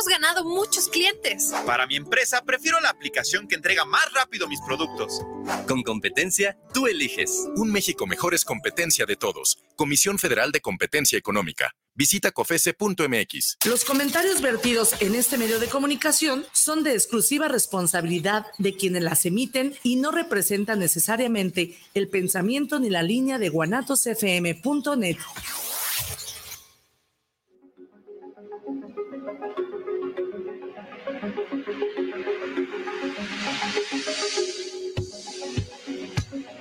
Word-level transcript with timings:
hemos 0.00 0.06
ganado 0.06 0.44
muchos 0.44 0.88
clientes. 0.88 1.52
Para 1.66 1.86
mi 1.86 1.96
empresa, 1.96 2.42
prefiero 2.42 2.80
la 2.80 2.88
aplicación 2.88 3.46
que 3.46 3.54
entrega 3.54 3.84
más 3.84 4.10
rápido 4.14 4.48
mis 4.48 4.60
productos. 4.62 5.20
Con 5.68 5.82
competencia, 5.82 6.56
tú 6.72 6.86
eliges. 6.86 7.46
Un 7.56 7.70
México 7.70 8.06
mejor 8.06 8.34
es 8.34 8.44
competencia 8.44 9.04
de 9.04 9.16
todos. 9.16 9.58
Comisión 9.76 10.18
Federal 10.18 10.52
de 10.52 10.60
Competencia 10.60 11.18
Económica. 11.18 11.74
Visita 11.94 12.30
cofese.mx. 12.30 13.58
Los 13.66 13.84
comentarios 13.84 14.40
vertidos 14.40 14.94
en 15.00 15.14
este 15.14 15.36
medio 15.36 15.58
de 15.58 15.66
comunicación 15.66 16.46
son 16.52 16.82
de 16.82 16.94
exclusiva 16.94 17.48
responsabilidad 17.48 18.46
de 18.56 18.74
quienes 18.76 19.02
las 19.02 19.26
emiten 19.26 19.74
y 19.82 19.96
no 19.96 20.12
representan 20.12 20.78
necesariamente 20.78 21.76
el 21.92 22.08
pensamiento 22.08 22.78
ni 22.78 22.88
la 22.88 23.02
línea 23.02 23.38
de 23.38 23.50
guanatosfm.net. 23.50 25.18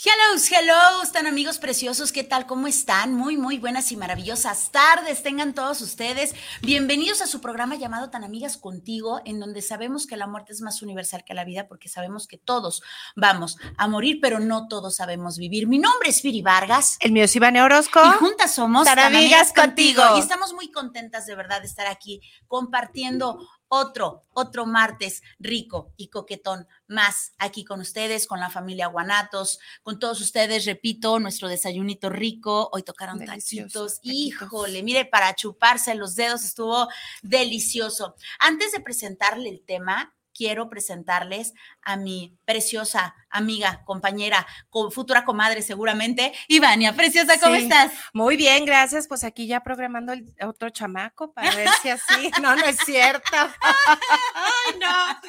Hello, 0.00 0.40
hello, 0.48 1.02
están 1.02 1.26
amigos 1.26 1.58
preciosos, 1.58 2.12
¿qué 2.12 2.22
tal? 2.22 2.46
¿Cómo 2.46 2.68
están? 2.68 3.14
Muy, 3.14 3.36
muy 3.36 3.58
buenas 3.58 3.90
y 3.90 3.96
maravillosas 3.96 4.70
tardes 4.70 5.24
tengan 5.24 5.54
todos 5.54 5.80
ustedes. 5.80 6.36
Bienvenidos 6.62 7.20
a 7.20 7.26
su 7.26 7.40
programa 7.40 7.74
llamado 7.74 8.08
Tan 8.08 8.22
Amigas 8.22 8.58
Contigo, 8.58 9.20
en 9.24 9.40
donde 9.40 9.60
sabemos 9.60 10.06
que 10.06 10.16
la 10.16 10.28
muerte 10.28 10.52
es 10.52 10.60
más 10.60 10.82
universal 10.82 11.24
que 11.24 11.34
la 11.34 11.44
vida, 11.44 11.66
porque 11.66 11.88
sabemos 11.88 12.28
que 12.28 12.38
todos 12.38 12.80
vamos 13.16 13.58
a 13.76 13.88
morir, 13.88 14.20
pero 14.22 14.38
no 14.38 14.68
todos 14.68 14.94
sabemos 14.94 15.36
vivir. 15.36 15.66
Mi 15.66 15.78
nombre 15.78 16.10
es 16.10 16.22
Viri 16.22 16.42
Vargas. 16.42 16.96
El 17.00 17.10
mío 17.10 17.24
es 17.24 17.34
Ivane 17.34 17.60
Orozco. 17.60 18.00
Y 18.06 18.10
juntas 18.18 18.54
somos 18.54 18.84
Tan, 18.84 19.00
Amigas, 19.00 19.52
contigo. 19.52 20.00
Y 20.14 20.20
estamos 20.20 20.52
muy 20.52 20.70
contentas 20.70 21.26
de 21.26 21.34
verdad 21.34 21.60
de 21.60 21.66
estar 21.66 21.88
aquí 21.88 22.20
compartiendo 22.46 23.40
otro, 23.68 24.24
otro 24.32 24.66
martes 24.66 25.22
rico 25.38 25.92
y 25.96 26.08
coquetón 26.08 26.66
más 26.86 27.32
aquí 27.38 27.64
con 27.64 27.80
ustedes, 27.80 28.26
con 28.26 28.40
la 28.40 28.50
familia 28.50 28.88
Guanatos, 28.88 29.58
con 29.82 29.98
todos 29.98 30.20
ustedes, 30.20 30.64
repito, 30.64 31.18
nuestro 31.18 31.48
desayunito 31.48 32.08
rico, 32.10 32.70
hoy 32.72 32.82
tocaron 32.82 33.24
taquitos, 33.24 34.00
híjole, 34.02 34.82
mire, 34.82 35.04
para 35.04 35.34
chuparse 35.34 35.94
los 35.94 36.14
dedos 36.14 36.44
estuvo 36.44 36.88
delicioso. 37.22 38.16
Antes 38.38 38.72
de 38.72 38.80
presentarle 38.80 39.48
el 39.50 39.62
tema, 39.62 40.14
quiero 40.38 40.70
presentarles 40.70 41.52
a 41.82 41.96
mi 41.96 42.38
preciosa 42.44 43.16
amiga, 43.28 43.82
compañera, 43.84 44.46
futura 44.92 45.24
comadre 45.24 45.62
seguramente, 45.62 46.32
Ivania. 46.46 46.94
Preciosa, 46.94 47.40
¿cómo 47.40 47.56
estás? 47.56 47.92
Muy 48.12 48.36
bien, 48.36 48.64
gracias. 48.64 49.08
Pues 49.08 49.24
aquí 49.24 49.48
ya 49.48 49.64
programando 49.64 50.12
el 50.12 50.32
otro 50.46 50.70
chamaco 50.70 51.32
para 51.32 51.54
ver 51.56 51.68
si 51.82 51.88
así. 51.88 52.30
No, 52.40 52.54
no 52.54 52.64
es 52.64 52.78
cierto. 52.86 53.26
Ay, 53.32 54.78
no. 54.78 55.20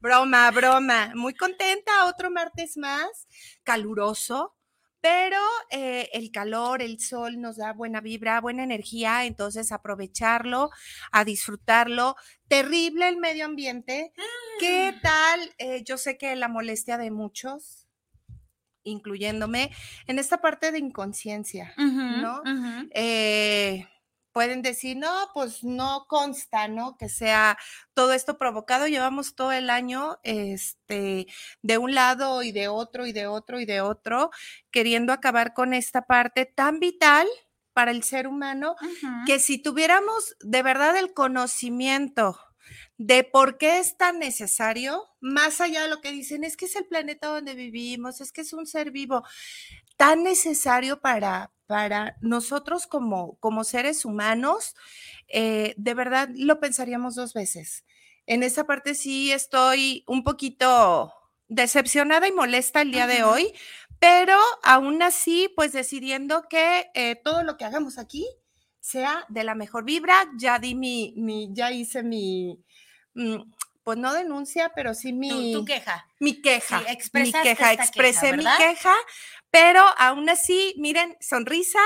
Broma, 0.00 0.50
broma. 0.50 1.12
Muy 1.14 1.34
contenta. 1.34 2.06
Otro 2.06 2.32
martes 2.32 2.76
más, 2.76 3.28
caluroso 3.62 4.56
pero 5.06 5.38
eh, 5.70 6.10
el 6.14 6.32
calor, 6.32 6.82
el 6.82 6.98
sol 6.98 7.40
nos 7.40 7.58
da 7.58 7.72
buena 7.72 8.00
vibra, 8.00 8.40
buena 8.40 8.64
energía, 8.64 9.24
entonces 9.24 9.70
aprovecharlo, 9.70 10.70
a 11.12 11.24
disfrutarlo. 11.24 12.16
Terrible 12.48 13.08
el 13.08 13.16
medio 13.16 13.44
ambiente. 13.44 14.12
¿Qué 14.60 14.92
Mm. 14.92 15.00
tal? 15.02 15.54
Eh, 15.58 15.82
yo 15.84 15.98
sé 15.98 16.16
que 16.16 16.34
la 16.36 16.48
molestia 16.48 16.96
de 16.98 17.10
muchos, 17.10 17.86
incluyéndome, 18.84 19.72
en 20.06 20.18
esta 20.18 20.40
parte 20.40 20.70
de 20.72 20.78
inconsciencia, 20.78 21.74
¿no? 21.76 22.42
Eh, 22.94 23.86
pueden 24.32 24.60
decir, 24.62 24.96
no, 24.98 25.10
pues 25.34 25.64
no 25.64 26.04
consta, 26.08 26.68
¿no? 26.68 26.96
Que 26.98 27.08
sea 27.08 27.56
todo 27.94 28.12
esto 28.12 28.38
provocado. 28.38 28.86
Llevamos 28.86 29.34
todo 29.34 29.50
el 29.50 29.70
año, 29.70 30.18
este, 30.22 31.26
de 31.62 31.78
un 31.78 31.94
lado 31.94 32.42
y 32.42 32.52
de 32.52 32.68
otro 32.68 33.06
y 33.06 33.12
de 33.12 33.26
otro 33.26 33.58
y 33.60 33.64
de 33.64 33.80
otro, 33.80 34.30
queriendo 34.70 35.12
acabar 35.12 35.52
con 35.54 35.72
esta 35.74 36.02
parte 36.02 36.44
tan 36.44 36.80
vital 36.80 37.26
para 37.76 37.90
el 37.90 38.02
ser 38.04 38.26
humano, 38.26 38.74
que 39.26 39.38
si 39.38 39.58
tuviéramos 39.58 40.34
de 40.40 40.62
verdad 40.62 40.96
el 40.96 41.12
conocimiento 41.12 42.38
de 42.96 43.22
por 43.22 43.58
qué 43.58 43.80
es 43.80 43.98
tan 43.98 44.18
necesario, 44.18 45.04
más 45.20 45.60
allá 45.60 45.82
de 45.82 45.90
lo 45.90 46.00
que 46.00 46.10
dicen, 46.10 46.42
es 46.42 46.56
que 46.56 46.64
es 46.64 46.74
el 46.74 46.86
planeta 46.86 47.28
donde 47.28 47.54
vivimos, 47.54 48.22
es 48.22 48.32
que 48.32 48.40
es 48.40 48.54
un 48.54 48.66
ser 48.66 48.92
vivo, 48.92 49.24
tan 49.98 50.22
necesario 50.22 51.02
para, 51.02 51.52
para 51.66 52.16
nosotros 52.22 52.86
como, 52.86 53.36
como 53.40 53.62
seres 53.62 54.06
humanos, 54.06 54.74
eh, 55.28 55.74
de 55.76 55.92
verdad 55.92 56.30
lo 56.34 56.58
pensaríamos 56.60 57.14
dos 57.14 57.34
veces. 57.34 57.84
En 58.24 58.42
esa 58.42 58.64
parte 58.64 58.94
sí 58.94 59.32
estoy 59.32 60.02
un 60.06 60.24
poquito 60.24 61.12
decepcionada 61.48 62.26
y 62.26 62.32
molesta 62.32 62.80
el 62.80 62.90
día 62.90 63.04
uh 63.04 63.08
-huh. 63.08 63.16
de 63.16 63.22
hoy, 63.24 63.52
pero 64.06 64.38
aún 64.62 65.02
así, 65.02 65.52
pues 65.56 65.72
decidiendo 65.72 66.46
que 66.48 66.92
eh, 66.94 67.16
todo 67.16 67.42
lo 67.42 67.56
que 67.56 67.64
hagamos 67.64 67.98
aquí 67.98 68.24
sea 68.78 69.24
de 69.28 69.42
la 69.42 69.56
mejor 69.56 69.84
vibra, 69.84 70.30
ya 70.38 70.60
di 70.60 70.76
mi, 70.76 71.12
mi 71.16 71.48
ya 71.52 71.72
hice 71.72 72.04
mi, 72.04 72.56
mm, 73.14 73.50
pues 73.82 73.98
no 73.98 74.12
denuncia, 74.12 74.70
pero 74.76 74.94
sí 74.94 75.12
mi... 75.12 75.52
Tu, 75.52 75.58
tu 75.58 75.64
queja. 75.64 76.06
Mi 76.20 76.40
queja. 76.40 76.84
Sí, 76.86 77.10
mi 77.14 77.32
queja, 77.32 77.72
expresé 77.72 78.30
queja, 78.30 78.36
mi 78.36 78.44
queja, 78.44 78.94
pero 79.50 79.82
aún 79.98 80.30
así, 80.30 80.76
miren, 80.78 81.16
sonrisa, 81.20 81.82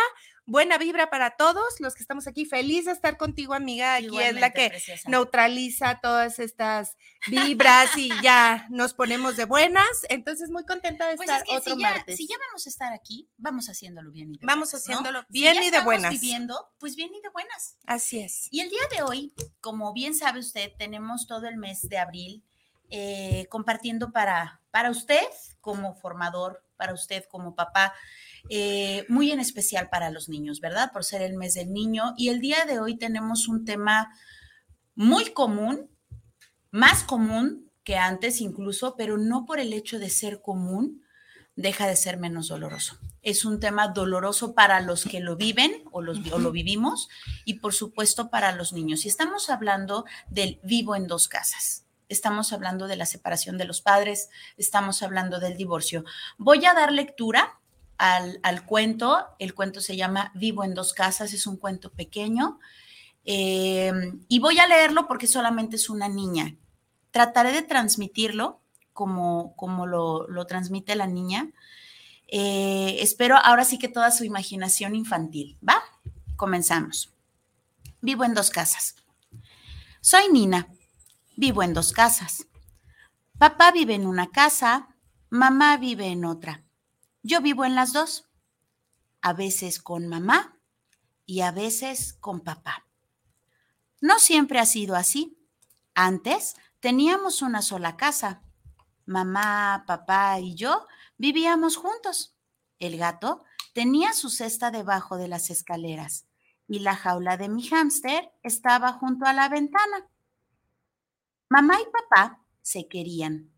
buena 0.50 0.78
vibra 0.78 1.10
para 1.10 1.36
todos 1.36 1.78
los 1.78 1.94
que 1.94 2.02
estamos 2.02 2.26
aquí. 2.26 2.44
Feliz 2.44 2.86
de 2.86 2.92
estar 2.92 3.16
contigo, 3.16 3.54
amiga. 3.54 3.94
Aquí 3.94 4.06
Igualmente, 4.06 4.34
es 4.34 4.40
la 4.40 4.50
que 4.50 4.68
preciosa. 4.70 5.08
neutraliza 5.08 6.00
todas 6.02 6.38
estas 6.38 6.96
vibras 7.28 7.96
y 7.96 8.10
ya 8.22 8.66
nos 8.68 8.92
ponemos 8.92 9.36
de 9.36 9.44
buenas. 9.44 9.86
Entonces, 10.08 10.50
muy 10.50 10.66
contenta 10.66 11.08
de 11.08 11.16
pues 11.16 11.28
estar 11.28 11.42
es 11.42 11.48
que 11.48 11.56
otro 11.56 11.74
si 11.74 11.80
ya, 11.80 11.90
martes. 11.90 12.16
Si 12.16 12.26
ya 12.26 12.36
vamos 12.48 12.66
a 12.66 12.68
estar 12.70 12.92
aquí, 12.92 13.28
vamos 13.38 13.68
haciéndolo 13.68 14.10
bien 14.10 14.34
y 14.34 14.38
de 14.38 14.46
Vamos 14.46 14.72
buenas, 14.72 14.82
haciéndolo 14.82 15.20
¿no? 15.20 15.26
bien 15.28 15.56
si 15.56 15.64
y 15.66 15.70
de 15.70 15.80
buenas. 15.80 16.10
viviendo, 16.10 16.72
pues 16.78 16.96
bien 16.96 17.10
y 17.14 17.20
de 17.20 17.28
buenas. 17.28 17.76
Así 17.86 18.20
es. 18.20 18.48
Y 18.50 18.60
el 18.60 18.70
día 18.70 18.82
de 18.96 19.02
hoy, 19.02 19.32
como 19.60 19.92
bien 19.92 20.14
sabe 20.14 20.40
usted, 20.40 20.72
tenemos 20.76 21.26
todo 21.26 21.46
el 21.46 21.56
mes 21.56 21.88
de 21.88 21.98
abril 21.98 22.44
eh, 22.90 23.46
compartiendo 23.50 24.10
para, 24.10 24.60
para 24.72 24.90
usted 24.90 25.24
como 25.60 25.94
formador, 25.94 26.64
para 26.76 26.92
usted 26.92 27.24
como 27.30 27.54
papá, 27.54 27.94
eh, 28.48 29.04
muy 29.08 29.30
en 29.30 29.40
especial 29.40 29.88
para 29.90 30.10
los 30.10 30.28
niños, 30.28 30.60
¿verdad? 30.60 30.92
Por 30.92 31.04
ser 31.04 31.22
el 31.22 31.36
mes 31.36 31.54
del 31.54 31.72
niño. 31.72 32.14
Y 32.16 32.28
el 32.28 32.40
día 32.40 32.64
de 32.64 32.80
hoy 32.80 32.96
tenemos 32.96 33.48
un 33.48 33.64
tema 33.64 34.10
muy 34.94 35.32
común, 35.32 35.90
más 36.70 37.04
común 37.04 37.70
que 37.84 37.96
antes 37.96 38.40
incluso, 38.40 38.96
pero 38.96 39.18
no 39.18 39.46
por 39.46 39.60
el 39.60 39.72
hecho 39.72 39.98
de 39.98 40.10
ser 40.10 40.40
común, 40.40 41.02
deja 41.56 41.86
de 41.86 41.96
ser 41.96 42.18
menos 42.18 42.48
doloroso. 42.48 42.98
Es 43.22 43.44
un 43.44 43.60
tema 43.60 43.88
doloroso 43.88 44.54
para 44.54 44.80
los 44.80 45.04
que 45.04 45.20
lo 45.20 45.36
viven 45.36 45.84
o, 45.92 46.00
los, 46.00 46.20
o 46.32 46.38
lo 46.38 46.52
vivimos 46.52 47.08
y 47.44 47.54
por 47.54 47.74
supuesto 47.74 48.30
para 48.30 48.52
los 48.52 48.72
niños. 48.72 49.04
Y 49.04 49.08
estamos 49.08 49.50
hablando 49.50 50.04
del 50.28 50.58
vivo 50.62 50.96
en 50.96 51.06
dos 51.06 51.28
casas 51.28 51.84
estamos 52.10 52.52
hablando 52.52 52.88
de 52.88 52.96
la 52.96 53.06
separación 53.06 53.56
de 53.56 53.64
los 53.64 53.80
padres, 53.80 54.28
estamos 54.58 55.02
hablando 55.02 55.38
del 55.38 55.56
divorcio. 55.56 56.04
Voy 56.36 56.66
a 56.66 56.74
dar 56.74 56.92
lectura 56.92 57.59
al, 58.00 58.64
cuento, 58.66 59.26
el 59.38 59.54
cuento 59.54 59.80
se 59.80 59.96
llama 59.96 60.32
Vivo 60.34 60.64
en 60.64 60.74
dos 60.74 60.94
casas, 60.94 61.32
es 61.32 61.46
un 61.46 61.56
cuento 61.56 61.92
pequeño, 61.92 62.58
eh, 63.24 63.92
y 64.28 64.38
voy 64.38 64.58
a 64.58 64.66
leerlo 64.66 65.06
porque 65.06 65.26
solamente 65.26 65.76
es 65.76 65.90
una 65.90 66.08
niña. 66.08 66.56
Trataré 67.10 67.52
de 67.52 67.62
transmitirlo 67.62 68.60
como, 68.92 69.54
como 69.56 69.86
lo, 69.86 70.26
lo 70.28 70.46
transmite 70.46 70.94
la 70.96 71.06
niña. 71.06 71.50
Eh, 72.28 72.96
espero 73.00 73.36
ahora 73.36 73.64
sí 73.64 73.78
que 73.78 73.88
toda 73.88 74.10
su 74.10 74.24
imaginación 74.24 74.94
infantil, 74.94 75.58
¿va? 75.66 75.82
Comenzamos. 76.36 77.12
Vivo 78.00 78.24
en 78.24 78.34
dos 78.34 78.50
casas. 78.50 78.94
Soy 80.00 80.28
Nina 80.32 80.68
Vivo 81.36 81.62
en 81.62 81.72
dos 81.72 81.92
casas. 81.92 82.46
Papá 83.38 83.72
vive 83.72 83.94
en 83.94 84.06
una 84.06 84.30
casa, 84.30 84.88
mamá 85.30 85.78
vive 85.78 86.08
en 86.08 86.26
otra. 86.26 86.64
Yo 87.22 87.40
vivo 87.42 87.64
en 87.64 87.74
las 87.74 87.92
dos, 87.92 88.30
a 89.20 89.34
veces 89.34 89.80
con 89.80 90.08
mamá 90.08 90.58
y 91.26 91.42
a 91.42 91.52
veces 91.52 92.14
con 92.14 92.40
papá. 92.40 92.86
No 94.00 94.18
siempre 94.18 94.58
ha 94.58 94.64
sido 94.64 94.96
así. 94.96 95.36
Antes 95.94 96.56
teníamos 96.80 97.42
una 97.42 97.60
sola 97.60 97.98
casa. 97.98 98.42
Mamá, 99.04 99.84
papá 99.86 100.40
y 100.40 100.54
yo 100.54 100.86
vivíamos 101.18 101.76
juntos. 101.76 102.34
El 102.78 102.96
gato 102.96 103.44
tenía 103.74 104.14
su 104.14 104.30
cesta 104.30 104.70
debajo 104.70 105.18
de 105.18 105.28
las 105.28 105.50
escaleras 105.50 106.26
y 106.66 106.78
la 106.78 106.96
jaula 106.96 107.36
de 107.36 107.50
mi 107.50 107.66
hámster 107.66 108.32
estaba 108.42 108.94
junto 108.94 109.26
a 109.26 109.34
la 109.34 109.50
ventana. 109.50 110.08
Mamá 111.50 111.78
y 111.80 111.84
papá 111.90 112.42
se 112.62 112.88
querían. 112.88 113.50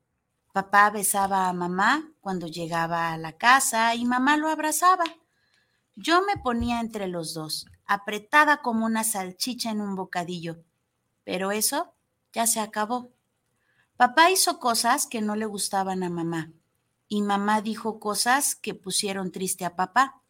Papá 0.53 0.91
besaba 0.91 1.49
a 1.49 1.53
mamá 1.55 2.13
cuando 2.21 2.47
llegaba 2.47 3.13
a 3.13 3.17
la 3.17 3.33
casa 3.33 3.95
y 3.95 4.05
mamá 4.05 4.37
lo 4.37 4.49
abrazaba. 4.49 5.05
Yo 5.97 6.23
me 6.23 6.37
ponía 6.37 6.81
entre 6.81 7.09
los 7.09 7.33
dos, 7.33 7.67
apretada 7.87 8.59
como 8.59 8.85
una 8.85 9.03
salchicha 9.03 9.71
en 9.71 9.81
un 9.81 9.97
bocadillo. 9.97 10.63
Pero 11.25 11.53
eso 11.53 11.95
ya 12.35 12.47
se 12.47 12.61
acabó. 12.61 13.11
Papá 13.97 14.31
hizo 14.31 14.59
cosas 14.59 15.07
que 15.07 15.23
no 15.23 15.37
le 15.37 15.47
gustaban 15.47 16.03
a 16.03 16.11
mamá 16.11 16.53
y 17.09 17.23
mamá 17.23 17.63
dijo 17.63 17.99
cosas 17.99 18.55
que 18.55 18.75
pusieron 18.75 19.33
triste 19.33 19.65
a 19.65 19.75
papá. 19.75 20.21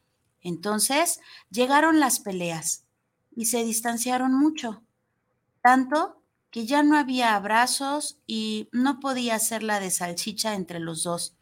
Entonces 0.40 1.20
llegaron 1.50 1.98
las 1.98 2.20
peleas 2.20 2.84
y 3.34 3.46
se 3.46 3.64
distanciaron 3.64 4.34
mucho, 4.34 4.82
tanto 5.62 6.21
que 6.52 6.66
ya 6.66 6.82
no 6.82 6.98
había 6.98 7.34
abrazos 7.34 8.18
y 8.26 8.68
no 8.72 9.00
podía 9.00 9.36
hacer 9.36 9.62
la 9.62 9.80
de 9.80 9.90
salchicha 9.90 10.54
entre 10.54 10.78
los 10.80 11.02
dos. 11.02 11.34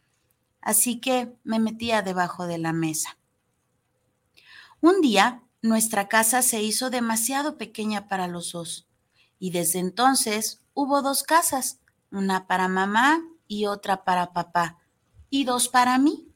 Así 0.61 1.01
que 1.01 1.35
me 1.43 1.59
metía 1.59 2.01
debajo 2.01 2.47
de 2.47 2.57
la 2.57 2.71
mesa. 2.71 3.17
Un 4.79 5.01
día, 5.01 5.43
nuestra 5.61 6.07
casa 6.07 6.41
se 6.41 6.63
hizo 6.63 6.89
demasiado 6.89 7.57
pequeña 7.57 8.07
para 8.07 8.27
los 8.27 8.53
dos, 8.53 8.87
y 9.37 9.51
desde 9.51 9.79
entonces 9.79 10.61
hubo 10.73 11.01
dos 11.01 11.23
casas, 11.23 11.81
una 12.09 12.47
para 12.47 12.69
mamá 12.69 13.21
y 13.47 13.65
otra 13.65 14.05
para 14.05 14.31
papá, 14.31 14.79
y 15.29 15.43
dos 15.43 15.67
para 15.67 15.97
mí. 15.97 16.33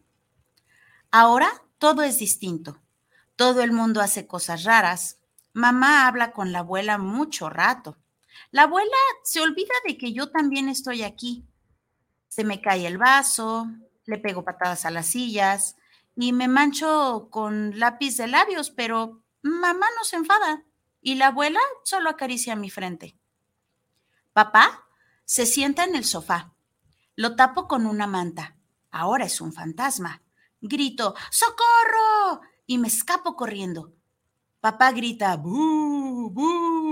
Ahora 1.12 1.48
todo 1.78 2.04
es 2.04 2.20
distinto. 2.20 2.82
Todo 3.38 3.62
el 3.62 3.72
mundo 3.72 4.02
hace 4.02 4.28
cosas 4.28 4.66
raras. 4.66 5.20
Mamá 5.54 6.08
habla 6.08 6.34
con 6.34 6.52
la 6.52 6.60
abuela 6.60 6.98
mucho 6.98 7.50
rato. 7.50 7.98
La 8.52 8.64
abuela 8.64 8.96
se 9.24 9.42
olvida 9.42 9.74
de 9.86 9.98
que 9.98 10.14
yo 10.14 10.30
también 10.30 10.70
estoy 10.70 11.04
aquí. 11.04 11.46
Se 12.28 12.44
me 12.44 12.62
cae 12.62 12.86
el 12.88 12.98
vaso, 12.98 13.68
le 14.06 14.18
pego 14.18 14.44
patadas 14.44 14.86
a 14.86 14.92
las 14.92 15.08
sillas 15.08 15.76
y 16.16 16.34
me 16.34 16.48
mancho 16.48 17.30
con 17.32 17.78
lápiz 17.80 18.18
de 18.18 18.28
labios, 18.28 18.72
pero 18.72 19.22
mamá 19.42 19.88
no 19.98 20.04
se 20.04 20.16
enfada 20.18 20.64
y 21.02 21.16
la 21.16 21.28
abuela 21.28 21.60
solo 21.84 22.10
acaricia 22.10 22.56
mi 22.56 22.70
frente. 22.70 23.18
Papá 24.34 24.88
se 25.24 25.46
sienta 25.46 25.84
en 25.84 25.96
el 25.96 26.04
sofá. 26.04 26.54
Lo 27.16 27.36
tapo 27.36 27.68
con 27.68 27.86
una 27.86 28.08
manta. 28.08 28.58
Ahora 28.92 29.26
es 29.26 29.40
un 29.40 29.54
fantasma. 29.54 30.22
Grito, 30.62 31.16
¡Socorro! 31.32 32.42
y 32.68 32.78
me 32.78 32.88
escapo 32.88 33.36
corriendo. 33.36 33.94
Papá 34.60 34.92
grita, 34.92 35.38
¡bu! 35.38 36.32
¡bu! 36.32 36.85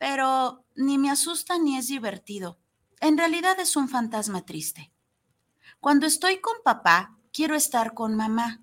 Pero 0.00 0.64
ni 0.76 0.96
me 0.96 1.10
asusta 1.10 1.58
ni 1.58 1.76
es 1.76 1.88
divertido. 1.88 2.58
En 3.00 3.18
realidad 3.18 3.60
es 3.60 3.76
un 3.76 3.86
fantasma 3.86 4.46
triste. 4.46 4.90
Cuando 5.78 6.06
estoy 6.06 6.40
con 6.40 6.54
papá, 6.64 7.18
quiero 7.34 7.54
estar 7.54 7.92
con 7.92 8.16
mamá. 8.16 8.62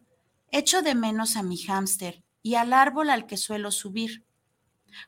Echo 0.49 0.81
de 0.81 0.95
menos 0.95 1.37
a 1.37 1.43
mi 1.43 1.55
hámster 1.57 2.23
y 2.41 2.55
al 2.55 2.73
árbol 2.73 3.11
al 3.11 3.27
que 3.27 3.37
suelo 3.37 3.69
subir. 3.69 4.25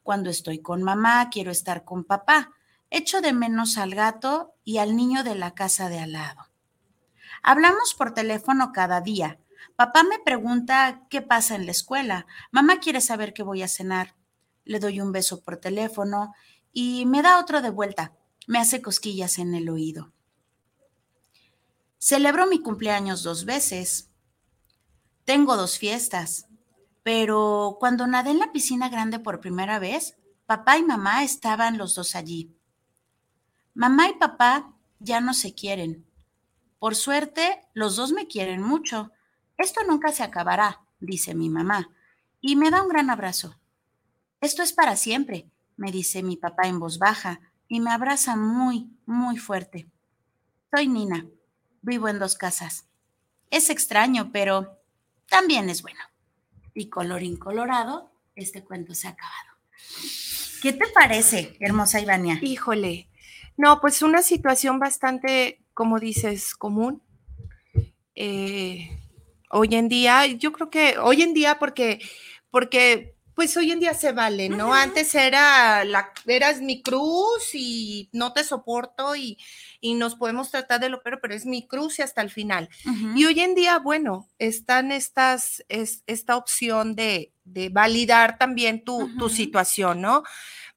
Cuando 0.04 0.30
estoy 0.30 0.62
con 0.62 0.84
mamá, 0.84 1.32
quiero 1.32 1.50
estar 1.50 1.84
con 1.84 2.04
papá. 2.04 2.52
Echo 2.92 3.22
de 3.22 3.34
menos 3.34 3.80
al 3.80 3.96
gato 3.96 4.54
y 4.64 4.78
al 4.78 4.96
niño 4.96 5.24
de 5.24 5.34
la 5.34 5.56
casa 5.56 5.90
de 5.90 5.98
al 5.98 6.12
lado. 6.12 6.46
Hablamos 7.42 7.96
por 7.96 8.14
teléfono 8.14 8.72
cada 8.72 9.02
día. 9.02 9.40
Papá 9.76 10.04
me 10.04 10.20
pregunta 10.20 11.08
qué 11.10 11.24
pasa 11.24 11.56
en 11.56 11.66
la 11.66 11.72
escuela. 11.72 12.28
Mamá 12.52 12.80
quiere 12.80 13.02
saber 13.02 13.34
qué 13.34 13.42
voy 13.42 13.64
a 13.64 13.68
cenar. 13.68 14.19
Le 14.70 14.80
doy 14.80 15.02
un 15.02 15.12
beso 15.12 15.42
por 15.42 15.58
teléfono 15.58 16.36
y 16.72 17.08
me 17.08 17.24
da 17.24 17.40
otro 17.40 17.64
de 17.64 17.72
vuelta. 17.72 18.14
Me 18.46 18.60
hace 18.60 18.84
cosquillas 18.84 19.40
en 19.40 19.56
el 19.56 19.68
oído. 19.68 20.14
Celebro 21.98 22.46
mi 22.46 22.62
cumpleaños 22.62 23.24
dos 23.24 23.46
veces. 23.46 24.12
Tengo 25.26 25.58
dos 25.58 25.80
fiestas. 25.80 26.46
Pero 27.02 27.78
cuando 27.80 28.06
nadé 28.06 28.30
en 28.30 28.38
la 28.38 28.52
piscina 28.52 28.90
grande 28.90 29.18
por 29.18 29.40
primera 29.40 29.80
vez, 29.80 30.18
papá 30.46 30.78
y 30.78 30.84
mamá 30.84 31.24
estaban 31.24 31.80
los 31.80 31.96
dos 31.96 32.14
allí. 32.14 32.56
Mamá 33.74 34.10
y 34.10 34.20
papá 34.20 34.76
ya 35.00 35.20
no 35.20 35.34
se 35.34 35.56
quieren. 35.56 36.06
Por 36.78 36.96
suerte, 36.96 37.60
los 37.74 37.96
dos 37.96 38.12
me 38.12 38.28
quieren 38.28 38.62
mucho. 38.62 39.12
Esto 39.58 39.82
nunca 39.88 40.12
se 40.12 40.22
acabará, 40.22 40.82
dice 41.00 41.34
mi 41.34 41.50
mamá, 41.50 41.90
y 42.40 42.56
me 42.56 42.70
da 42.70 42.84
un 42.84 42.90
gran 42.90 43.10
abrazo. 43.10 43.59
Esto 44.42 44.64
es 44.64 44.72
para 44.72 44.96
siempre, 44.96 45.50
me 45.76 45.92
dice 45.92 46.24
mi 46.24 46.38
papá 46.38 46.68
en 46.68 46.80
voz 46.80 46.98
baja, 46.98 47.42
y 47.68 47.82
me 47.82 47.92
abraza 47.92 48.36
muy, 48.36 48.90
muy 49.06 49.38
fuerte. 49.38 49.88
Soy 50.74 50.88
Nina. 50.88 51.28
Vivo 51.82 52.08
en 52.10 52.20
dos 52.20 52.36
casas. 52.36 52.88
Es 53.52 53.70
extraño, 53.70 54.32
pero 54.32 54.82
también 55.28 55.70
es 55.70 55.82
bueno. 55.82 56.00
Y 56.74 56.90
color 56.90 57.24
incolorado, 57.24 58.12
este 58.36 58.64
cuento 58.64 58.94
se 58.94 59.08
ha 59.08 59.12
acabado. 59.12 59.58
¿Qué 60.62 60.74
te 60.74 60.88
parece, 60.88 61.56
hermosa 61.60 62.02
Ivania? 62.02 62.40
Híjole, 62.42 63.10
no, 63.58 63.80
pues 63.82 64.02
una 64.02 64.22
situación 64.22 64.80
bastante, 64.80 65.62
como 65.74 66.00
dices, 66.00 66.56
común. 66.56 67.02
Eh, 68.16 68.90
hoy 69.52 69.76
en 69.76 69.90
día, 69.90 70.26
yo 70.28 70.52
creo 70.52 70.70
que 70.70 70.98
hoy 70.98 71.22
en 71.22 71.34
día, 71.34 71.60
porque, 71.60 72.00
porque 72.52 73.16
pues 73.40 73.56
hoy 73.56 73.72
en 73.72 73.80
día 73.80 73.94
se 73.94 74.12
vale, 74.12 74.50
¿no? 74.50 74.74
Antes 74.74 75.16
era 75.16 75.86
la, 75.86 76.12
eras 76.28 76.60
mi 76.60 76.82
cruz 76.82 77.52
y 77.54 78.10
no 78.12 78.34
te 78.34 78.44
soporto 78.44 79.16
y, 79.16 79.38
nos 79.82 80.16
podemos 80.16 80.52
tratar 80.52 80.82
de 80.82 80.90
lo 80.90 81.02
peor, 81.02 81.20
pero 81.22 81.34
es 81.34 81.46
mi 81.46 81.66
cruz 81.66 82.00
y 82.00 82.02
hasta 82.02 82.22
el 82.22 82.32
final. 82.32 82.68
Y 83.16 83.24
hoy 83.24 83.40
en 83.40 83.56
día, 83.56 83.80
bueno, 83.80 84.28
están 84.40 84.92
estas, 84.92 85.64
es, 85.70 86.04
esta 86.06 86.36
opción 86.36 86.96
de, 86.96 87.32
validar 87.72 88.38
también 88.38 88.84
tu, 88.84 89.08
situación, 89.30 90.02
¿no? 90.02 90.24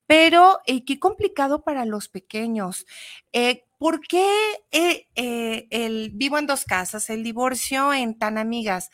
Pero 0.07 0.61
eh, 0.66 0.85
qué 0.85 1.00
complicado 1.00 1.64
para 1.64 1.85
los 1.85 2.07
pequeños. 2.07 2.87
Eh, 3.33 3.64
¿Por 3.76 4.02
qué 4.02 4.31
eh, 4.71 5.09
el 5.71 6.11
vivo 6.14 6.38
en 6.38 6.47
dos 6.47 6.64
casas, 6.64 7.11
el 7.11 7.25
divorcio 7.25 7.92
en 7.92 8.16
tan 8.16 8.38
amigas? 8.38 8.90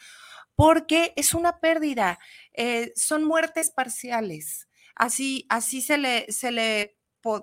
Porque 0.59 1.12
es 1.15 1.35
una 1.35 1.61
pérdida 1.61 2.19
eh, 2.53 2.93
son 2.97 3.23
muertes 3.23 3.71
parciales. 3.71 4.69
Así, 4.97 5.47
así 5.49 5.81
se 5.81 5.99
le, 5.99 6.27
se 6.33 6.50
le 6.50 6.99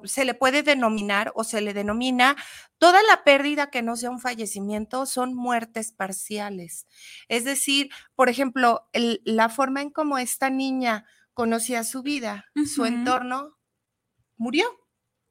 se 0.06 0.26
le 0.26 0.34
puede 0.34 0.64
denominar 0.64 1.32
o 1.36 1.44
se 1.44 1.62
le 1.62 1.74
denomina 1.74 2.36
toda 2.78 3.04
la 3.04 3.24
pérdida 3.24 3.70
que 3.70 3.82
no 3.82 3.96
sea 3.96 4.10
un 4.10 4.20
fallecimiento 4.20 5.06
son 5.06 5.34
muertes 5.36 5.92
parciales. 5.92 6.88
Es 7.28 7.44
decir, 7.46 7.90
por 8.16 8.30
ejemplo, 8.30 8.90
la 8.94 9.50
forma 9.50 9.82
en 9.82 9.92
cómo 9.92 10.18
esta 10.18 10.50
niña 10.50 11.06
conocía 11.34 11.84
su 11.84 12.02
vida, 12.02 12.46
su 12.66 12.86
entorno, 12.86 13.58
murió. 14.38 14.85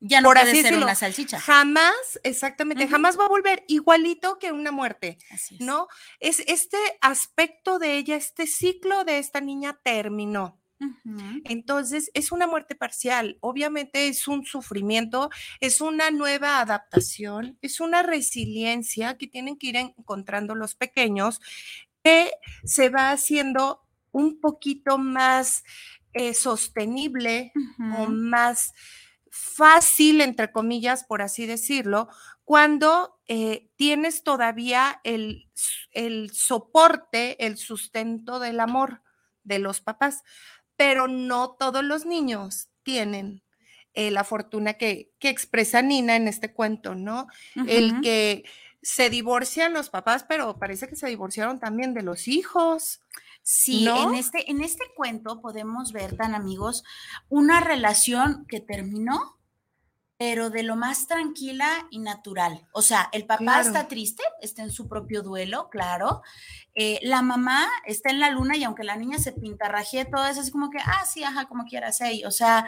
Ya 0.07 0.21
no 0.21 0.31
puede 0.31 0.61
ser 0.61 0.77
una 0.77 0.95
salchicha. 0.95 1.41
Jamás, 1.41 2.21
exactamente, 2.25 2.87
jamás 2.87 3.19
va 3.19 3.25
a 3.25 3.29
volver 3.29 3.65
igualito 3.69 4.39
que 4.39 4.53
una 4.53 4.71
muerte, 4.71 5.17
¿no? 5.61 5.89
Es 6.21 6.41
este 6.47 6.77
aspecto 7.01 7.79
de 7.79 7.97
ella, 7.97 8.15
este 8.15 8.47
ciclo 8.47 9.05
de 9.05 9.19
esta 9.19 9.41
niña 9.41 9.81
terminó. 9.83 10.61
Entonces, 11.45 12.11
es 12.13 12.33
una 12.33 12.47
muerte 12.47 12.75
parcial, 12.75 13.39
obviamente 13.41 14.09
es 14.09 14.29
un 14.29 14.45
sufrimiento, 14.45 15.31
es 15.61 15.81
una 15.81 16.11
nueva 16.11 16.61
adaptación, 16.61 17.57
es 17.63 17.81
una 17.81 18.03
resiliencia 18.03 19.17
que 19.17 19.27
tienen 19.27 19.57
que 19.57 19.69
ir 19.69 19.77
encontrando 19.77 20.55
los 20.55 20.75
pequeños, 20.75 21.41
que 22.03 22.31
se 22.65 22.91
va 22.91 23.11
haciendo 23.11 23.81
un 24.13 24.39
poquito 24.39 24.99
más 24.99 25.65
eh, 26.13 26.35
sostenible 26.35 27.53
o 27.97 28.07
más 28.07 28.75
fácil, 29.37 30.21
entre 30.21 30.53
comillas, 30.53 31.03
por 31.03 31.21
así 31.21 31.45
decirlo, 31.45 32.09
cuando 32.45 33.19
eh, 33.27 33.69
tienes 33.75 34.23
todavía 34.23 35.01
el, 35.03 35.51
soporte, 36.33 37.45
el 37.45 37.59
sustento 37.59 38.39
del 38.39 38.61
amor 38.61 39.03
de 39.43 39.59
los 39.59 39.81
papás, 39.81 40.23
pero 40.77 41.09
no 41.09 41.57
todos 41.59 41.83
los 41.83 42.07
niños 42.07 42.69
tienen 42.85 43.43
eh, 43.93 44.13
la 44.13 44.23
fortuna 44.23 44.75
que, 44.75 45.13
expresa 45.21 45.83
Nina 45.83 46.15
en 46.15 46.29
este 46.29 46.53
cuento, 46.53 46.95
¿no? 46.95 47.27
El 47.67 48.01
que 48.03 48.45
se 48.83 49.11
divorcian 49.11 49.73
los 49.73 49.91
papás, 49.91 50.25
pero 50.29 50.61
parece 50.61 50.87
que 50.87 50.95
se 50.95 51.09
divorciaron 51.09 51.59
también 51.59 51.93
de 51.93 52.03
los 52.03 52.29
hijos. 52.29 53.01
Sí, 53.47 53.87
en, 53.87 54.15
este, 54.15 54.51
en 54.51 54.63
este 54.63 54.85
cuento 54.97 55.43
podemos 55.43 55.93
ver, 55.93 56.17
tan 56.17 56.35
amigos, 56.35 56.83
una 57.29 57.61
relación 57.61 58.47
que 58.49 58.59
terminó, 58.59 59.39
pero 60.17 60.49
de 60.49 60.63
lo 60.63 60.77
más 60.77 61.07
tranquila 61.09 61.87
y 61.91 61.99
natural. 61.99 62.67
O 62.73 62.81
sea, 62.81 63.11
el 63.13 63.27
papá 63.27 63.61
está 63.61 63.87
triste, 63.87 64.23
está 64.41 64.63
en 64.63 64.71
su 64.71 64.89
propio 64.89 65.23
duelo, 65.23 65.69
claro. 65.69 66.23
Eh, 66.75 67.01
la 67.03 67.21
mamá 67.21 67.69
está 67.85 68.09
en 68.09 68.21
la 68.21 68.31
luna 68.31 68.57
y 68.57 68.65
aunque 68.65 68.83
la 68.83 68.97
niña 68.97 69.19
se 69.19 69.33
pintarrajee, 69.33 70.07
todo 70.07 70.25
eso 70.25 70.41
es 70.41 70.51
como 70.51 70.71
que, 70.71 70.79
ah, 70.79 71.05
sí, 71.05 71.23
ajá, 71.23 71.45
como 71.45 71.67
quieras, 71.67 71.99
hey. 72.01 72.23
O 72.25 72.31
sea, 72.31 72.67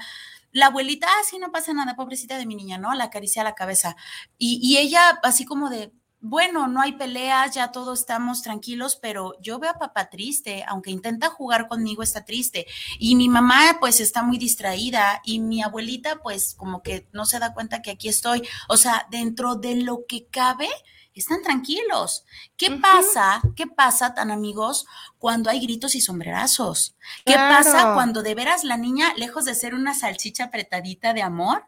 la 0.53 0.67
abuelita, 0.67 1.07
ah, 1.09 1.23
sí, 1.25 1.39
no 1.39 1.53
pasa 1.53 1.73
nada, 1.73 1.97
pobrecita 1.97 2.37
de 2.37 2.45
mi 2.45 2.55
niña, 2.55 2.77
¿no? 2.77 2.93
La 2.93 3.05
acaricia 3.05 3.43
la 3.43 3.55
cabeza. 3.55 3.97
Y, 4.37 4.61
y 4.63 4.77
ella, 4.77 5.21
así 5.23 5.47
como 5.47 5.71
de, 5.71 5.91
bueno, 6.29 6.67
no 6.67 6.81
hay 6.81 6.93
peleas, 6.93 7.55
ya 7.55 7.71
todos 7.71 8.01
estamos 8.01 8.43
tranquilos, 8.43 8.97
pero 8.97 9.35
yo 9.41 9.59
veo 9.59 9.71
a 9.71 9.79
papá 9.79 10.11
triste, 10.11 10.65
aunque 10.67 10.91
intenta 10.91 11.29
jugar 11.29 11.69
conmigo, 11.69 12.03
está 12.03 12.25
triste. 12.25 12.67
Y 12.99 13.15
mi 13.15 13.29
mamá 13.29 13.77
pues 13.79 14.01
está 14.01 14.23
muy 14.23 14.37
distraída 14.37 15.21
y 15.25 15.39
mi 15.39 15.63
abuelita 15.63 16.21
pues 16.23 16.55
como 16.57 16.83
que 16.83 17.09
no 17.13 17.27
se 17.27 17.39
da 17.39 17.55
cuenta 17.55 17.81
que 17.81 17.93
aquí 17.93 18.09
estoy. 18.09 18.43
O 18.69 18.77
sea, 18.77 19.07
dentro 19.11 19.55
de 19.55 19.77
lo 19.77 20.05
que 20.09 20.27
cabe, 20.27 20.69
están 21.15 21.43
tranquilos. 21.43 22.25
¿Qué 22.57 22.73
pasa? 22.73 23.41
¿Qué 23.55 23.67
pasa, 23.67 24.15
tan 24.15 24.31
amigos, 24.31 24.87
cuando 25.19 25.49
hay 25.49 25.61
gritos 25.61 25.95
y 25.95 26.01
sombrerazos? 26.01 26.97
¿Qué 27.25 27.35
pasa 27.35 27.95
cuando 27.95 28.23
de 28.23 28.35
veras 28.35 28.65
la 28.65 28.77
niña, 28.77 29.15
lejos 29.17 29.45
de 29.45 29.55
ser 29.55 29.75
una 29.75 29.95
salchicha 29.95 30.45
apretadita 30.45 31.15
de 31.15 31.23
amor, 31.23 31.65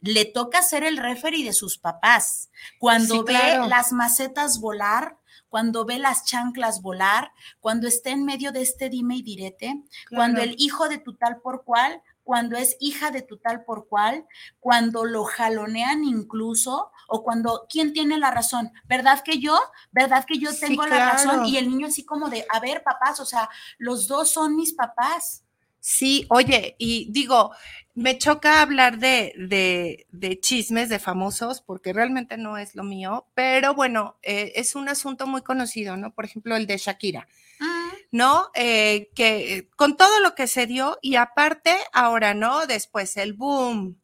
le 0.00 0.24
toca 0.24 0.62
ser 0.62 0.84
el 0.84 0.96
referee 0.96 1.44
de 1.44 1.52
sus 1.52 1.78
papás. 1.78 2.50
Cuando 2.78 3.24
ve 3.24 3.58
las 3.68 3.92
macetas 3.92 4.60
volar, 4.60 5.18
cuando 5.48 5.84
ve 5.84 5.98
las 5.98 6.24
chanclas 6.24 6.82
volar, 6.82 7.32
cuando 7.60 7.88
está 7.88 8.10
en 8.10 8.24
medio 8.24 8.52
de 8.52 8.62
este 8.62 8.90
dime 8.90 9.16
y 9.16 9.22
direte, 9.22 9.82
cuando 10.10 10.40
el 10.40 10.54
hijo 10.58 10.88
de 10.88 10.98
tu 10.98 11.14
tal 11.14 11.40
por 11.40 11.64
cual, 11.64 12.02
cuando 12.22 12.58
es 12.58 12.76
hija 12.78 13.10
de 13.10 13.22
tu 13.22 13.38
tal 13.38 13.64
por 13.64 13.88
cual, 13.88 14.26
cuando 14.60 15.06
lo 15.06 15.24
jalonean 15.24 16.04
incluso, 16.04 16.90
o 17.08 17.22
cuando, 17.22 17.66
¿quién 17.70 17.94
tiene 17.94 18.18
la 18.18 18.30
razón? 18.30 18.70
¿Verdad 18.84 19.22
que 19.24 19.38
yo? 19.38 19.58
¿Verdad 19.92 20.26
que 20.26 20.38
yo 20.38 20.50
tengo 20.54 20.86
la 20.86 21.12
razón? 21.12 21.46
Y 21.46 21.56
el 21.56 21.70
niño 21.70 21.86
así 21.86 22.04
como 22.04 22.28
de, 22.28 22.46
a 22.50 22.60
ver, 22.60 22.82
papás, 22.82 23.18
o 23.20 23.24
sea, 23.24 23.48
los 23.78 24.06
dos 24.06 24.30
son 24.30 24.56
mis 24.56 24.74
papás. 24.74 25.44
Sí, 25.80 26.26
oye, 26.28 26.74
y 26.78 27.10
digo, 27.10 27.52
me 27.94 28.16
choca 28.16 28.62
hablar 28.62 28.98
de, 28.98 30.06
de, 30.10 30.40
chismes 30.40 30.88
de 30.88 30.98
famosos 30.98 31.60
porque 31.60 31.92
realmente 31.92 32.36
no 32.36 32.56
es 32.56 32.76
lo 32.76 32.84
mío, 32.84 33.26
pero 33.34 33.74
bueno, 33.74 34.18
eh, 34.22 34.52
es 34.54 34.76
un 34.76 34.88
asunto 34.88 35.26
muy 35.26 35.42
conocido, 35.42 35.96
¿no? 35.96 36.14
Por 36.14 36.24
ejemplo, 36.24 36.54
el 36.56 36.66
de 36.66 36.78
Shakira, 36.78 37.28
ah. 37.60 37.90
¿no? 38.12 38.50
Eh, 38.54 39.10
que 39.14 39.68
con 39.74 39.96
todo 39.96 40.20
lo 40.20 40.34
que 40.34 40.46
se 40.46 40.66
dio 40.66 40.98
y 41.02 41.16
aparte 41.16 41.76
ahora, 41.92 42.34
¿no? 42.34 42.66
Después 42.66 43.16
el 43.16 43.32
boom, 43.32 44.00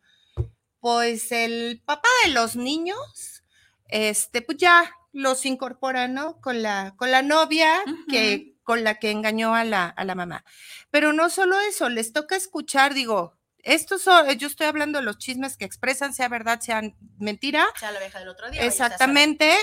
pues 0.80 1.30
el 1.30 1.80
papá 1.84 2.08
de 2.24 2.32
los 2.32 2.56
niños, 2.56 3.42
este, 3.88 4.42
pues 4.42 4.58
ya 4.58 4.90
los 5.12 5.46
incorpora, 5.46 6.08
¿no? 6.08 6.40
Con 6.40 6.62
la, 6.62 6.94
con 6.96 7.12
la 7.12 7.22
novia 7.22 7.82
que 8.08 8.53
con 8.64 8.82
la 8.82 8.98
que 8.98 9.10
engañó 9.10 9.54
a 9.54 9.64
la, 9.64 9.86
a 9.86 10.04
la 10.04 10.14
mamá. 10.14 10.44
Pero 10.90 11.12
no 11.12 11.30
solo 11.30 11.60
eso, 11.60 11.88
les 11.88 12.12
toca 12.12 12.34
escuchar, 12.34 12.94
digo, 12.94 13.38
esto 13.64 13.96
yo 14.36 14.46
estoy 14.46 14.66
hablando 14.66 14.98
de 14.98 15.04
los 15.04 15.18
chismes 15.18 15.56
que 15.56 15.64
expresan, 15.64 16.12
sea 16.12 16.28
verdad, 16.28 16.60
sea 16.60 16.82
mentira. 17.18 17.66
Sea 17.78 17.92
la 17.92 18.00
del 18.00 18.28
otro 18.28 18.50
día. 18.50 18.62
Exactamente. 18.62 19.56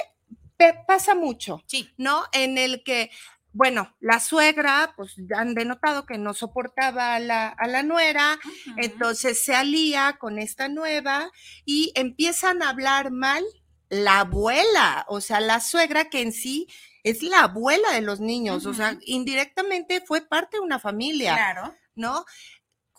Pasa 0.88 1.16
mucho, 1.16 1.64
sí. 1.66 1.92
¿no? 1.98 2.24
En 2.34 2.60
el 2.60 2.84
que, 2.84 3.10
bueno, 3.52 3.96
la 4.00 4.20
suegra, 4.20 4.94
pues 4.96 5.16
han 5.36 5.56
denotado 5.56 6.06
que 6.06 6.20
no 6.20 6.36
soportaba 6.36 7.16
a 7.16 7.20
la, 7.20 7.48
a 7.48 7.68
la 7.68 7.82
nuera, 7.82 8.40
entonces 8.78 9.44
se 9.44 9.56
alía 9.56 10.18
con 10.20 10.38
esta 10.38 10.68
nueva 10.68 11.32
y 11.66 11.92
empiezan 11.96 12.62
a 12.62 12.70
hablar 12.70 13.10
mal 13.10 13.44
la 13.90 14.20
abuela, 14.20 15.06
o 15.10 15.20
sea, 15.20 15.42
la 15.42 15.60
suegra 15.60 16.10
que 16.10 16.22
en 16.22 16.32
sí 16.32 16.68
es 17.04 17.24
la 17.24 17.42
abuela 17.42 17.92
de 17.94 18.02
los 18.02 18.20
niños, 18.20 18.66
o 18.66 18.74
sea, 18.74 18.98
indirectamente 19.02 20.02
fue 20.02 20.22
parte 20.22 20.58
de 20.58 20.62
una 20.62 20.80
familia. 20.80 21.34
Claro. 21.36 21.76
¿No? 21.94 22.26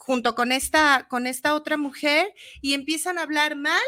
junto 0.02 0.34
con 0.34 0.50
esta, 0.50 1.06
con 1.08 1.28
esta 1.28 1.54
otra 1.54 1.76
mujer 1.76 2.34
y 2.60 2.74
empiezan 2.74 3.18
a 3.18 3.22
hablar 3.22 3.54
mal 3.54 3.82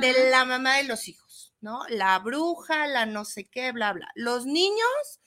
de 0.00 0.30
la 0.30 0.46
mamá 0.46 0.78
de 0.78 0.84
los 0.84 1.08
hijos, 1.08 1.52
¿no? 1.60 1.82
La 1.90 2.18
bruja, 2.20 2.86
la 2.86 3.04
no 3.04 3.26
sé 3.26 3.44
qué, 3.50 3.70
bla, 3.72 3.92
bla. 3.92 4.08
Los 4.14 4.46
niños 4.46 5.20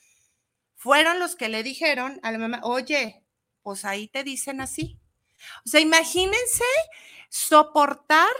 fueron 0.75 1.19
los 1.19 1.35
que 1.35 1.47
le 1.47 1.61
dijeron 1.61 2.19
a 2.23 2.31
la 2.31 2.39
mamá, 2.39 2.59
oye, 2.63 3.23
pues 3.61 3.85
ahí 3.85 4.07
te 4.07 4.23
dicen 4.23 4.61
así. 4.61 4.99
O 5.63 5.69
sea, 5.69 5.79
imagínense 5.79 6.65
soportar, 7.29 8.31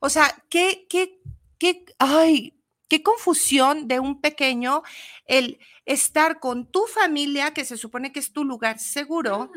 o 0.00 0.10
sea, 0.10 0.34
qué, 0.50 0.86
qué, 0.90 1.20
qué, 1.58 1.84
ay, 2.00 2.60
qué 2.88 3.02
confusión 3.02 3.88
de 3.88 4.00
un 4.00 4.20
pequeño 4.20 4.82
el 5.26 5.58
estar 5.86 6.40
con 6.40 6.70
tu 6.70 6.86
familia, 6.86 7.52
que 7.52 7.64
se 7.64 7.76
supone 7.76 8.12
que 8.12 8.20
es 8.20 8.32
tu 8.32 8.44
lugar 8.44 8.78
seguro, 8.78 9.50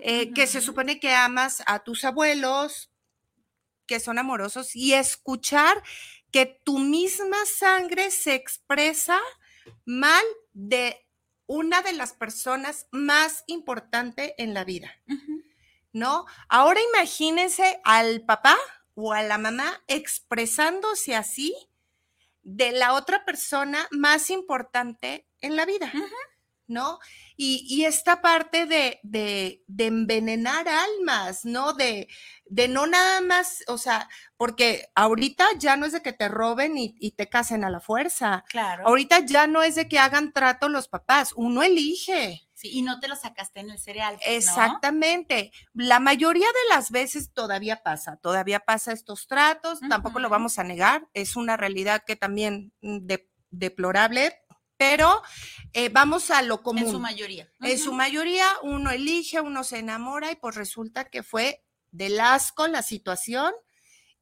eh, 0.00 0.32
que 0.32 0.46
se 0.46 0.60
supone 0.60 1.00
que 1.00 1.14
amas 1.14 1.62
a 1.66 1.80
tus 1.80 2.04
abuelos, 2.04 2.90
que 3.86 4.00
son 4.00 4.18
amorosos, 4.18 4.76
y 4.76 4.94
escuchar 4.94 5.82
que 6.30 6.46
tu 6.46 6.78
misma 6.78 7.38
sangre 7.46 8.10
se 8.10 8.34
expresa 8.34 9.18
mal 9.84 10.24
de 10.52 10.96
una 11.46 11.82
de 11.82 11.92
las 11.92 12.12
personas 12.12 12.86
más 12.92 13.42
importantes 13.46 14.32
en 14.38 14.54
la 14.54 14.64
vida, 14.64 14.94
¿no? 15.92 16.26
Ahora 16.48 16.80
imagínense 16.94 17.80
al 17.82 18.20
papá 18.20 18.56
o 18.94 19.12
a 19.12 19.22
la 19.22 19.38
mamá 19.38 19.82
expresándose 19.88 21.16
así 21.16 21.54
de 22.42 22.72
la 22.72 22.94
otra 22.94 23.24
persona 23.24 23.86
más 23.90 24.30
importante 24.30 25.26
en 25.40 25.56
la 25.56 25.66
vida, 25.66 25.92
¿no? 26.66 26.98
Y, 27.36 27.84
esta 27.84 28.20
parte 28.20 28.66
de, 28.66 29.00
de, 29.02 29.62
envenenar 29.78 30.68
almas, 30.68 31.44
¿no? 31.44 31.72
De, 31.72 32.06
de 32.44 32.68
no 32.68 32.86
nada 32.86 33.22
más, 33.22 33.64
o 33.66 33.78
sea, 33.78 34.08
porque 34.36 34.88
ahorita 34.94 35.46
ya 35.58 35.76
no 35.76 35.86
es 35.86 35.92
de 35.92 36.02
que 36.02 36.12
te 36.12 36.28
roben 36.28 36.76
y, 36.76 36.94
y, 36.98 37.12
te 37.12 37.28
casen 37.28 37.64
a 37.64 37.70
la 37.70 37.80
fuerza. 37.80 38.44
Claro. 38.48 38.86
Ahorita 38.86 39.20
ya 39.20 39.46
no 39.46 39.62
es 39.62 39.74
de 39.74 39.88
que 39.88 39.98
hagan 39.98 40.32
trato 40.32 40.68
los 40.68 40.88
papás, 40.88 41.32
uno 41.34 41.62
elige. 41.62 42.42
Sí, 42.60 42.68
y 42.70 42.82
no 42.82 43.00
te 43.00 43.08
lo 43.08 43.16
sacaste 43.16 43.60
en 43.60 43.70
el 43.70 43.78
cereal. 43.78 44.18
Exactamente. 44.26 45.50
La 45.72 45.98
mayoría 45.98 46.46
de 46.46 46.74
las 46.74 46.90
veces 46.90 47.32
todavía 47.32 47.82
pasa, 47.82 48.18
todavía 48.18 48.60
pasa 48.60 48.92
estos 48.92 49.26
tratos, 49.26 49.80
tampoco 49.88 50.18
lo 50.18 50.28
vamos 50.28 50.58
a 50.58 50.64
negar, 50.64 51.08
es 51.14 51.36
una 51.36 51.56
realidad 51.56 52.04
que 52.06 52.16
también 52.16 52.74
mm, 52.82 53.06
deplorable, 53.48 54.42
pero 54.76 55.22
eh, 55.72 55.88
vamos 55.88 56.30
a 56.30 56.42
lo 56.42 56.62
común. 56.62 56.84
En 56.84 56.90
su 56.90 57.00
mayoría. 57.00 57.50
En 57.60 57.78
su 57.78 57.94
mayoría 57.94 58.46
uno 58.62 58.90
elige, 58.90 59.40
uno 59.40 59.64
se 59.64 59.78
enamora 59.78 60.30
y 60.30 60.36
pues 60.36 60.54
resulta 60.54 61.06
que 61.06 61.22
fue 61.22 61.64
del 61.90 62.20
asco 62.20 62.66
la 62.66 62.82
situación. 62.82 63.54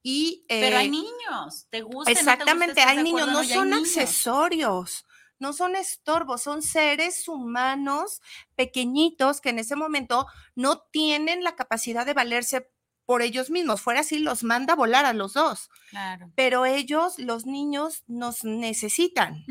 Y, 0.01 0.45
pero 0.49 0.79
hay 0.79 0.87
eh, 0.87 0.91
niños, 0.91 1.67
¿te 1.71 1.83
gusta? 1.83 2.13
Exactamente, 2.13 2.83
hay 2.83 3.03
niños, 3.03 3.27
no, 3.27 3.43
son 3.43 3.75
accesorios 3.75 5.08
no 5.39 5.53
son 5.53 5.77
estorbos, 5.77 6.43
son 6.43 6.63
seres 6.63 7.29
humanos 7.29 8.21
pequeñitos 8.57 9.41
que 9.41 9.51
en 9.51 9.59
ese 9.59 9.77
momento 9.77 10.27
no 10.55 10.81
tienen 10.91 11.45
la 11.45 11.57
capacidad 11.57 12.07
de 12.07 12.15
valerse 12.15 12.71
por 13.09 13.23
ellos 13.23 13.49
mismos. 13.49 13.81
Fuera 13.81 14.01
así, 14.01 14.19
los 14.19 14.45
manda 14.45 14.75
a 14.75 14.77
volar 14.77 15.07
a 15.07 15.15
los 15.15 15.33
dos. 15.33 15.71
Claro. 15.89 16.31
Pero 16.35 16.67
ellos, 16.67 17.19
los 17.19 17.47
niños, 17.47 18.05
nos 18.07 18.45
necesitan, 18.45 19.47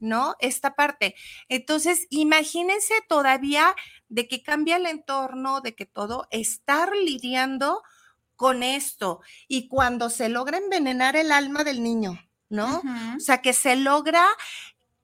¿no? 0.00 0.34
Esta 0.40 0.74
parte. 0.74 1.14
Entonces, 1.50 2.06
imagínense 2.08 2.94
todavía 3.06 3.76
de 4.08 4.26
que 4.28 4.42
cambia 4.42 4.76
el 4.76 4.86
entorno, 4.86 5.60
de 5.60 5.74
que 5.74 5.84
todo, 5.84 6.26
estar 6.30 6.90
lidiando 6.96 7.82
con 8.34 8.62
esto. 8.62 9.20
Y 9.46 9.68
cuando 9.68 10.08
se 10.08 10.30
logra 10.30 10.56
envenenar 10.56 11.16
el 11.16 11.32
alma 11.32 11.64
del 11.64 11.82
niño, 11.82 12.18
¿no? 12.48 12.82
O 13.14 13.20
sea, 13.20 13.42
que 13.42 13.52
se 13.52 13.76
logra 13.76 14.26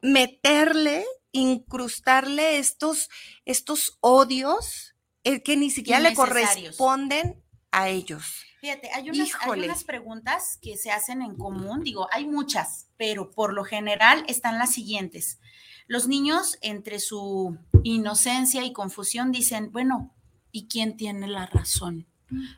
meterle, 0.02 1.06
incrustarle 1.30 2.59
estos, 2.59 3.09
estos 3.47 3.97
odios 4.00 4.94
eh, 5.25 5.42
que 5.42 5.56
ni 5.56 5.71
siquiera 5.71 6.00
le 6.00 6.14
corresponden 6.14 7.42
a 7.71 7.88
ellos. 7.88 8.44
Fíjate, 8.61 8.90
hay 8.92 9.11
unas, 9.11 9.85
preguntas 9.85 10.59
que 10.62 10.76
se 10.76 10.92
hacen 10.92 11.21
en 11.21 11.37
común, 11.37 11.82
digo, 11.82 12.06
hay 12.12 12.26
muchas, 12.26 12.88
pero 12.97 13.32
por 13.32 13.54
lo 13.54 13.64
general 13.64 14.25
están 14.28 14.59
las 14.59 14.73
siguientes. 14.73 15.40
Los 15.88 16.06
niños, 16.06 16.59
entre 16.61 17.00
su 17.00 17.59
inocencia 17.82 18.64
y 18.64 18.73
confusión, 18.73 19.32
dicen, 19.32 19.73
bueno, 19.73 20.14
¿y 20.52 20.68
quién 20.68 20.97
tiene 20.97 21.26
la 21.26 21.47
razón? 21.47 22.06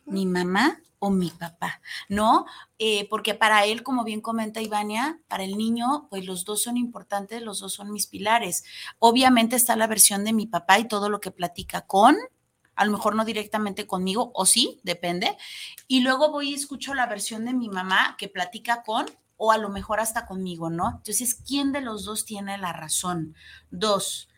Mi 0.05 0.27
mamá 0.27 0.81
o 0.99 1.11
mi 1.11 1.31
papá, 1.31 1.81
¿no? 2.09 2.47
Eh, 2.79 3.07
porque 3.11 3.35
para 3.35 3.67
él, 3.67 3.83
como 3.83 4.05
bien 4.05 4.23
comenta 4.23 4.63
Ivania, 4.63 5.21
para 5.29 5.45
el 5.45 5.59
niño, 5.59 6.07
pues 6.09 6.25
los 6.25 6.45
dos 6.45 6.63
son 6.63 6.77
importantes, 6.77 7.43
los 7.43 7.61
dos 7.61 7.75
son 7.75 7.93
mis 7.93 8.07
pilares. 8.07 8.65
Obviamente 8.99 9.55
está 9.57 9.77
la 9.77 9.87
versión 9.87 10.25
de 10.25 10.33
mi 10.33 10.47
papá 10.47 10.79
y 10.79 10.89
todo 10.89 11.11
lo 11.11 11.21
que 11.21 11.31
platica 11.31 11.83
con, 11.83 12.17
a 12.75 12.85
lo 12.85 12.93
mejor 12.93 13.15
no 13.15 13.25
directamente 13.25 13.87
conmigo, 13.87 14.33
o 14.35 14.47
sí, 14.47 14.81
depende. 14.83 15.37
Y 15.87 16.01
luego 16.01 16.31
voy 16.31 16.51
y 16.51 16.55
escucho 16.55 16.95
la 16.95 17.07
versión 17.07 17.45
de 17.45 17.53
mi 17.53 17.69
mamá 17.69 18.17
que 18.19 18.29
platica 18.29 18.83
con, 18.83 19.07
o 19.37 19.53
a 19.53 19.59
lo 19.59 19.69
mejor 19.69 20.01
hasta 20.01 20.27
conmigo, 20.27 20.71
¿no? 20.71 20.91
Entonces, 20.97 21.35
¿quién 21.35 21.73
de 21.73 21.81
los 21.81 22.05
dos 22.05 22.25
tiene 22.25 22.57
la 22.59 22.73
razón? 22.73 23.35
Dos, 23.71 24.29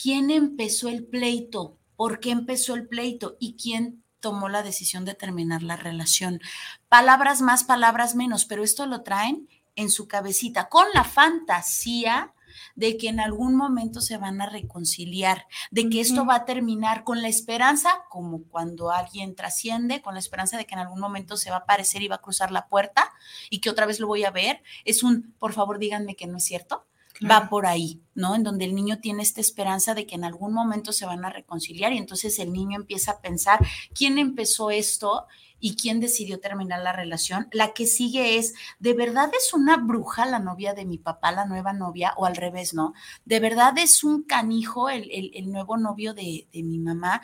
¿quién 0.00 0.30
empezó 0.30 0.88
el 0.88 1.06
pleito? 1.06 1.76
¿Por 1.96 2.20
qué 2.20 2.30
empezó 2.30 2.74
el 2.74 2.88
pleito? 2.88 3.36
¿Y 3.38 3.56
quién 3.56 4.02
tomó 4.20 4.48
la 4.48 4.62
decisión 4.62 5.04
de 5.04 5.14
terminar 5.14 5.62
la 5.62 5.76
relación? 5.76 6.40
Palabras 6.88 7.40
más, 7.40 7.64
palabras 7.64 8.14
menos, 8.14 8.44
pero 8.44 8.64
esto 8.64 8.86
lo 8.86 9.02
traen 9.02 9.48
en 9.76 9.90
su 9.90 10.08
cabecita 10.08 10.68
con 10.68 10.86
la 10.92 11.04
fantasía 11.04 12.34
de 12.74 12.96
que 12.96 13.08
en 13.08 13.20
algún 13.20 13.54
momento 13.54 14.00
se 14.00 14.16
van 14.16 14.40
a 14.40 14.48
reconciliar, 14.48 15.46
de 15.70 15.88
que 15.88 16.00
esto 16.00 16.26
va 16.26 16.36
a 16.36 16.44
terminar 16.44 17.04
con 17.04 17.22
la 17.22 17.28
esperanza, 17.28 17.90
como 18.08 18.42
cuando 18.44 18.90
alguien 18.90 19.36
trasciende, 19.36 20.02
con 20.02 20.14
la 20.14 20.20
esperanza 20.20 20.56
de 20.56 20.66
que 20.66 20.74
en 20.74 20.80
algún 20.80 21.00
momento 21.00 21.36
se 21.36 21.50
va 21.50 21.56
a 21.56 21.60
aparecer 21.60 22.02
y 22.02 22.08
va 22.08 22.16
a 22.16 22.22
cruzar 22.22 22.50
la 22.50 22.68
puerta 22.68 23.12
y 23.50 23.60
que 23.60 23.70
otra 23.70 23.86
vez 23.86 24.00
lo 24.00 24.08
voy 24.08 24.24
a 24.24 24.30
ver. 24.30 24.62
Es 24.84 25.02
un, 25.04 25.34
por 25.38 25.52
favor, 25.52 25.78
díganme 25.78 26.16
que 26.16 26.26
no 26.26 26.38
es 26.38 26.44
cierto. 26.44 26.87
Va 27.28 27.48
por 27.48 27.66
ahí, 27.66 28.00
¿no? 28.14 28.34
En 28.34 28.42
donde 28.42 28.64
el 28.64 28.74
niño 28.74 29.00
tiene 29.00 29.22
esta 29.22 29.40
esperanza 29.40 29.94
de 29.94 30.06
que 30.06 30.14
en 30.14 30.24
algún 30.24 30.52
momento 30.52 30.92
se 30.92 31.06
van 31.06 31.24
a 31.24 31.30
reconciliar 31.30 31.92
y 31.92 31.98
entonces 31.98 32.38
el 32.38 32.52
niño 32.52 32.76
empieza 32.76 33.12
a 33.12 33.20
pensar, 33.20 33.58
¿quién 33.94 34.18
empezó 34.18 34.70
esto? 34.70 35.26
y 35.60 35.76
quién 35.76 36.00
decidió 36.00 36.40
terminar 36.40 36.80
la 36.82 36.92
relación. 36.92 37.48
La 37.52 37.72
que 37.72 37.86
sigue 37.86 38.38
es, 38.38 38.54
¿de 38.78 38.94
verdad 38.94 39.30
es 39.36 39.52
una 39.52 39.76
bruja 39.76 40.26
la 40.26 40.38
novia 40.38 40.74
de 40.74 40.84
mi 40.84 40.98
papá, 40.98 41.32
la 41.32 41.46
nueva 41.46 41.72
novia? 41.72 42.14
O 42.16 42.26
al 42.26 42.36
revés, 42.36 42.74
¿no? 42.74 42.94
¿De 43.24 43.40
verdad 43.40 43.76
es 43.78 44.04
un 44.04 44.22
canijo 44.22 44.88
el, 44.88 45.32
nuevo 45.50 45.76
novio 45.76 46.14
de, 46.14 46.46
mi 46.52 46.78
mamá? 46.78 47.22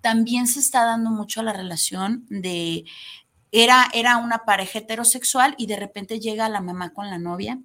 También 0.00 0.46
se 0.46 0.60
está 0.60 0.84
dando 0.84 1.10
mucho 1.10 1.40
a 1.40 1.44
la 1.44 1.52
relación 1.52 2.26
de, 2.28 2.84
era, 3.52 3.88
era, 3.94 4.16
una 4.18 4.44
pareja 4.44 4.80
heterosexual 4.80 5.54
y 5.56 5.66
de 5.66 5.76
repente 5.76 6.20
llega 6.20 6.48
la 6.48 6.60
mamá 6.60 6.92
con 6.92 7.10
la 7.10 7.18
novia, 7.18 7.60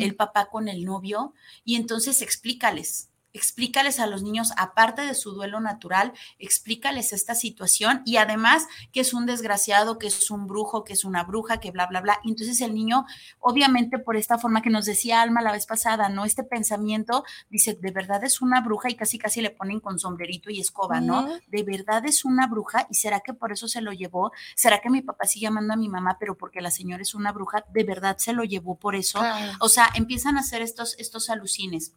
el 0.00 0.14
papá 0.14 0.46
con 0.46 0.68
el 0.68 0.84
novio, 0.84 1.34
y 1.64 1.76
entonces 1.76 2.22
explícales, 2.22 3.10
explícales 3.36 4.00
a 4.00 4.06
los 4.06 4.22
niños, 4.22 4.52
aparte 4.56 5.02
de 5.02 5.14
su 5.14 5.32
duelo 5.32 5.60
natural, 5.60 6.12
explícales 6.38 7.12
esta 7.12 7.34
situación 7.34 8.02
y 8.06 8.16
además 8.16 8.66
que 8.92 9.00
es 9.00 9.12
un 9.12 9.26
desgraciado, 9.26 9.98
que 9.98 10.06
es 10.06 10.30
un 10.30 10.46
brujo, 10.46 10.84
que 10.84 10.94
es 10.94 11.04
una 11.04 11.22
bruja, 11.22 11.60
que 11.60 11.70
bla, 11.70 11.86
bla, 11.86 12.00
bla. 12.00 12.18
entonces 12.24 12.60
el 12.62 12.74
niño, 12.74 13.04
obviamente 13.38 13.98
por 13.98 14.16
esta 14.16 14.38
forma 14.38 14.62
que 14.62 14.70
nos 14.70 14.86
decía 14.86 15.20
Alma 15.20 15.42
la 15.42 15.52
vez 15.52 15.66
pasada, 15.66 16.08
¿no? 16.08 16.24
Este 16.24 16.44
pensamiento 16.44 17.24
dice, 17.50 17.74
de 17.74 17.90
verdad 17.90 18.24
es 18.24 18.40
una 18.40 18.62
bruja 18.62 18.88
y 18.88 18.94
casi 18.94 19.18
casi 19.18 19.42
le 19.42 19.50
ponen 19.50 19.80
con 19.80 19.98
sombrerito 19.98 20.50
y 20.50 20.60
escoba, 20.60 21.00
¿no? 21.00 21.28
De 21.46 21.62
verdad 21.62 22.06
es 22.06 22.24
una 22.24 22.46
bruja 22.46 22.86
y 22.90 22.94
será 22.94 23.20
que 23.20 23.34
por 23.34 23.52
eso 23.52 23.68
se 23.68 23.82
lo 23.82 23.92
llevó, 23.92 24.32
será 24.54 24.80
que 24.80 24.88
mi 24.88 25.02
papá 25.02 25.26
sigue 25.26 25.46
amando 25.46 25.74
a 25.74 25.76
mi 25.76 25.90
mamá, 25.90 26.16
pero 26.18 26.38
porque 26.38 26.62
la 26.62 26.70
señora 26.70 27.02
es 27.02 27.14
una 27.14 27.32
bruja, 27.32 27.64
de 27.70 27.84
verdad 27.84 28.16
se 28.16 28.32
lo 28.32 28.44
llevó 28.44 28.76
por 28.78 28.96
eso. 28.96 29.20
O 29.60 29.68
sea, 29.68 29.90
empiezan 29.94 30.38
a 30.38 30.40
hacer 30.40 30.62
estos, 30.62 30.96
estos 30.98 31.28
alucines. 31.28 31.92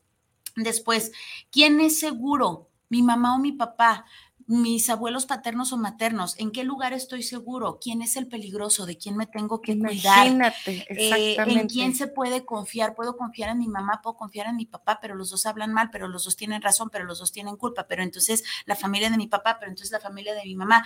Después, 0.63 1.11
¿quién 1.51 1.79
es 1.79 1.99
seguro? 1.99 2.69
¿Mi 2.89 3.01
mamá 3.03 3.35
o 3.35 3.39
mi 3.39 3.51
papá? 3.51 4.05
mis 4.49 4.89
abuelos 4.89 5.27
paternos 5.27 5.73
o 5.73 5.77
maternos, 5.77 6.33
¿en 6.39 6.51
qué 6.51 6.63
lugar 6.63 6.91
estoy 6.91 7.21
seguro? 7.21 7.77
¿Quién 7.79 8.01
es 8.01 8.15
el 8.15 8.25
peligroso? 8.25 8.87
¿De 8.87 8.97
quién 8.97 9.15
me 9.15 9.27
tengo 9.27 9.61
que 9.61 9.77
cuidar? 9.77 10.25
Imagínate, 10.25 10.87
eh, 10.89 11.37
¿En 11.37 11.67
quién 11.67 11.95
se 11.95 12.07
puede 12.07 12.45
confiar? 12.45 12.95
Puedo 12.95 13.15
confiar 13.15 13.51
en 13.51 13.59
mi 13.59 13.67
mamá, 13.67 14.01
puedo 14.01 14.17
confiar 14.17 14.47
en 14.47 14.55
mi 14.55 14.65
papá, 14.65 14.97
pero 14.99 15.13
los 15.13 15.29
dos 15.29 15.45
hablan 15.45 15.71
mal, 15.71 15.91
pero 15.91 16.07
los 16.07 16.25
dos 16.25 16.35
tienen 16.35 16.63
razón, 16.63 16.89
pero 16.89 17.05
los 17.05 17.19
dos 17.19 17.31
tienen 17.31 17.57
culpa, 17.57 17.85
pero 17.87 18.01
entonces 18.01 18.43
la 18.65 18.75
familia 18.75 19.11
de 19.11 19.17
mi 19.17 19.27
papá, 19.27 19.57
pero 19.59 19.69
entonces 19.69 19.91
la 19.91 19.99
familia 19.99 20.33
de 20.33 20.41
mi 20.41 20.55
mamá. 20.55 20.83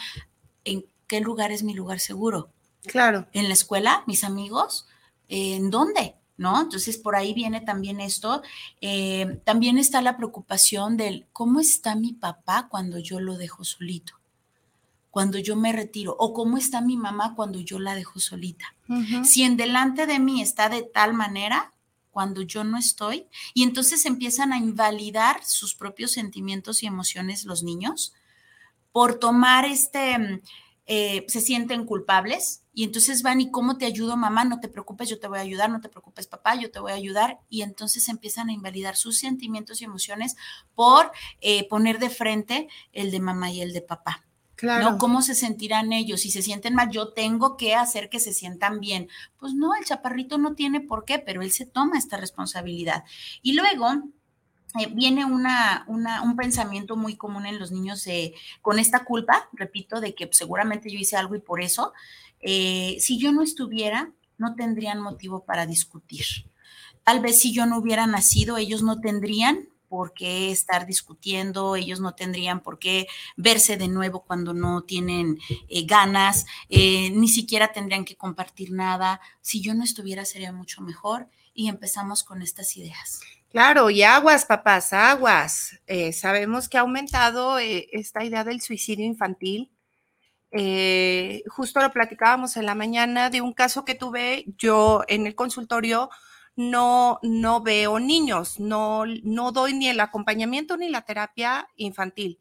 ¿En 0.66 0.86
qué 1.08 1.22
lugar 1.22 1.54
es 1.54 1.64
mi 1.64 1.74
lugar 1.74 2.02
seguro? 2.02 2.52
Claro. 2.82 3.28
¿En 3.32 3.48
la 3.48 3.54
escuela? 3.54 4.04
¿Mis 4.08 4.26
amigos? 4.26 4.90
¿En 5.30 5.70
dónde? 5.70 6.16
¿No? 6.38 6.62
Entonces, 6.62 6.98
por 6.98 7.16
ahí 7.16 7.34
viene 7.34 7.62
también 7.62 8.02
esto. 8.02 8.42
Eh, 8.82 9.40
también 9.44 9.78
está 9.78 10.02
la 10.02 10.18
preocupación 10.18 10.98
del 10.98 11.26
cómo 11.32 11.60
está 11.60 11.96
mi 11.96 12.14
papá 12.14 12.68
cuando 12.70 12.98
yo 13.00 13.20
lo 13.20 13.38
dejo 13.38 13.64
solito, 13.64 14.14
cuando 15.12 15.38
yo 15.38 15.56
me 15.56 15.72
retiro, 15.72 16.16
o 16.18 16.34
cómo 16.34 16.58
está 16.58 16.82
mi 16.82 16.98
mamá 16.98 17.36
cuando 17.36 17.60
yo 17.60 17.80
la 17.80 17.96
dejo 17.96 18.20
solita. 18.20 18.74
Si 19.24 19.44
en 19.44 19.58
delante 19.58 20.06
de 20.06 20.20
mí 20.20 20.42
está 20.42 20.70
de 20.70 20.84
tal 20.84 21.14
manera, 21.14 21.72
cuando 22.12 22.44
yo 22.44 22.64
no 22.64 22.78
estoy, 22.78 23.26
y 23.56 23.64
entonces 23.64 24.06
empiezan 24.06 24.54
a 24.54 24.58
invalidar 24.58 25.44
sus 25.44 25.74
propios 25.74 26.12
sentimientos 26.12 26.84
y 26.84 26.86
emociones 26.86 27.46
los 27.46 27.64
niños 27.64 28.14
por 28.92 29.16
tomar 29.16 29.66
este, 29.66 30.42
eh, 30.86 31.26
se 31.30 31.40
sienten 31.40 31.86
culpables 31.86 32.64
y 32.74 32.84
entonces 32.84 33.22
van 33.22 33.40
y 33.40 33.52
cómo 33.52 33.78
te 33.78 33.86
ayudo 33.86 34.18
mamá, 34.18 34.44
no 34.44 34.60
te 34.60 34.68
preocupes, 34.68 35.08
yo 35.10 35.20
te 35.20 35.28
voy 35.28 35.40
a 35.40 35.42
ayudar, 35.42 35.70
no 35.70 35.80
te 35.80 35.90
preocupes 35.90 36.28
papá, 36.28 36.56
yo 36.56 36.72
te 36.72 36.80
voy 36.80 36.92
a 36.92 36.96
ayudar 36.96 37.40
y 37.50 37.62
entonces 37.62 38.10
empiezan 38.10 38.50
a 38.50 38.54
invalidar 38.54 38.98
sus 38.98 39.18
sentimientos 39.18 39.82
y 39.82 39.86
emociones 39.86 40.36
por 40.76 41.12
eh, 41.40 41.68
poner 41.70 42.00
de 42.00 42.10
frente 42.10 42.68
el 42.92 43.12
de 43.12 43.20
mamá 43.20 43.52
y 43.52 43.62
el 43.62 43.72
de 43.72 43.82
papá. 43.82 44.26
Claro. 44.56 44.92
¿no? 44.92 44.98
¿Cómo 44.98 45.22
se 45.22 45.36
sentirán 45.36 45.94
ellos? 45.94 46.22
Si 46.22 46.32
se 46.32 46.42
sienten 46.42 46.76
mal, 46.76 46.90
yo 46.90 47.14
tengo 47.14 47.58
que 47.58 47.76
hacer 47.76 48.10
que 48.10 48.20
se 48.20 48.34
sientan 48.34 48.80
bien. 48.80 49.10
Pues 49.38 49.54
no, 49.54 49.76
el 49.76 49.86
chaparrito 49.86 50.38
no 50.38 50.54
tiene 50.54 50.80
por 50.80 51.06
qué, 51.06 51.20
pero 51.20 51.42
él 51.42 51.52
se 51.52 51.66
toma 51.66 51.98
esta 51.98 52.18
responsabilidad. 52.18 53.04
Y 53.42 53.54
luego, 53.54 53.90
eh, 54.80 54.88
viene 54.92 55.26
una, 55.26 55.86
un 55.88 56.36
pensamiento 56.36 56.96
muy 56.96 57.16
común 57.16 57.46
en 57.46 57.60
los 57.60 57.72
niños 57.72 58.06
con 58.62 58.80
esta 58.80 59.06
culpa, 59.06 59.50
repito, 59.54 60.02
de 60.02 60.16
que 60.16 60.30
seguramente 60.32 60.92
yo 60.92 61.00
hice 61.00 61.16
algo 61.16 61.36
y 61.36 61.40
por 61.40 61.62
eso, 61.62 61.94
eh, 62.44 62.98
si 63.00 63.18
yo 63.18 63.32
no 63.32 63.42
estuviera, 63.42 64.12
no 64.38 64.56
tendrían 64.56 65.00
motivo 65.00 65.46
para 65.46 65.66
discutir. 65.66 66.26
Tal 67.04 67.22
vez 67.22 67.40
si 67.40 67.54
yo 67.54 67.66
no 67.66 67.78
hubiera 67.78 68.06
nacido, 68.06 68.58
ellos 68.58 68.84
no 68.84 69.00
tendrían 69.00 69.70
por 69.88 70.14
qué 70.14 70.52
estar 70.52 70.86
discutiendo, 70.86 71.76
ellos 71.76 72.00
no 72.00 72.16
tendrían 72.16 72.62
por 72.62 72.80
qué 72.80 73.08
verse 73.38 73.78
de 73.78 73.88
nuevo 73.88 74.24
cuando 74.24 74.54
no 74.54 74.82
tienen 74.84 75.40
eh, 75.70 75.86
ganas, 75.86 76.46
eh, 76.70 77.12
ni 77.12 77.30
siquiera 77.30 77.72
tendrían 77.72 78.04
que 78.04 78.18
compartir 78.18 78.72
nada. 78.72 79.22
Si 79.42 79.62
yo 79.62 79.74
no 79.74 79.84
estuviera 79.84 80.26
sería 80.26 80.52
mucho 80.52 80.82
mejor 80.82 81.28
y 81.54 81.70
empezamos 81.70 82.24
con 82.24 82.42
estas 82.42 82.76
ideas. 82.76 83.22
Claro, 83.54 83.90
y 83.90 84.04
aguas, 84.04 84.46
papás, 84.46 84.92
aguas. 84.92 85.80
sabemos 86.12 86.68
que 86.68 86.78
ha 86.78 86.82
aumentado 86.82 87.58
esta 87.60 88.26
idea 88.26 88.44
del 88.44 88.60
suicidio 88.60 89.06
infantil 89.06 89.70
eh, 90.56 91.42
justo 91.48 91.82
lo 91.82 91.92
platicábamos 91.92 92.58
en 92.58 92.68
la 92.68 92.76
mañana 92.76 93.32
de 93.32 93.42
un 93.42 93.54
caso 93.54 93.84
que 93.84 93.96
tuve 93.96 94.46
yo 94.56 95.02
en 95.08 95.26
el 95.26 95.34
consultorio. 95.34 96.12
No, 96.56 97.18
no 97.24 97.62
veo 97.62 98.00
niños, 98.00 98.60
no, 98.60 99.06
no 99.24 99.52
doy 99.52 99.74
ni 99.74 99.90
el 99.90 100.00
acompañamiento 100.00 100.78
ni 100.78 100.88
la 100.90 101.02
terapia 101.02 101.68
infantil. 101.76 102.38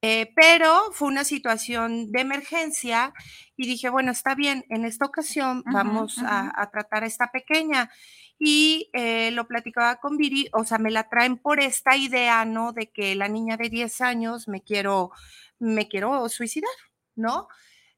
Eh, 0.00 0.32
pero 0.36 0.92
fue 0.92 1.08
una 1.08 1.24
situación 1.24 2.12
de 2.12 2.20
emergencia 2.20 3.12
y 3.56 3.66
dije, 3.66 3.88
bueno, 3.88 4.12
está 4.12 4.36
bien, 4.36 4.64
en 4.68 4.84
esta 4.84 5.06
ocasión 5.06 5.64
vamos 5.66 6.18
A, 6.24 6.70
tratar 6.70 7.02
a 7.02 7.06
esta 7.06 7.32
pequeña. 7.32 7.90
Y 8.38 8.90
eh, 8.92 9.30
lo 9.32 9.46
platicaba 9.48 9.96
con 9.96 10.16
Viri, 10.16 10.48
o 10.52 10.64
sea, 10.64 10.78
me 10.78 10.90
la 10.90 11.08
traen 11.08 11.38
por 11.38 11.60
esta 11.60 11.96
idea, 11.96 12.44
¿no? 12.44 12.72
De 12.72 12.90
que 12.90 13.14
la 13.14 13.28
niña 13.28 13.56
de 13.56 13.70
10 13.70 14.00
años 14.02 14.48
me 14.48 14.62
quiero, 14.62 15.10
me 15.58 15.88
quiero 15.88 16.28
suicidar. 16.28 16.70
¿no? 17.16 17.48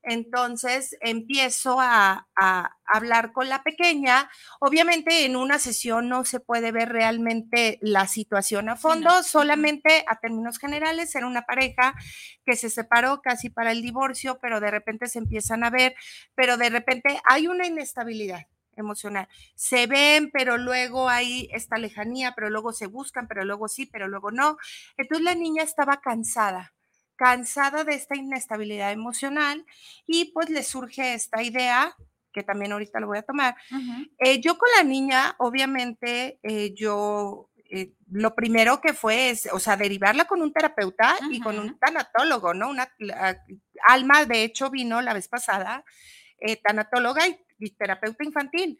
Entonces 0.02 0.96
empiezo 1.00 1.78
a, 1.80 2.24
hablar 2.90 3.32
con 3.32 3.50
la 3.50 3.62
pequeña. 3.62 4.30
Obviamente 4.60 5.26
en 5.26 5.36
una 5.36 5.58
sesión 5.58 6.08
no 6.08 6.24
se 6.24 6.40
puede 6.40 6.72
ver 6.72 6.88
realmente 6.88 7.78
la 7.82 8.06
situación 8.06 8.70
a 8.70 8.76
fondo, 8.76 9.22
solamente 9.22 10.04
a 10.08 10.18
términos 10.18 10.58
generales 10.58 11.14
era 11.14 11.26
una 11.26 11.42
pareja 11.42 11.94
que 12.46 12.56
se 12.56 12.70
separó 12.70 13.20
casi 13.20 13.50
para 13.50 13.72
el 13.72 13.82
divorcio, 13.82 14.38
pero 14.40 14.60
de 14.60 14.70
repente 14.70 15.08
se 15.08 15.18
empiezan 15.18 15.64
a 15.64 15.70
ver, 15.70 15.94
pero 16.34 16.56
de 16.56 16.70
repente 16.70 17.20
hay 17.24 17.48
una 17.48 17.66
inestabilidad 17.66 18.46
emocional. 18.80 19.28
Se 19.54 19.86
ven, 19.86 20.30
pero 20.32 20.58
luego 20.58 21.08
hay 21.08 21.48
esta 21.52 21.78
lejanía, 21.78 22.32
pero 22.34 22.50
luego 22.50 22.72
se 22.72 22.86
buscan, 22.86 23.28
pero 23.28 23.44
luego 23.44 23.68
sí, 23.68 23.86
pero 23.86 24.08
luego 24.08 24.30
no. 24.30 24.58
Entonces 24.96 25.24
la 25.24 25.34
niña 25.34 25.62
estaba 25.62 26.00
cansada 26.00 26.72
cansada 27.18 27.82
de 27.82 27.94
esta 27.94 28.16
inestabilidad 28.16 28.92
emocional 28.92 29.66
y 30.06 30.26
pues 30.26 30.48
le 30.50 30.62
surge 30.62 31.14
esta 31.14 31.42
idea 31.42 31.94
que 32.32 32.44
también 32.44 32.72
ahorita 32.72 33.00
lo 33.00 33.08
voy 33.08 33.18
a 33.18 33.22
tomar. 33.22 33.56
Eh, 34.18 34.40
yo 34.40 34.56
con 34.56 34.68
la 34.76 34.84
niña, 34.84 35.34
obviamente, 35.38 36.38
eh, 36.42 36.72
yo 36.74 37.50
eh, 37.70 37.94
lo 38.10 38.34
primero 38.34 38.80
que 38.80 38.92
fue 38.94 39.30
es, 39.30 39.48
o 39.52 39.58
sea, 39.58 39.76
derivarla 39.76 40.26
con 40.26 40.40
un 40.40 40.52
terapeuta 40.52 41.16
y 41.30 41.40
con 41.40 41.58
un 41.58 41.76
tanatólogo, 41.78 42.54
¿no? 42.54 42.70
Una, 42.70 42.88
Alma, 43.88 44.24
de 44.24 44.44
hecho, 44.44 44.70
vino 44.70 45.00
la 45.00 45.14
vez 45.14 45.26
pasada, 45.28 45.84
tanatóloga 46.62 47.26
y, 47.26 47.36
terapeuta 47.76 48.24
infantil 48.24 48.78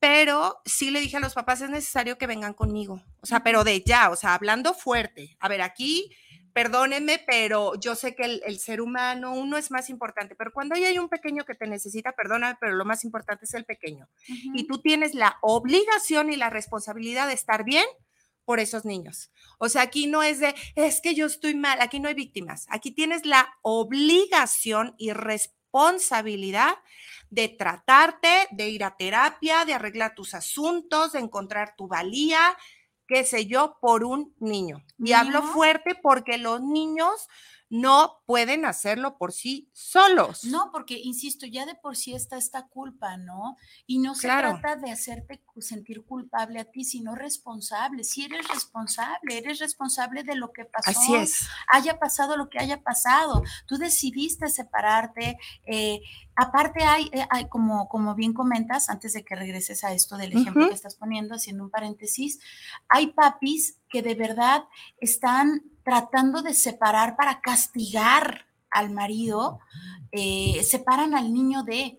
pero 0.00 0.60
sí 0.64 0.90
le 0.90 1.00
dije 1.00 1.16
a 1.16 1.20
los 1.20 1.34
papás, 1.34 1.60
es 1.60 1.70
necesario 1.70 2.18
que 2.18 2.26
vengan 2.26 2.54
conmigo, 2.54 3.02
o 3.20 3.26
sea, 3.26 3.42
pero 3.42 3.64
de 3.64 3.82
ya, 3.82 4.10
o 4.10 4.16
sea, 4.16 4.34
hablando 4.34 4.74
fuerte. 4.74 5.36
A 5.40 5.48
ver, 5.48 5.60
aquí, 5.60 6.14
perdónenme, 6.52 7.22
pero 7.26 7.74
yo 7.80 7.94
sé 7.96 8.14
que 8.14 8.40
el, 8.44 8.58
ser 8.60 8.80
humano, 8.80 9.34
uno 9.34 9.56
es 9.56 9.70
más 9.70 9.90
importante, 9.90 10.36
pero 10.36 10.52
cuando 10.52 10.76
hay 10.76 10.98
un 10.98 11.08
pequeño 11.08 11.44
que 11.44 11.54
te 11.54 11.66
necesita, 11.66 12.12
perdóname, 12.12 12.56
pero 12.60 12.74
lo 12.74 12.84
más 12.84 13.04
importante 13.04 13.44
es 13.44 13.54
el 13.54 13.64
pequeño. 13.64 14.08
Y 14.26 14.66
tú 14.66 14.78
tienes 14.78 15.14
la 15.14 15.36
obligación 15.42 16.32
y 16.32 16.36
la 16.36 16.50
responsabilidad 16.50 17.26
de 17.26 17.34
estar 17.34 17.64
bien 17.64 17.86
por 18.44 18.60
esos 18.60 18.84
niños. 18.84 19.30
O 19.58 19.68
sea, 19.68 19.82
aquí 19.82 20.06
no 20.06 20.22
es 20.22 20.38
de, 20.40 20.54
es 20.74 21.00
que 21.00 21.14
yo 21.14 21.26
estoy 21.26 21.54
mal, 21.54 21.80
aquí 21.80 21.98
no 22.00 22.08
hay 22.08 22.14
víctimas, 22.14 22.66
aquí 22.70 22.92
tienes 22.92 23.26
la 23.26 23.52
obligación 23.62 24.94
y 24.96 25.12
responsabilidad 25.12 25.57
de 27.30 27.48
tratarte, 27.48 28.48
de 28.50 28.68
ir 28.68 28.84
a 28.84 28.96
terapia, 28.96 29.64
de 29.64 29.74
arreglar 29.74 30.14
tus 30.14 30.34
asuntos, 30.34 31.12
de 31.12 31.20
encontrar 31.20 31.74
tu 31.76 31.86
valía, 31.86 32.56
qué 33.06 33.24
sé 33.24 33.46
yo, 33.46 33.78
por 33.80 34.04
un 34.04 34.34
niño. 34.38 34.84
Y 34.98 35.12
hablo 35.12 35.42
fuerte 35.42 35.94
porque 35.94 36.38
los 36.38 36.60
niños 36.60 37.28
no 37.70 38.22
pueden 38.24 38.64
hacerlo 38.64 39.18
por 39.18 39.32
sí 39.32 39.68
solos. 39.72 40.44
No, 40.44 40.70
porque, 40.72 40.98
insisto, 40.98 41.46
ya 41.46 41.66
de 41.66 41.74
por 41.74 41.96
sí 41.96 42.14
está 42.14 42.36
esta 42.36 42.66
culpa, 42.66 43.16
¿no? 43.16 43.56
Y 43.86 43.98
no 43.98 44.14
se 44.14 44.28
trata 44.28 44.76
de 44.76 44.90
hacerte 44.90 45.42
sentir 45.60 46.04
culpable 46.04 46.60
a 46.60 46.64
ti, 46.64 46.84
sino 46.84 47.14
responsable. 47.14 48.04
Si 48.04 48.24
eres 48.24 48.46
responsable, 48.48 49.38
eres 49.38 49.58
responsable 49.58 50.22
de 50.22 50.34
lo 50.34 50.52
que 50.52 50.64
pasó. 50.64 50.90
Así 50.90 51.14
es. 51.14 51.48
Haya 51.70 51.98
pasado 51.98 52.36
lo 52.36 52.48
que 52.48 52.58
haya 52.58 52.82
pasado. 52.82 53.42
Tú 53.66 53.76
decidiste 53.76 54.48
separarte. 54.48 55.38
Eh, 55.66 56.00
aparte 56.36 56.84
hay, 56.84 57.10
eh, 57.12 57.26
hay, 57.30 57.48
como, 57.48 57.88
como 57.88 58.14
bien 58.14 58.32
comentas, 58.32 58.88
antes 58.88 59.12
de 59.12 59.24
que 59.24 59.34
regreses 59.34 59.84
a 59.84 59.92
esto 59.92 60.16
del 60.16 60.32
ejemplo 60.32 60.68
que 60.68 60.74
estás 60.74 60.94
poniendo, 60.94 61.34
haciendo 61.34 61.64
un 61.64 61.70
paréntesis, 61.70 62.40
hay 62.88 63.08
papis 63.08 63.78
que 63.88 64.02
de 64.02 64.14
verdad 64.14 64.64
están 65.00 65.62
tratando 65.88 66.42
de 66.42 66.52
separar 66.52 67.16
para 67.16 67.40
castigar 67.40 68.44
al 68.70 68.90
marido, 68.90 69.58
eh, 70.12 70.62
separan 70.62 71.14
al 71.14 71.32
niño 71.32 71.62
de... 71.62 71.98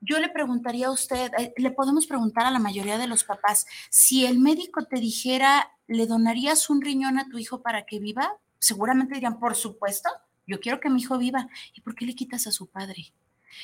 Yo 0.00 0.18
le 0.18 0.28
preguntaría 0.28 0.88
a 0.88 0.90
usted, 0.90 1.30
eh, 1.38 1.52
le 1.56 1.70
podemos 1.70 2.08
preguntar 2.08 2.46
a 2.46 2.50
la 2.50 2.58
mayoría 2.58 2.98
de 2.98 3.06
los 3.06 3.22
papás, 3.22 3.66
si 3.90 4.26
el 4.26 4.40
médico 4.40 4.86
te 4.86 4.98
dijera, 4.98 5.70
¿le 5.86 6.06
donarías 6.06 6.68
un 6.68 6.80
riñón 6.80 7.16
a 7.18 7.28
tu 7.28 7.38
hijo 7.38 7.62
para 7.62 7.84
que 7.84 8.00
viva? 8.00 8.32
Seguramente 8.58 9.14
dirían, 9.14 9.38
por 9.38 9.54
supuesto, 9.54 10.08
yo 10.48 10.58
quiero 10.58 10.80
que 10.80 10.90
mi 10.90 11.00
hijo 11.00 11.16
viva. 11.16 11.48
¿Y 11.74 11.82
por 11.82 11.94
qué 11.94 12.06
le 12.06 12.16
quitas 12.16 12.48
a 12.48 12.50
su 12.50 12.66
padre? 12.66 13.12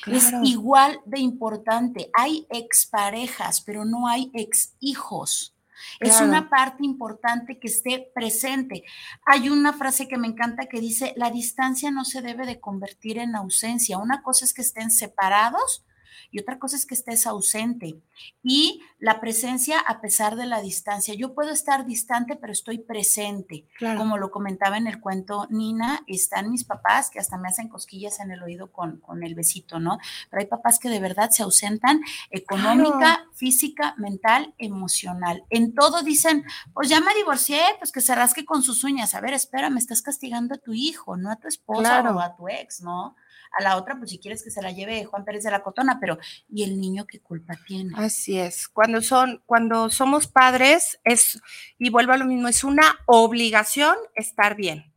Es 0.05 0.31
igual 0.43 1.01
de 1.05 1.19
importante. 1.19 2.11
Hay 2.13 2.47
exparejas, 2.49 3.59
pero 3.59 3.83
no 3.83 4.07
hay 4.07 4.31
ex 4.33 4.73
hijos. 4.79 5.56
Es 5.99 6.21
una 6.21 6.49
parte 6.49 6.85
importante 6.85 7.59
que 7.59 7.67
esté 7.67 8.11
presente. 8.13 8.83
Hay 9.25 9.49
una 9.49 9.73
frase 9.73 10.07
que 10.07 10.17
me 10.17 10.27
encanta 10.27 10.67
que 10.67 10.79
dice, 10.79 11.13
la 11.15 11.31
distancia 11.31 11.91
no 11.91 12.05
se 12.05 12.21
debe 12.21 12.45
de 12.45 12.59
convertir 12.59 13.17
en 13.17 13.35
ausencia. 13.35 13.97
Una 13.97 14.21
cosa 14.21 14.45
es 14.45 14.53
que 14.53 14.61
estén 14.61 14.91
separados 14.91 15.83
y 16.31 16.39
otra 16.39 16.59
cosa 16.59 16.75
es 16.75 16.85
que 16.85 16.95
estés 16.95 17.27
ausente. 17.27 18.01
Y 18.43 18.81
la 18.99 19.19
presencia 19.19 19.79
a 19.79 20.01
pesar 20.01 20.35
de 20.35 20.45
la 20.45 20.61
distancia. 20.61 21.13
Yo 21.13 21.33
puedo 21.33 21.51
estar 21.51 21.85
distante, 21.85 22.35
pero 22.35 22.51
estoy 22.51 22.79
presente. 22.79 23.67
Como 23.97 24.17
lo 24.17 24.31
comentaba 24.31 24.77
en 24.77 24.87
el 24.87 24.99
cuento 24.99 25.47
Nina, 25.49 26.01
están 26.07 26.49
mis 26.49 26.63
papás 26.63 27.09
que 27.09 27.19
hasta 27.19 27.37
me 27.37 27.47
hacen 27.47 27.69
cosquillas 27.69 28.19
en 28.19 28.31
el 28.31 28.41
oído 28.41 28.71
con, 28.71 28.97
con 28.99 29.23
el 29.23 29.35
besito, 29.35 29.79
¿no? 29.79 29.99
Pero 30.29 30.41
hay 30.41 30.47
papás 30.47 30.79
que 30.79 30.89
de 30.89 30.99
verdad 30.99 31.29
se 31.29 31.43
ausentan 31.43 32.01
económica, 32.29 33.25
física, 33.33 33.95
mental, 33.97 34.53
emocional. 34.57 35.43
En 35.49 35.75
todo 35.75 36.01
dicen, 36.01 36.43
pues 36.73 36.89
ya 36.89 37.01
me 37.01 37.13
divorcié, 37.15 37.61
pues 37.79 37.91
que 37.91 38.01
se 38.01 38.15
rasque 38.15 38.45
con 38.45 38.63
sus 38.63 38.83
uñas. 38.83 39.13
A 39.13 39.21
ver, 39.21 39.33
espera, 39.33 39.69
me 39.69 39.79
estás 39.79 40.01
castigando 40.01 40.55
a 40.55 40.57
tu 40.57 40.73
hijo, 40.73 41.17
no 41.17 41.31
a 41.31 41.37
tu 41.37 41.47
esposa 41.47 42.01
o 42.11 42.19
a 42.19 42.35
tu 42.35 42.47
ex, 42.47 42.81
¿no? 42.81 43.15
A 43.57 43.63
la 43.63 43.77
otra, 43.77 43.97
pues 43.97 44.11
si 44.11 44.19
quieres 44.19 44.43
que 44.43 44.51
se 44.51 44.61
la 44.61 44.71
lleve 44.71 45.05
Juan 45.05 45.25
Pérez 45.25 45.43
de 45.43 45.51
la 45.51 45.63
Cotona, 45.63 45.97
pero 45.99 46.17
¿y 46.49 46.63
el 46.63 46.79
niño 46.79 47.05
qué 47.05 47.19
culpa 47.19 47.55
tiene? 47.65 47.93
Así 47.95 48.39
es. 48.39 48.67
Cuando 48.67 49.01
son, 49.01 49.41
cuando 49.45 49.89
somos 49.89 50.27
padres, 50.27 50.99
es, 51.03 51.41
y 51.77 51.89
vuelvo 51.89 52.13
a 52.13 52.17
lo 52.17 52.25
mismo, 52.25 52.47
es 52.47 52.63
una 52.63 52.99
obligación 53.05 53.95
estar 54.15 54.55
bien. 54.55 54.93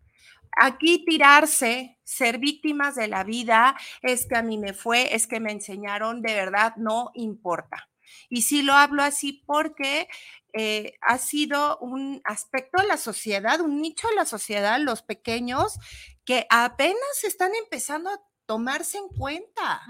Aquí 0.57 1.05
tirarse, 1.05 1.99
ser 2.03 2.39
víctimas 2.39 2.97
de 2.97 3.09
la 3.09 3.25
vida, 3.25 3.77
es 4.03 4.27
que 4.27 4.37
a 4.37 4.43
mí 4.43 4.59
me 4.59 4.75
fue, 4.75 5.15
es 5.15 5.27
que 5.27 5.41
me 5.41 5.53
enseñaron, 5.53 6.23
de 6.23 6.35
verdad 6.35 6.75
no 6.77 7.11
importa. 7.15 7.89
Y 8.29 8.43
sí 8.43 8.63
lo 8.63 8.75
hablo 8.75 9.03
así 9.03 9.45
porque 9.47 10.09
eh, 10.53 10.95
ha 11.01 11.19
sido 11.19 11.79
un 11.79 12.21
aspecto 12.25 12.83
de 12.83 12.89
la 12.89 12.97
sociedad, 12.97 13.61
un 13.61 13.81
nicho 13.81 14.09
de 14.09 14.17
la 14.17 14.25
sociedad, 14.25 14.81
los 14.81 15.03
pequeños, 15.03 15.79
que 16.25 16.47
apenas 16.51 17.25
están 17.25 17.55
empezando 17.55 18.11
a 18.11 18.21
tomarse 18.51 18.99
en 18.99 19.07
cuenta. 19.07 19.81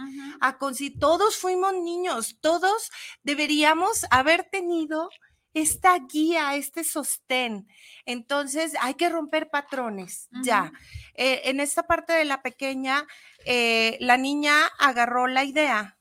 A 0.42 0.58
si 0.74 0.90
todos 0.90 1.38
fuimos 1.38 1.72
niños, 1.72 2.36
todos 2.42 2.90
deberíamos 3.22 4.04
haber 4.10 4.44
tenido 4.44 5.08
esta 5.54 5.98
guía, 5.98 6.54
este 6.56 6.84
sostén. 6.84 7.66
Entonces 8.04 8.74
hay 8.82 8.96
que 8.96 9.08
romper 9.08 9.48
patrones, 9.48 10.28
ya. 10.44 10.74
Eh, 11.14 11.40
en 11.44 11.60
esta 11.60 11.84
parte 11.84 12.12
de 12.12 12.26
la 12.26 12.42
pequeña, 12.42 13.06
eh, 13.46 13.96
la 13.98 14.18
niña 14.18 14.54
agarró 14.78 15.26
la 15.26 15.44
idea 15.44 15.96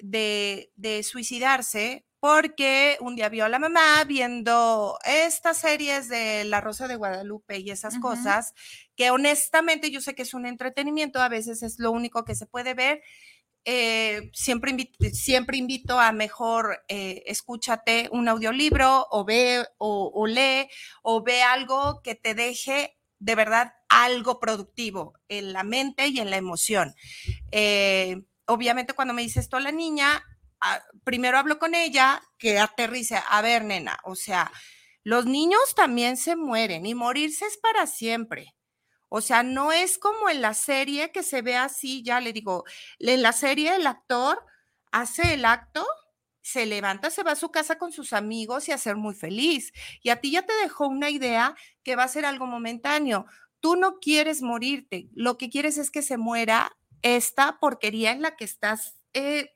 de, 0.00 0.70
de 0.76 1.02
suicidarse 1.02 2.06
porque 2.22 2.98
un 3.00 3.16
día 3.16 3.28
vio 3.28 3.44
a 3.44 3.48
la 3.48 3.58
mamá 3.58 4.04
viendo 4.06 4.96
estas 5.04 5.56
series 5.56 6.08
de 6.08 6.44
La 6.44 6.60
Rosa 6.60 6.86
de 6.86 6.94
Guadalupe 6.94 7.58
y 7.58 7.72
esas 7.72 7.98
cosas, 7.98 8.54
honestamente 9.10 9.90
yo 9.90 10.00
sé 10.00 10.14
que 10.14 10.22
es 10.22 10.34
un 10.34 10.46
entretenimiento, 10.46 11.20
a 11.20 11.28
veces 11.28 11.62
es 11.62 11.78
lo 11.78 11.90
único 11.90 12.24
que 12.24 12.34
se 12.34 12.46
puede 12.46 12.74
ver. 12.74 13.02
Eh, 13.64 14.30
siempre, 14.32 14.72
invito, 14.72 14.98
siempre 15.12 15.56
invito 15.56 16.00
a 16.00 16.10
mejor 16.10 16.82
eh, 16.88 17.22
escúchate 17.26 18.08
un 18.10 18.28
audiolibro 18.28 19.06
o 19.10 19.24
ve 19.24 19.64
o, 19.78 20.26
lee 20.26 20.68
o 21.02 21.22
ve 21.22 21.42
algo 21.42 22.02
que 22.02 22.16
te 22.16 22.34
deje 22.34 22.98
de 23.20 23.34
verdad 23.36 23.72
algo 23.88 24.40
productivo 24.40 25.14
en 25.28 25.52
la 25.52 25.62
mente 25.62 26.08
y 26.08 26.18
en 26.18 26.30
la 26.30 26.38
emoción. 26.38 26.94
Eh, 27.52 28.22
obviamente 28.46 28.94
cuando 28.94 29.14
me 29.14 29.22
dice 29.22 29.38
esto 29.38 29.60
la 29.60 29.70
niña, 29.70 30.24
primero 31.04 31.38
hablo 31.38 31.60
con 31.60 31.76
ella, 31.76 32.20
que 32.38 32.58
aterrice, 32.58 33.20
a 33.28 33.42
ver, 33.42 33.64
nena, 33.64 33.98
o 34.04 34.16
sea, 34.16 34.50
los 35.04 35.26
niños 35.26 35.74
también 35.76 36.16
se 36.16 36.36
mueren 36.36 36.86
y 36.86 36.94
morirse 36.94 37.46
es 37.46 37.56
para 37.58 37.86
siempre. 37.86 38.54
O 39.14 39.20
sea, 39.20 39.42
no 39.42 39.72
es 39.72 39.98
como 39.98 40.30
en 40.30 40.40
la 40.40 40.54
serie 40.54 41.12
que 41.12 41.22
se 41.22 41.42
ve 41.42 41.54
así, 41.54 42.02
ya 42.02 42.18
le 42.18 42.32
digo, 42.32 42.64
en 42.98 43.20
la 43.20 43.34
serie 43.34 43.76
el 43.76 43.86
actor 43.86 44.42
hace 44.90 45.34
el 45.34 45.44
acto, 45.44 45.86
se 46.40 46.64
levanta, 46.64 47.10
se 47.10 47.22
va 47.22 47.32
a 47.32 47.36
su 47.36 47.50
casa 47.50 47.76
con 47.76 47.92
sus 47.92 48.14
amigos 48.14 48.68
y 48.68 48.72
a 48.72 48.78
ser 48.78 48.96
muy 48.96 49.14
feliz. 49.14 49.74
Y 50.02 50.08
a 50.08 50.16
ti 50.22 50.30
ya 50.30 50.46
te 50.46 50.54
dejó 50.62 50.88
una 50.88 51.10
idea 51.10 51.54
que 51.82 51.94
va 51.94 52.04
a 52.04 52.08
ser 52.08 52.24
algo 52.24 52.46
momentáneo. 52.46 53.26
Tú 53.60 53.76
no 53.76 53.98
quieres 53.98 54.40
morirte, 54.40 55.10
lo 55.12 55.36
que 55.36 55.50
quieres 55.50 55.76
es 55.76 55.90
que 55.90 56.00
se 56.00 56.16
muera 56.16 56.74
esta 57.02 57.58
porquería 57.60 58.12
en 58.12 58.22
la 58.22 58.34
que 58.34 58.46
estás. 58.46 58.94
Eh, 59.12 59.50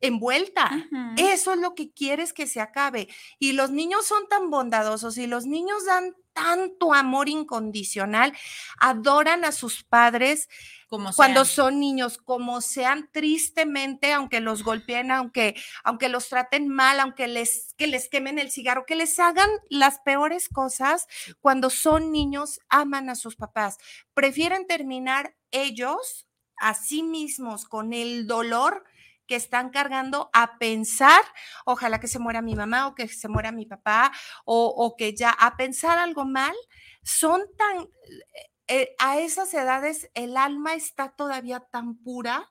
envuelta. 0.00 0.70
Eso 1.16 1.52
es 1.52 1.58
lo 1.58 1.74
que 1.74 1.90
quieres 1.90 2.32
que 2.32 2.46
se 2.46 2.60
acabe. 2.60 3.08
Y 3.38 3.52
los 3.52 3.70
niños 3.70 4.06
son 4.06 4.28
tan 4.28 4.50
bondadosos 4.50 5.18
y 5.18 5.26
los 5.26 5.46
niños 5.46 5.84
dan 5.84 6.14
tanto 6.36 6.92
amor 6.92 7.30
incondicional, 7.30 8.34
adoran 8.78 9.46
a 9.46 9.52
sus 9.52 9.82
padres 9.82 10.50
como 10.86 11.12
cuando 11.14 11.46
son 11.46 11.80
niños, 11.80 12.18
como 12.18 12.60
sean 12.60 13.08
tristemente, 13.10 14.12
aunque 14.12 14.40
los 14.40 14.62
golpeen, 14.62 15.10
aunque, 15.10 15.56
aunque 15.82 16.10
los 16.10 16.28
traten 16.28 16.68
mal, 16.68 17.00
aunque 17.00 17.26
les, 17.26 17.74
que 17.78 17.86
les 17.86 18.08
quemen 18.10 18.38
el 18.38 18.50
cigarro, 18.50 18.84
que 18.86 18.94
les 18.96 19.18
hagan 19.18 19.48
las 19.70 19.98
peores 20.00 20.48
cosas, 20.48 21.08
cuando 21.40 21.70
son 21.70 22.12
niños, 22.12 22.60
aman 22.68 23.08
a 23.08 23.16
sus 23.16 23.34
papás. 23.34 23.78
Prefieren 24.12 24.66
terminar 24.66 25.34
ellos 25.50 26.28
a 26.58 26.74
sí 26.74 27.02
mismos 27.02 27.64
con 27.64 27.92
el 27.94 28.26
dolor 28.26 28.84
que 29.26 29.36
están 29.36 29.70
cargando 29.70 30.30
a 30.32 30.58
pensar, 30.58 31.22
ojalá 31.64 32.00
que 32.00 32.08
se 32.08 32.18
muera 32.18 32.42
mi 32.42 32.54
mamá 32.54 32.86
o 32.86 32.94
que 32.94 33.08
se 33.08 33.28
muera 33.28 33.52
mi 33.52 33.66
papá 33.66 34.12
o, 34.44 34.94
que 34.96 35.14
ya 35.14 35.30
a 35.30 35.56
pensar 35.56 35.98
algo 35.98 36.24
mal, 36.24 36.54
son 37.02 37.42
tan, 37.56 37.82
eh, 37.82 38.50
eh, 38.68 38.94
a 38.98 39.18
esas 39.18 39.52
edades 39.54 40.10
el 40.14 40.36
alma 40.36 40.74
está 40.74 41.10
todavía 41.10 41.60
tan 41.60 41.96
pura 42.02 42.50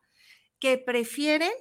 que 0.60 0.78
prefieren 0.78 1.52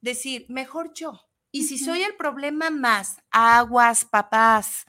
decir, 0.00 0.46
mejor 0.48 0.92
yo, 0.94 1.28
Y 1.50 1.64
si 1.64 1.78
soy 1.78 2.02
el 2.02 2.14
problema 2.16 2.68
más, 2.70 3.16
aguas, 3.30 4.04
papás. 4.04 4.84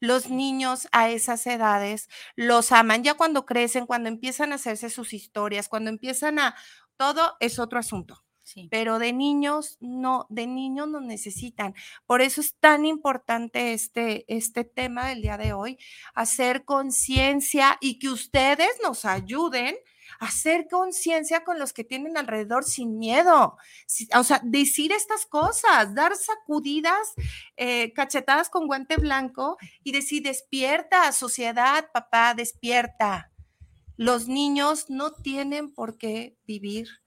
Los 0.00 0.30
niños 0.30 0.86
a 0.92 1.10
esas 1.10 1.44
edades 1.46 2.08
los 2.36 2.70
aman. 2.72 3.02
Ya 3.02 3.14
cuando 3.14 3.44
crecen, 3.46 3.86
cuando 3.86 4.08
empiezan 4.08 4.52
a 4.52 4.56
hacerse 4.56 4.90
sus 4.90 5.12
historias, 5.12 5.68
cuando 5.68 5.90
empiezan 5.90 6.38
a... 6.38 6.54
Todo 6.96 7.36
es 7.40 7.58
otro 7.58 7.80
asunto. 7.80 8.23
Pero 8.70 8.98
de 8.98 9.12
niños 9.12 9.76
no, 9.80 10.26
de 10.28 10.46
niños 10.46 10.88
no 10.88 11.00
necesitan. 11.00 11.74
Por 12.06 12.22
eso 12.22 12.40
es 12.40 12.54
tan 12.54 12.84
importante 12.84 13.72
este, 13.72 14.24
este 14.28 14.64
tema 14.64 15.08
del 15.08 15.22
día 15.22 15.36
de 15.36 15.52
hoy, 15.52 15.78
hacer 16.14 16.64
conciencia 16.64 17.78
y 17.80 17.98
que 17.98 18.08
ustedes 18.08 18.70
nos 18.82 19.04
ayuden 19.04 19.76
a 20.20 20.26
hacer 20.26 20.68
conciencia 20.68 21.44
con 21.44 21.58
los 21.58 21.72
que 21.72 21.84
tienen 21.84 22.16
alrededor 22.16 22.64
sin 22.64 22.98
miedo. 22.98 23.56
O 24.16 24.24
sea, 24.24 24.40
decir 24.44 24.92
estas 24.92 25.26
cosas, 25.26 25.94
dar 25.94 26.14
sacudidas, 26.16 27.14
eh, 27.56 27.92
cachetadas 27.92 28.50
con 28.50 28.66
guante 28.66 28.96
blanco 28.96 29.56
y 29.82 29.92
decir, 29.92 30.22
despierta, 30.22 31.10
sociedad, 31.12 31.90
papá, 31.92 32.34
despierta. 32.34 33.30
Los 33.96 34.28
niños 34.28 34.86
no 34.88 35.12
tienen 35.12 35.72
por 35.72 35.98
qué 35.98 36.36
vivir 36.46 37.03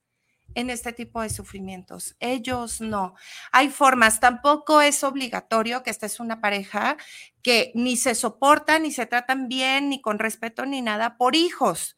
en 0.57 0.71
este 0.71 0.91
tipo 0.91 1.21
de 1.21 1.29
sufrimientos. 1.29 2.15
Ellos 2.19 2.81
no. 2.81 3.13
Hay 3.51 3.69
formas, 3.69 4.19
tampoco 4.19 4.81
es 4.81 5.03
obligatorio 5.03 5.83
que 5.83 5.91
esta 5.91 6.07
es 6.07 6.19
una 6.19 6.41
pareja 6.41 6.97
que 7.43 7.71
ni 7.75 7.95
se 7.95 8.15
soportan, 8.15 8.81
ni 8.81 8.91
se 8.91 9.05
tratan 9.05 9.49
bien, 9.49 9.89
ni 9.89 10.01
con 10.01 10.17
respeto, 10.17 10.65
ni 10.65 10.81
nada 10.81 11.15
por 11.15 11.35
hijos, 11.35 11.95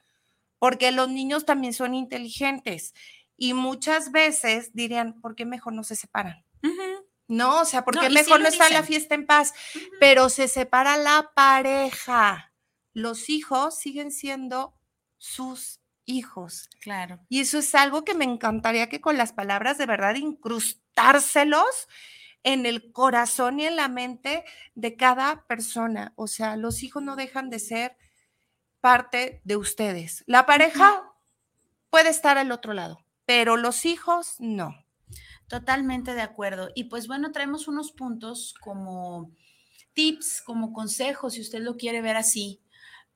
porque 0.58 0.92
los 0.92 1.08
niños 1.08 1.46
también 1.46 1.72
son 1.74 1.94
inteligentes 1.94 2.94
y 3.38 3.54
muchas 3.54 4.12
veces 4.12 4.72
dirían, 4.74 5.22
¿por 5.22 5.36
qué 5.36 5.46
mejor 5.46 5.72
no 5.72 5.86
se 5.86 5.96
separan? 5.96 6.44
No, 7.30 7.62
o 7.62 7.66
sea, 7.66 7.86
¿por 7.86 7.98
qué 7.98 8.10
mejor 8.10 8.42
no 8.42 8.50
está 8.50 8.70
la 8.70 8.84
fiesta 8.84 9.16
en 9.16 9.26
paz? 9.26 9.54
Pero 10.02 10.28
se 10.28 10.50
separa 10.50 10.98
la 10.98 11.32
pareja. 11.34 12.52
Los 12.92 13.30
hijos 13.30 13.80
siguen 13.80 14.12
siendo 14.12 14.76
sus 15.18 15.79
hijos. 16.10 16.70
Claro. 16.82 17.20
Y 17.30 17.40
eso 17.40 17.60
es 17.60 17.74
algo 17.76 18.04
que 18.04 18.16
me 18.16 18.26
encantaría 18.26 18.90
que 18.90 19.00
con 19.00 19.18
las 19.18 19.32
palabras 19.32 19.78
de 19.78 19.86
verdad 19.86 20.16
incrustárselos 20.16 21.88
en 22.44 22.66
el 22.66 22.92
corazón 22.92 23.60
y 23.60 23.66
en 23.66 23.76
la 23.76 23.88
mente 23.88 24.44
de 24.76 24.96
cada 24.96 25.46
persona. 25.48 26.14
O 26.16 26.28
sea, 26.28 26.58
los 26.58 26.84
hijos 26.84 27.04
no 27.04 27.16
dejan 27.16 27.50
de 27.50 27.60
ser 27.60 27.96
parte 28.82 29.42
de 29.44 29.58
ustedes. 29.58 30.24
La 30.26 30.46
pareja 30.46 31.04
puede 31.90 32.10
estar 32.10 32.38
al 32.38 32.52
otro 32.52 32.74
lado, 32.74 33.06
pero 33.26 33.56
los 33.58 33.86
hijos 33.86 34.36
no. 34.40 34.74
Totalmente 35.48 36.14
de 36.14 36.22
acuerdo. 36.22 36.70
Y 36.76 36.86
pues 36.86 37.08
bueno, 37.08 37.32
traemos 37.32 37.68
unos 37.68 37.92
puntos 37.92 38.54
como 38.62 39.32
tips, 39.94 40.42
como 40.44 40.72
consejos, 40.74 41.34
si 41.34 41.42
usted 41.42 41.60
lo 41.60 41.76
quiere 41.76 42.02
ver 42.02 42.16
así, 42.16 42.62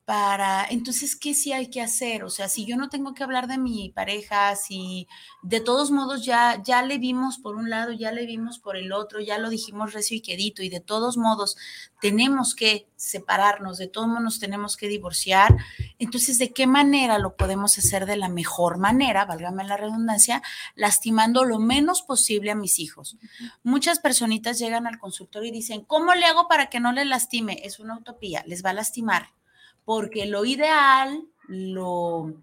para, 0.06 0.66
entonces, 0.70 1.16
¿qué 1.16 1.34
sí 1.34 1.54
hay 1.54 1.70
que 1.70 1.82
hacer? 1.82 2.26
O 2.26 2.30
sea, 2.30 2.50
si 2.50 2.66
yo 2.66 2.76
no 2.76 2.90
tengo 2.90 3.14
que 3.14 3.24
hablar 3.24 3.48
de 3.48 3.58
mi 3.58 3.90
pareja, 3.90 4.54
si 4.58 5.08
de 5.44 5.62
todos 5.62 5.92
modos 5.92 6.26
ya, 6.26 6.62
ya 6.62 6.82
le 6.82 6.98
vimos 6.98 7.38
por 7.38 7.56
un 7.56 7.70
lado, 7.70 7.94
ya 7.94 8.12
le 8.12 8.26
vimos 8.26 8.60
por 8.60 8.76
el 8.76 8.92
otro, 8.92 9.22
ya 9.22 9.38
lo 9.38 9.50
dijimos 9.50 9.94
recio 9.94 10.18
y 10.18 10.22
quedito, 10.22 10.62
y 10.62 10.68
de 10.68 10.82
todos 10.82 11.16
modos 11.16 11.56
tenemos 12.02 12.54
que 12.54 12.86
separarnos, 12.98 13.78
de 13.78 13.88
todos 13.88 14.08
modos 14.08 14.24
nos 14.24 14.40
tenemos 14.40 14.76
que 14.76 14.90
divorciar, 14.90 15.56
entonces, 16.00 16.38
¿de 16.38 16.52
qué 16.52 16.68
manera 16.68 17.18
lo 17.18 17.38
podemos 17.38 17.78
hacer 17.78 18.06
de 18.06 18.18
la 18.18 18.28
mejor 18.28 18.80
manera, 18.80 19.24
válgame 19.24 19.64
la 19.64 19.78
redundancia, 19.78 20.42
lastimando 20.76 21.46
lo 21.46 21.60
menos 21.60 22.02
posible 22.02 22.52
a 22.52 22.56
mis 22.56 22.80
hijos? 22.80 23.16
Muchas 23.64 24.00
personitas 24.00 24.60
llegan 24.60 24.86
al 24.86 25.00
consultorio 25.00 25.48
y 25.48 25.54
dicen, 25.54 25.86
¿cómo 25.86 26.14
le 26.14 26.26
hago 26.26 26.50
para 26.50 26.70
que 26.70 26.82
no 26.82 26.92
le 26.92 27.06
lastime? 27.06 27.62
Es 27.64 27.80
una 27.80 27.98
utopía, 27.98 28.44
les 28.48 28.66
va 28.66 28.72
a 28.72 28.74
lastimar 28.74 29.32
porque 29.86 30.26
lo 30.26 30.46
ideal, 30.46 31.26
lo, 31.48 32.34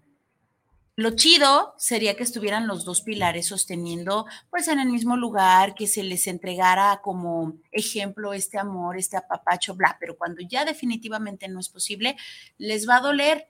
lo 0.95 1.11
chido 1.15 1.73
sería 1.77 2.15
que 2.15 2.23
estuvieran 2.23 2.67
los 2.67 2.85
dos 2.85 3.01
pilares 3.01 3.47
sosteniendo 3.47 4.25
pues 4.49 4.67
en 4.67 4.79
el 4.79 4.89
mismo 4.89 5.17
lugar, 5.17 5.73
que 5.73 5.87
se 5.87 6.03
les 6.03 6.27
entregara 6.27 7.01
como 7.01 7.55
ejemplo 7.71 8.33
este 8.33 8.59
amor, 8.59 8.97
este 8.97 9.17
apapacho, 9.17 9.75
bla, 9.75 9.97
pero 9.99 10.17
cuando 10.17 10.41
ya 10.41 10.65
definitivamente 10.65 11.47
no 11.47 11.59
es 11.59 11.69
posible, 11.69 12.17
les 12.57 12.87
va 12.87 12.97
a 12.97 13.01
doler. 13.01 13.47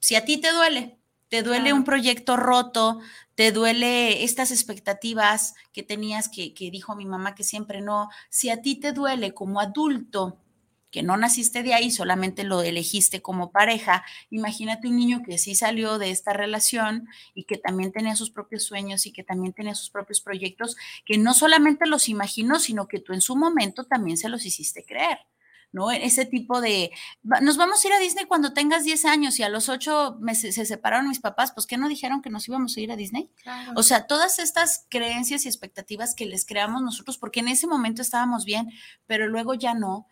Si 0.00 0.14
a 0.14 0.24
ti 0.24 0.38
te 0.38 0.52
duele, 0.52 0.98
te 1.28 1.42
duele 1.42 1.72
un 1.72 1.84
proyecto 1.84 2.36
roto, 2.36 3.00
te 3.34 3.52
duele 3.52 4.24
estas 4.24 4.50
expectativas 4.50 5.54
que 5.72 5.82
tenías 5.82 6.28
que, 6.28 6.54
que 6.54 6.70
dijo 6.70 6.96
mi 6.96 7.04
mamá 7.04 7.34
que 7.34 7.44
siempre 7.44 7.80
no, 7.80 8.08
si 8.30 8.50
a 8.50 8.62
ti 8.62 8.76
te 8.76 8.92
duele 8.92 9.34
como 9.34 9.60
adulto 9.60 10.38
que 10.90 11.02
no 11.02 11.16
naciste 11.16 11.62
de 11.62 11.74
ahí, 11.74 11.90
solamente 11.90 12.44
lo 12.44 12.62
elegiste 12.62 13.22
como 13.22 13.50
pareja, 13.50 14.04
imagínate 14.30 14.88
un 14.88 14.96
niño 14.96 15.22
que 15.24 15.38
sí 15.38 15.54
salió 15.54 15.98
de 15.98 16.10
esta 16.10 16.32
relación 16.32 17.08
y 17.34 17.44
que 17.44 17.58
también 17.58 17.92
tenía 17.92 18.16
sus 18.16 18.30
propios 18.30 18.64
sueños 18.64 19.06
y 19.06 19.12
que 19.12 19.24
también 19.24 19.52
tenía 19.52 19.74
sus 19.74 19.90
propios 19.90 20.20
proyectos, 20.20 20.76
que 21.04 21.18
no 21.18 21.34
solamente 21.34 21.86
los 21.86 22.08
imaginó, 22.08 22.58
sino 22.58 22.88
que 22.88 23.00
tú 23.00 23.12
en 23.12 23.20
su 23.20 23.36
momento 23.36 23.84
también 23.84 24.16
se 24.16 24.28
los 24.28 24.46
hiciste 24.46 24.84
creer. 24.84 25.18
¿no? 25.70 25.90
Ese 25.90 26.24
tipo 26.24 26.60
de, 26.60 26.90
nos 27.22 27.56
vamos 27.56 27.84
a 27.84 27.88
ir 27.88 27.92
a 27.92 27.98
Disney 27.98 28.24
cuando 28.24 28.54
tengas 28.54 28.84
10 28.84 29.04
años 29.04 29.38
y 29.38 29.42
a 29.42 29.48
los 29.48 29.68
8 29.68 30.16
meses 30.20 30.54
se 30.54 30.64
separaron 30.64 31.08
mis 31.08 31.20
papás, 31.20 31.52
pues 31.52 31.66
¿qué 31.66 31.76
no 31.76 31.88
dijeron 31.88 32.22
que 32.22 32.30
nos 32.30 32.48
íbamos 32.48 32.76
a 32.76 32.80
ir 32.80 32.90
a 32.90 32.96
Disney? 32.96 33.30
O 33.76 33.82
sea, 33.82 34.06
todas 34.06 34.38
estas 34.38 34.86
creencias 34.88 35.44
y 35.44 35.48
expectativas 35.48 36.14
que 36.14 36.26
les 36.26 36.46
creamos 36.46 36.82
nosotros, 36.82 37.18
porque 37.18 37.40
en 37.40 37.48
ese 37.48 37.66
momento 37.66 38.00
estábamos 38.00 38.44
bien, 38.44 38.70
pero 39.06 39.28
luego 39.28 39.54
ya 39.54 39.74
no, 39.74 40.06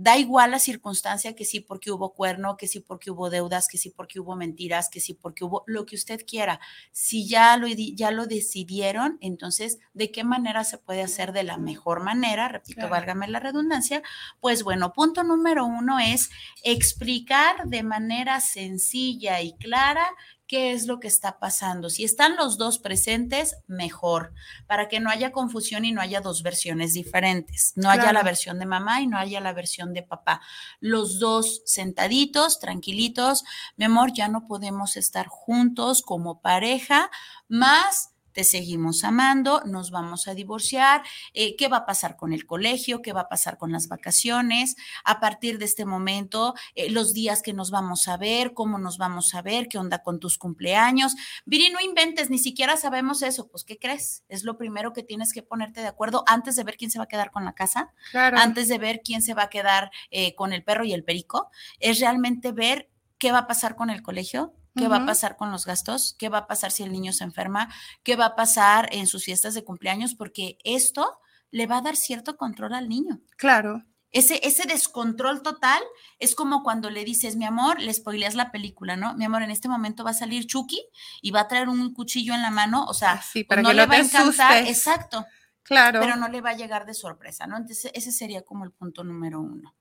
Da 0.00 0.16
igual 0.16 0.52
la 0.52 0.60
circunstancia 0.60 1.34
que 1.34 1.44
sí 1.44 1.58
porque 1.58 1.90
hubo 1.90 2.14
cuerno, 2.14 2.56
que 2.56 2.68
sí 2.68 2.78
porque 2.78 3.10
hubo 3.10 3.30
deudas, 3.30 3.66
que 3.66 3.78
sí 3.78 3.90
porque 3.90 4.20
hubo 4.20 4.36
mentiras, 4.36 4.88
que 4.88 5.00
sí 5.00 5.12
porque 5.12 5.44
hubo 5.44 5.64
lo 5.66 5.86
que 5.86 5.96
usted 5.96 6.24
quiera. 6.24 6.60
Si 6.92 7.28
ya 7.28 7.56
lo, 7.56 7.66
ya 7.66 8.12
lo 8.12 8.26
decidieron, 8.26 9.18
entonces, 9.20 9.80
¿de 9.94 10.12
qué 10.12 10.22
manera 10.22 10.62
se 10.62 10.78
puede 10.78 11.02
hacer 11.02 11.32
de 11.32 11.42
la 11.42 11.58
mejor 11.58 12.04
manera? 12.04 12.46
Repito, 12.46 12.88
válgame 12.88 13.26
la 13.26 13.40
redundancia. 13.40 14.00
Pues 14.38 14.62
bueno, 14.62 14.92
punto 14.92 15.24
número 15.24 15.66
uno 15.66 15.98
es 15.98 16.30
explicar 16.62 17.66
de 17.66 17.82
manera 17.82 18.38
sencilla 18.38 19.40
y 19.40 19.54
clara 19.54 20.06
qué 20.48 20.72
es 20.72 20.86
lo 20.86 20.98
que 20.98 21.06
está 21.06 21.38
pasando. 21.38 21.90
Si 21.90 22.04
están 22.04 22.34
los 22.34 22.56
dos 22.56 22.78
presentes, 22.78 23.58
mejor, 23.66 24.32
para 24.66 24.88
que 24.88 24.98
no 24.98 25.10
haya 25.10 25.30
confusión 25.30 25.84
y 25.84 25.92
no 25.92 26.00
haya 26.00 26.22
dos 26.22 26.42
versiones 26.42 26.94
diferentes. 26.94 27.74
No 27.76 27.90
haya 27.90 28.12
la 28.12 28.22
versión 28.22 28.58
de 28.58 28.66
mamá 28.66 29.02
y 29.02 29.06
no 29.06 29.18
haya 29.18 29.40
la 29.40 29.52
versión 29.52 29.92
de 29.92 30.02
papá. 30.02 30.40
Los 30.80 31.20
dos 31.20 31.62
sentaditos, 31.66 32.58
tranquilitos, 32.58 33.44
mi 33.76 33.84
amor, 33.84 34.12
ya 34.12 34.28
no 34.28 34.46
podemos 34.46 34.96
estar 34.96 35.26
juntos 35.26 36.02
como 36.02 36.40
pareja, 36.40 37.10
más 37.48 38.14
te 38.38 38.44
seguimos 38.44 39.02
amando, 39.02 39.62
nos 39.66 39.90
vamos 39.90 40.28
a 40.28 40.34
divorciar, 40.36 41.02
eh, 41.34 41.56
qué 41.56 41.66
va 41.66 41.78
a 41.78 41.86
pasar 41.86 42.14
con 42.14 42.32
el 42.32 42.46
colegio, 42.46 43.02
qué 43.02 43.12
va 43.12 43.22
a 43.22 43.28
pasar 43.28 43.58
con 43.58 43.72
las 43.72 43.88
vacaciones, 43.88 44.76
a 45.02 45.18
partir 45.18 45.58
de 45.58 45.64
este 45.64 45.84
momento, 45.84 46.54
eh, 46.76 46.88
los 46.88 47.14
días 47.14 47.42
que 47.42 47.52
nos 47.52 47.72
vamos 47.72 48.06
a 48.06 48.16
ver, 48.16 48.54
cómo 48.54 48.78
nos 48.78 48.96
vamos 48.96 49.34
a 49.34 49.42
ver, 49.42 49.66
qué 49.66 49.76
onda 49.76 50.04
con 50.04 50.20
tus 50.20 50.38
cumpleaños. 50.38 51.16
Viri, 51.46 51.70
no 51.70 51.80
inventes, 51.80 52.30
ni 52.30 52.38
siquiera 52.38 52.76
sabemos 52.76 53.22
eso. 53.22 53.48
Pues, 53.48 53.64
¿qué 53.64 53.76
crees? 53.76 54.22
Es 54.28 54.44
lo 54.44 54.56
primero 54.56 54.92
que 54.92 55.02
tienes 55.02 55.32
que 55.32 55.42
ponerte 55.42 55.80
de 55.80 55.88
acuerdo 55.88 56.22
antes 56.28 56.54
de 56.54 56.62
ver 56.62 56.76
quién 56.76 56.92
se 56.92 57.00
va 57.00 57.06
a 57.06 57.08
quedar 57.08 57.32
con 57.32 57.44
la 57.44 57.54
casa, 57.56 57.92
antes 58.12 58.68
de 58.68 58.78
ver 58.78 59.00
quién 59.02 59.20
se 59.20 59.34
va 59.34 59.42
a 59.42 59.50
quedar 59.50 59.90
eh, 60.12 60.36
con 60.36 60.52
el 60.52 60.62
perro 60.62 60.84
y 60.84 60.92
el 60.92 61.02
perico. 61.02 61.50
Es 61.80 61.98
realmente 61.98 62.52
ver 62.52 62.88
qué 63.18 63.32
va 63.32 63.38
a 63.38 63.46
pasar 63.48 63.74
con 63.74 63.90
el 63.90 64.00
colegio, 64.00 64.54
qué 64.78 64.88
va 64.88 64.98
a 64.98 65.06
pasar 65.06 65.36
con 65.36 65.50
los 65.50 65.66
gastos, 65.66 66.14
qué 66.18 66.28
va 66.28 66.38
a 66.38 66.46
pasar 66.46 66.70
si 66.70 66.82
el 66.82 66.92
niño 66.92 67.12
se 67.12 67.24
enferma, 67.24 67.68
qué 68.02 68.16
va 68.16 68.26
a 68.26 68.36
pasar 68.36 68.88
en 68.92 69.06
sus 69.06 69.24
fiestas 69.24 69.54
de 69.54 69.64
cumpleaños, 69.64 70.14
porque 70.14 70.58
esto 70.64 71.18
le 71.50 71.66
va 71.66 71.78
a 71.78 71.82
dar 71.82 71.96
cierto 71.96 72.36
control 72.36 72.74
al 72.74 72.88
niño. 72.88 73.20
Claro. 73.36 73.84
Ese, 74.10 74.40
ese 74.42 74.66
descontrol 74.66 75.42
total 75.42 75.82
es 76.18 76.34
como 76.34 76.62
cuando 76.62 76.88
le 76.88 77.04
dices, 77.04 77.36
mi 77.36 77.44
amor, 77.44 77.78
le 77.78 77.92
spoileas 77.92 78.34
la 78.34 78.50
película, 78.50 78.96
¿no? 78.96 79.14
Mi 79.14 79.26
amor, 79.26 79.42
en 79.42 79.50
este 79.50 79.68
momento 79.68 80.02
va 80.02 80.12
a 80.12 80.14
salir 80.14 80.46
Chucky 80.46 80.82
y 81.20 81.30
va 81.30 81.40
a 81.40 81.48
traer 81.48 81.68
un 81.68 81.92
cuchillo 81.92 82.34
en 82.34 82.40
la 82.40 82.50
mano, 82.50 82.86
o 82.86 82.94
sea, 82.94 83.20
sí, 83.20 83.44
para 83.44 83.60
no 83.60 83.72
le 83.72 83.84
va 83.84 83.96
a 83.96 83.98
encantar, 83.98 84.66
exacto. 84.66 85.26
Claro. 85.68 86.00
Pero 86.00 86.16
no 86.16 86.28
le 86.28 86.40
va 86.40 86.50
a 86.50 86.56
llegar 86.56 86.86
de 86.86 86.94
sorpresa, 86.94 87.46
¿no? 87.46 87.58
Entonces, 87.58 87.90
ese 87.92 88.10
sería 88.10 88.40
como 88.40 88.64
el 88.64 88.72
punto 88.72 89.04
número 89.04 89.38
uno. 89.38 89.74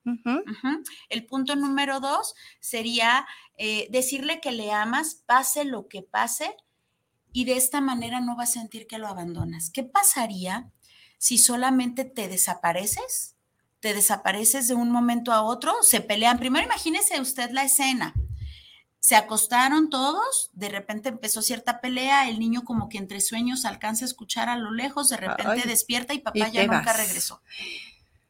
El 1.08 1.26
punto 1.26 1.56
número 1.56 2.02
dos 2.02 2.36
sería 2.60 3.26
eh, 3.58 3.88
decirle 3.89 4.41
que 4.41 4.52
le 4.52 4.73
amas, 4.73 5.23
pase 5.26 5.63
lo 5.63 5.88
que 5.88 6.02
pase, 6.02 6.58
y 7.32 7.45
de 7.45 7.56
esta 7.56 7.80
manera 7.80 8.19
no 8.19 8.36
va 8.36 8.43
a 8.43 8.47
sentir 8.47 8.86
que 8.86 8.97
lo 8.97 9.08
abandonas. 9.08 9.69
¿Qué 9.69 9.84
pasaría 9.84 10.69
si 11.17 11.38
solamente 11.38 12.04
te 12.04 12.28
desapareces? 12.28 13.38
Te 13.80 13.93
desapareces 13.93 14.67
de 14.67 14.73
un 14.73 14.91
momento 14.91 15.32
a 15.32 15.41
otro, 15.41 15.73
se 15.84 16.02
pelean. 16.02 16.38
Primero 16.38 16.65
imagínese 16.65 17.21
usted 17.21 17.52
la 17.52 17.63
escena 17.63 18.13
Se 19.00 19.16
acostaron 19.16 19.90
todos, 19.90 20.50
de 20.54 20.70
repente 20.70 21.10
empezó 21.10 21.42
cierta 21.42 21.80
pelea, 21.82 22.28
el 22.30 22.40
niño 22.40 22.64
como 22.64 22.90
que 22.90 22.98
entre 22.98 23.22
sueños 23.22 23.64
alcanza 23.66 24.04
a 24.06 24.08
escuchar 24.08 24.50
a 24.50 24.58
lo 24.58 24.72
lejos, 24.72 25.10
de 25.10 25.18
repente 25.18 25.62
Ay, 25.64 25.68
despierta 25.70 26.14
y 26.14 26.20
papá 26.20 26.38
y 26.50 26.52
ya 26.52 26.64
nunca 26.64 26.82
vas. 26.82 26.98
regresó. 26.98 27.42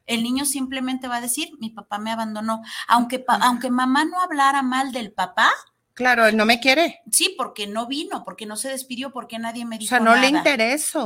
El 0.06 0.22
niño 0.22 0.44
simplemente 0.44 1.08
va 1.08 1.16
a 1.16 1.20
decir, 1.20 1.50
mi 1.58 1.70
papá 1.70 1.98
me 1.98 2.10
abandonó. 2.12 2.62
Aunque, 2.86 3.18
pa- 3.18 3.38
aunque 3.42 3.70
mamá 3.70 4.04
no 4.04 4.20
hablara 4.20 4.62
mal 4.62 4.92
del 4.92 5.12
papá, 5.12 5.50
Claro, 5.98 6.30
no 6.30 6.46
me 6.46 6.60
quiere. 6.60 7.00
sí, 7.10 7.34
porque 7.36 7.66
no 7.66 7.88
vino, 7.88 8.22
porque 8.22 8.46
no 8.46 8.54
se 8.54 8.68
despidió, 8.68 9.10
porque 9.10 9.36
nadie 9.40 9.64
me 9.64 9.74
O 9.74 9.78
dijo 9.80 9.88
sea, 9.88 9.98
no 9.98 10.14
le. 10.14 10.30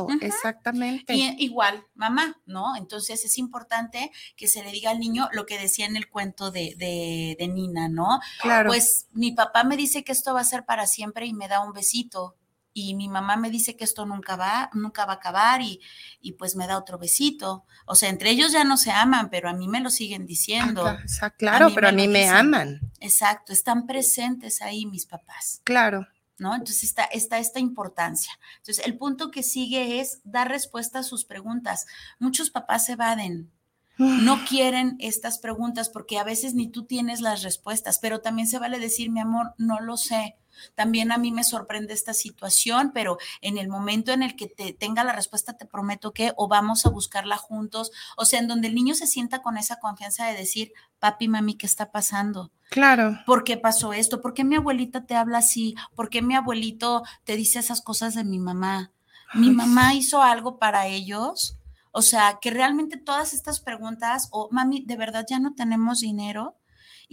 Ujú. 0.04 0.18
Exactamente. 0.20 1.14
Y 1.14 1.34
igual, 1.38 1.86
mamá, 1.94 2.36
¿no? 2.44 2.76
Entonces 2.76 3.24
es 3.24 3.38
importante 3.38 4.12
que 4.36 4.48
se 4.48 4.62
le 4.62 4.70
diga 4.70 4.90
al 4.90 4.98
niño 4.98 5.30
lo 5.32 5.46
que 5.46 5.58
decía 5.58 5.86
en 5.86 5.96
el 5.96 6.10
cuento 6.10 6.50
de, 6.50 6.74
de, 6.76 7.36
de 7.38 7.48
Nina, 7.48 7.88
¿no? 7.88 8.20
claro. 8.42 8.68
Pues 8.68 9.06
mi 9.12 9.32
papá 9.32 9.64
me 9.64 9.78
dice 9.78 10.04
que 10.04 10.12
esto 10.12 10.34
va 10.34 10.40
a 10.42 10.44
ser 10.44 10.66
para 10.66 10.86
siempre 10.86 11.24
y 11.24 11.32
me 11.32 11.48
da 11.48 11.64
un 11.64 11.72
besito. 11.72 12.36
Y 12.74 12.94
mi 12.94 13.08
mamá 13.08 13.36
me 13.36 13.50
dice 13.50 13.76
que 13.76 13.84
esto 13.84 14.06
nunca 14.06 14.36
va, 14.36 14.70
nunca 14.72 15.04
va 15.04 15.12
a 15.14 15.16
acabar 15.16 15.60
y, 15.60 15.80
y 16.20 16.32
pues 16.32 16.56
me 16.56 16.66
da 16.66 16.78
otro 16.78 16.98
besito. 16.98 17.64
O 17.86 17.94
sea, 17.94 18.08
entre 18.08 18.30
ellos 18.30 18.52
ya 18.52 18.64
no 18.64 18.76
se 18.76 18.90
aman, 18.90 19.28
pero 19.30 19.48
a 19.50 19.52
mí 19.52 19.68
me 19.68 19.80
lo 19.80 19.90
siguen 19.90 20.22
Ah, 20.22 20.26
diciendo. 20.26 20.84
cla- 20.84 21.04
o 21.04 21.08
sea, 21.08 21.30
claro, 21.30 21.68
pero 21.74 21.88
a 21.88 21.92
mí 21.92 22.08
me 22.08 22.20
dicen. 22.20 22.34
aman. 22.36 22.80
Exacto, 23.00 23.52
están 23.52 23.86
presentes 23.86 24.62
ahí 24.62 24.86
mis 24.86 25.06
papás. 25.06 25.60
Claro. 25.64 26.06
¿no? 26.38 26.54
Entonces 26.54 26.82
está, 26.82 27.04
está 27.04 27.38
esta 27.38 27.60
importancia. 27.60 28.32
Entonces, 28.56 28.84
el 28.84 28.96
punto 28.98 29.30
que 29.30 29.44
sigue 29.44 30.00
es 30.00 30.20
dar 30.24 30.48
respuesta 30.48 30.98
a 31.00 31.02
sus 31.04 31.24
preguntas. 31.24 31.86
Muchos 32.18 32.50
papás 32.50 32.86
se 32.86 32.92
evaden, 32.92 33.52
no 33.98 34.44
quieren 34.46 34.96
estas 34.98 35.38
preguntas 35.38 35.88
porque 35.88 36.18
a 36.18 36.24
veces 36.24 36.54
ni 36.54 36.66
tú 36.66 36.84
tienes 36.84 37.20
las 37.20 37.42
respuestas, 37.44 38.00
pero 38.00 38.22
también 38.22 38.48
se 38.48 38.58
vale 38.58 38.80
decir, 38.80 39.10
mi 39.10 39.20
amor, 39.20 39.54
no 39.58 39.78
lo 39.80 39.96
sé. 39.96 40.36
También 40.74 41.12
a 41.12 41.18
mí 41.18 41.32
me 41.32 41.44
sorprende 41.44 41.94
esta 41.94 42.14
situación, 42.14 42.92
pero 42.92 43.18
en 43.40 43.58
el 43.58 43.68
momento 43.68 44.12
en 44.12 44.22
el 44.22 44.36
que 44.36 44.46
te 44.46 44.72
tenga 44.72 45.04
la 45.04 45.12
respuesta, 45.12 45.56
te 45.56 45.66
prometo 45.66 46.12
que 46.12 46.32
o 46.36 46.48
vamos 46.48 46.86
a 46.86 46.90
buscarla 46.90 47.36
juntos, 47.36 47.90
o 48.16 48.24
sea, 48.24 48.40
en 48.40 48.48
donde 48.48 48.68
el 48.68 48.74
niño 48.74 48.94
se 48.94 49.06
sienta 49.06 49.42
con 49.42 49.58
esa 49.58 49.80
confianza 49.80 50.26
de 50.26 50.36
decir, 50.36 50.72
papi, 50.98 51.28
mami, 51.28 51.56
¿qué 51.56 51.66
está 51.66 51.90
pasando? 51.90 52.50
Claro. 52.70 53.18
¿Por 53.26 53.44
qué 53.44 53.56
pasó 53.56 53.92
esto? 53.92 54.20
¿Por 54.20 54.34
qué 54.34 54.44
mi 54.44 54.56
abuelita 54.56 55.04
te 55.04 55.14
habla 55.14 55.38
así? 55.38 55.74
¿Por 55.94 56.08
qué 56.08 56.22
mi 56.22 56.34
abuelito 56.34 57.02
te 57.24 57.36
dice 57.36 57.58
esas 57.58 57.82
cosas 57.82 58.14
de 58.14 58.24
mi 58.24 58.38
mamá? 58.38 58.92
¿Mi 59.34 59.48
Ay, 59.48 59.54
mamá 59.54 59.94
hizo 59.94 60.22
algo 60.22 60.58
para 60.58 60.86
ellos? 60.86 61.58
O 61.90 62.00
sea, 62.00 62.38
que 62.40 62.50
realmente 62.50 62.96
todas 62.96 63.34
estas 63.34 63.60
preguntas, 63.60 64.28
o 64.30 64.48
mami, 64.50 64.84
¿de 64.86 64.96
verdad 64.96 65.26
ya 65.28 65.38
no 65.38 65.54
tenemos 65.54 66.00
dinero? 66.00 66.56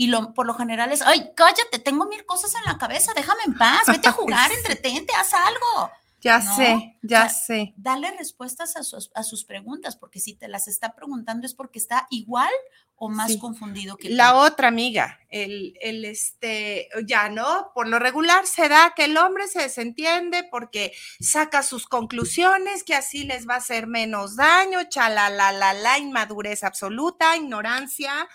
Y 0.01 0.07
lo, 0.07 0.33
por 0.33 0.45
lo 0.45 0.53
general 0.53 0.93
es, 0.93 1.01
ay, 1.01 1.31
cállate, 1.35 1.77
tengo 1.77 2.05
mil 2.05 2.25
cosas 2.25 2.55
en 2.55 2.63
la 2.63 2.77
cabeza, 2.77 3.11
déjame 3.13 3.41
en 3.47 3.57
paz, 3.57 3.81
vete 3.85 4.07
a 4.07 4.11
jugar, 4.13 4.49
entretente, 4.49 5.11
haz 5.13 5.33
algo. 5.33 5.91
Ya 6.21 6.39
¿no? 6.39 6.55
sé, 6.55 6.97
ya 7.01 7.25
O 7.25 7.29
sea, 7.29 7.29
sé. 7.29 7.73
Dale 7.77 8.11
respuestas 8.17 8.75
a 8.77 8.83
sus, 8.83 9.11
a 9.13 9.23
sus 9.23 9.43
preguntas, 9.43 9.97
porque 9.97 10.19
si 10.21 10.35
te 10.35 10.47
las 10.47 10.67
está 10.69 10.93
preguntando 10.95 11.45
es 11.45 11.53
porque 11.53 11.79
está 11.79 12.07
igual 12.11 12.49
o 12.95 13.09
más 13.09 13.31
Sí. 13.31 13.39
confundido 13.39 13.95
que 13.97 14.09
La 14.09 14.31
tú. 14.31 14.37
otra 14.39 14.67
amiga, 14.69 15.19
el, 15.29 15.73
el 15.81 16.03
este, 16.05 16.87
ya 17.05 17.27
no, 17.29 17.71
por 17.73 17.87
lo 17.89 17.99
regular 17.99 18.45
se 18.47 18.67
da 18.69 18.93
que 18.95 19.05
el 19.05 19.17
hombre 19.17 19.47
se 19.49 19.61
desentiende 19.61 20.43
porque 20.49 20.93
saca 21.21 21.61
sus 21.63 21.87
conclusiones, 21.87 22.83
que 22.85 22.95
así 22.95 23.23
les 23.23 23.47
va 23.47 23.53
a 23.55 23.57
hacer 23.59 23.87
menos 23.87 24.35
daño, 24.37 24.79
chalala, 24.89 25.51
la, 25.53 25.73
la, 25.73 25.97
inmadurez 25.99 26.63
absoluta, 26.65 27.37
ignorancia, 27.37 28.27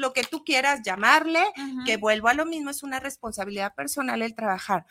lo 0.00 0.12
que 0.12 0.24
tú 0.24 0.44
quieras 0.44 0.80
llamarle, 0.82 1.44
que 1.84 1.96
vuelvo 1.98 2.28
a 2.28 2.34
lo 2.34 2.46
mismo, 2.46 2.70
es 2.70 2.82
una 2.82 3.00
responsabilidad 3.00 3.74
personal 3.74 4.22
el 4.22 4.34
trabajar. 4.34 4.86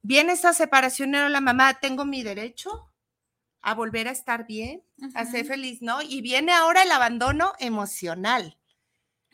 Viene 0.00 0.32
esta 0.32 0.52
separación, 0.52 1.14
era 1.14 1.28
la 1.28 1.40
mamá, 1.40 1.74
tengo 1.74 2.04
mi 2.04 2.22
derecho 2.22 2.90
a 3.60 3.74
volver 3.74 4.08
a 4.08 4.12
estar 4.12 4.46
bien, 4.46 4.82
a 5.14 5.24
ser 5.26 5.44
feliz, 5.44 5.82
¿no? 5.82 6.02
Y 6.02 6.22
viene 6.22 6.52
ahora 6.52 6.82
el 6.82 6.90
abandono 6.90 7.52
emocional. 7.60 8.58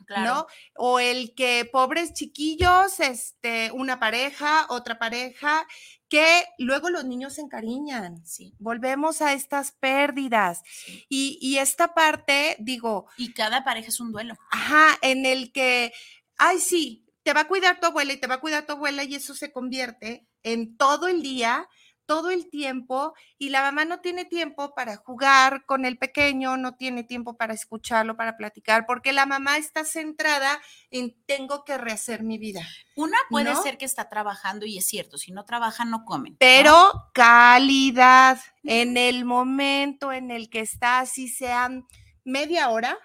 Claro. 0.07 0.25
¿no? 0.25 0.47
O 0.75 1.01
el 1.01 1.35
que 1.35 1.69
pobres 1.71 2.15
chiquillos, 2.15 2.99
este, 2.99 3.71
una 3.73 4.01
pareja, 4.01 4.67
otra 4.71 4.99
pareja, 4.99 5.67
que 6.09 6.44
luego 6.59 6.90
los 6.90 7.05
niños 7.05 7.35
se 7.35 7.42
encariñan. 7.42 8.25
Sí, 8.27 8.55
Volvemos 8.59 9.21
a 9.23 9.33
estas 9.33 9.73
pérdidas. 9.73 10.62
sí. 10.64 11.05
Y, 11.09 11.38
y 11.40 11.59
esta 11.59 11.94
parte, 11.94 12.57
digo, 12.59 13.07
Y 13.16 13.33
cada 13.33 13.64
pareja 13.64 13.88
es 13.88 14.01
un 14.01 14.12
duelo. 14.12 14.35
ajá, 14.51 14.99
en 15.03 15.27
el 15.27 15.53
que, 15.53 15.92
ay, 16.38 16.59
sí, 16.61 17.05
te 17.23 17.33
va 17.35 17.40
a 17.42 17.49
cuidar 17.49 17.79
tu 17.81 17.87
abuela 17.87 18.12
y 18.12 18.16
te 18.21 18.27
va 18.27 18.37
a 18.37 18.40
cuidar 18.40 18.64
tu 18.66 18.73
abuela 18.73 19.05
y 19.05 19.14
eso 19.14 19.35
se 19.35 19.53
convierte 19.53 20.27
en 20.42 20.77
todo 20.79 21.09
el 21.09 21.23
día, 21.23 21.68
todo 22.09 22.31
el 22.31 22.49
tiempo, 22.49 23.12
y 23.37 23.51
la 23.51 23.61
mamá 23.61 23.85
no 23.85 24.01
tiene 24.01 24.25
tiempo 24.25 24.75
para 24.75 24.97
jugar 24.97 25.66
con 25.66 25.85
el 25.85 25.99
pequeño, 25.99 26.57
no 26.57 26.75
tiene 26.75 27.05
tiempo 27.05 27.37
para 27.37 27.53
escucharlo, 27.53 28.16
para 28.16 28.38
platicar, 28.38 28.87
porque 28.87 29.12
la 29.12 29.27
mamá 29.27 29.59
está 29.59 29.85
centrada 29.85 30.59
en 30.90 31.14
tengo 31.27 31.66
que 31.66 31.77
rehacer 31.77 32.23
mi 32.23 32.38
vida. 32.38 32.62
Una 32.97 33.18
puede 33.29 33.53
¿No? 33.53 33.62
ser 33.62 33.77
que 33.77 33.85
está 33.85 34.09
trabajando 34.09 34.64
y 34.64 34.79
es 34.79 34.87
cierto, 34.87 35.18
si 35.18 35.33
no 35.33 35.44
trabajan 35.44 35.90
no 35.90 36.07
comen. 36.07 36.33
¿no? 36.33 36.38
Pero 36.40 37.11
calidad 37.12 38.40
en 38.62 38.97
el 38.97 39.27
momento 39.27 40.11
en 40.11 40.31
el 40.31 40.49
que 40.49 40.61
está, 40.61 41.01
así 41.01 41.29
sean 41.29 41.87
media 42.25 42.71
hora, 42.71 42.97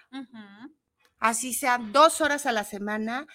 así 1.18 1.52
sean 1.52 1.92
dos 1.92 2.22
horas 2.22 2.46
a 2.46 2.52
la 2.52 2.64
semana. 2.64 3.26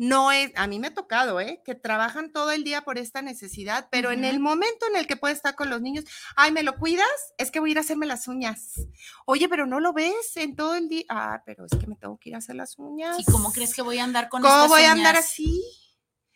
No 0.00 0.32
es, 0.32 0.50
a 0.56 0.66
mí 0.66 0.78
me 0.78 0.86
ha 0.86 0.94
tocado, 0.94 1.42
¿eh? 1.42 1.60
Que 1.62 1.74
trabajan 1.74 2.32
todo 2.32 2.52
el 2.52 2.64
día 2.64 2.80
por 2.80 2.96
esta 2.96 3.20
necesidad, 3.20 3.88
pero 3.90 4.10
en 4.12 4.24
el 4.24 4.40
momento 4.40 4.86
en 4.88 4.96
el 4.96 5.06
que 5.06 5.16
puede 5.16 5.34
estar 5.34 5.54
con 5.54 5.68
los 5.68 5.82
niños, 5.82 6.06
ay, 6.36 6.52
¿me 6.52 6.62
lo 6.62 6.76
cuidas? 6.78 7.06
Es 7.36 7.50
que 7.50 7.60
voy 7.60 7.68
a 7.68 7.72
ir 7.72 7.76
a 7.76 7.82
hacerme 7.82 8.06
las 8.06 8.26
uñas. 8.26 8.80
Oye, 9.26 9.46
pero 9.46 9.66
no 9.66 9.78
lo 9.78 9.92
ves 9.92 10.38
en 10.38 10.56
todo 10.56 10.74
el 10.74 10.88
día. 10.88 11.04
Ah, 11.10 11.42
pero 11.44 11.66
es 11.66 11.72
que 11.78 11.86
me 11.86 11.96
tengo 11.96 12.16
que 12.18 12.30
ir 12.30 12.34
a 12.34 12.38
hacer 12.38 12.56
las 12.56 12.78
uñas. 12.78 13.20
¿Y 13.20 13.24
cómo 13.30 13.52
crees 13.52 13.74
que 13.74 13.82
voy 13.82 13.98
a 13.98 14.04
andar 14.04 14.30
con 14.30 14.40
¿Cómo 14.40 14.54
estas 14.54 14.68
voy 14.70 14.82
a 14.84 14.92
andar 14.92 15.16
así? 15.16 15.62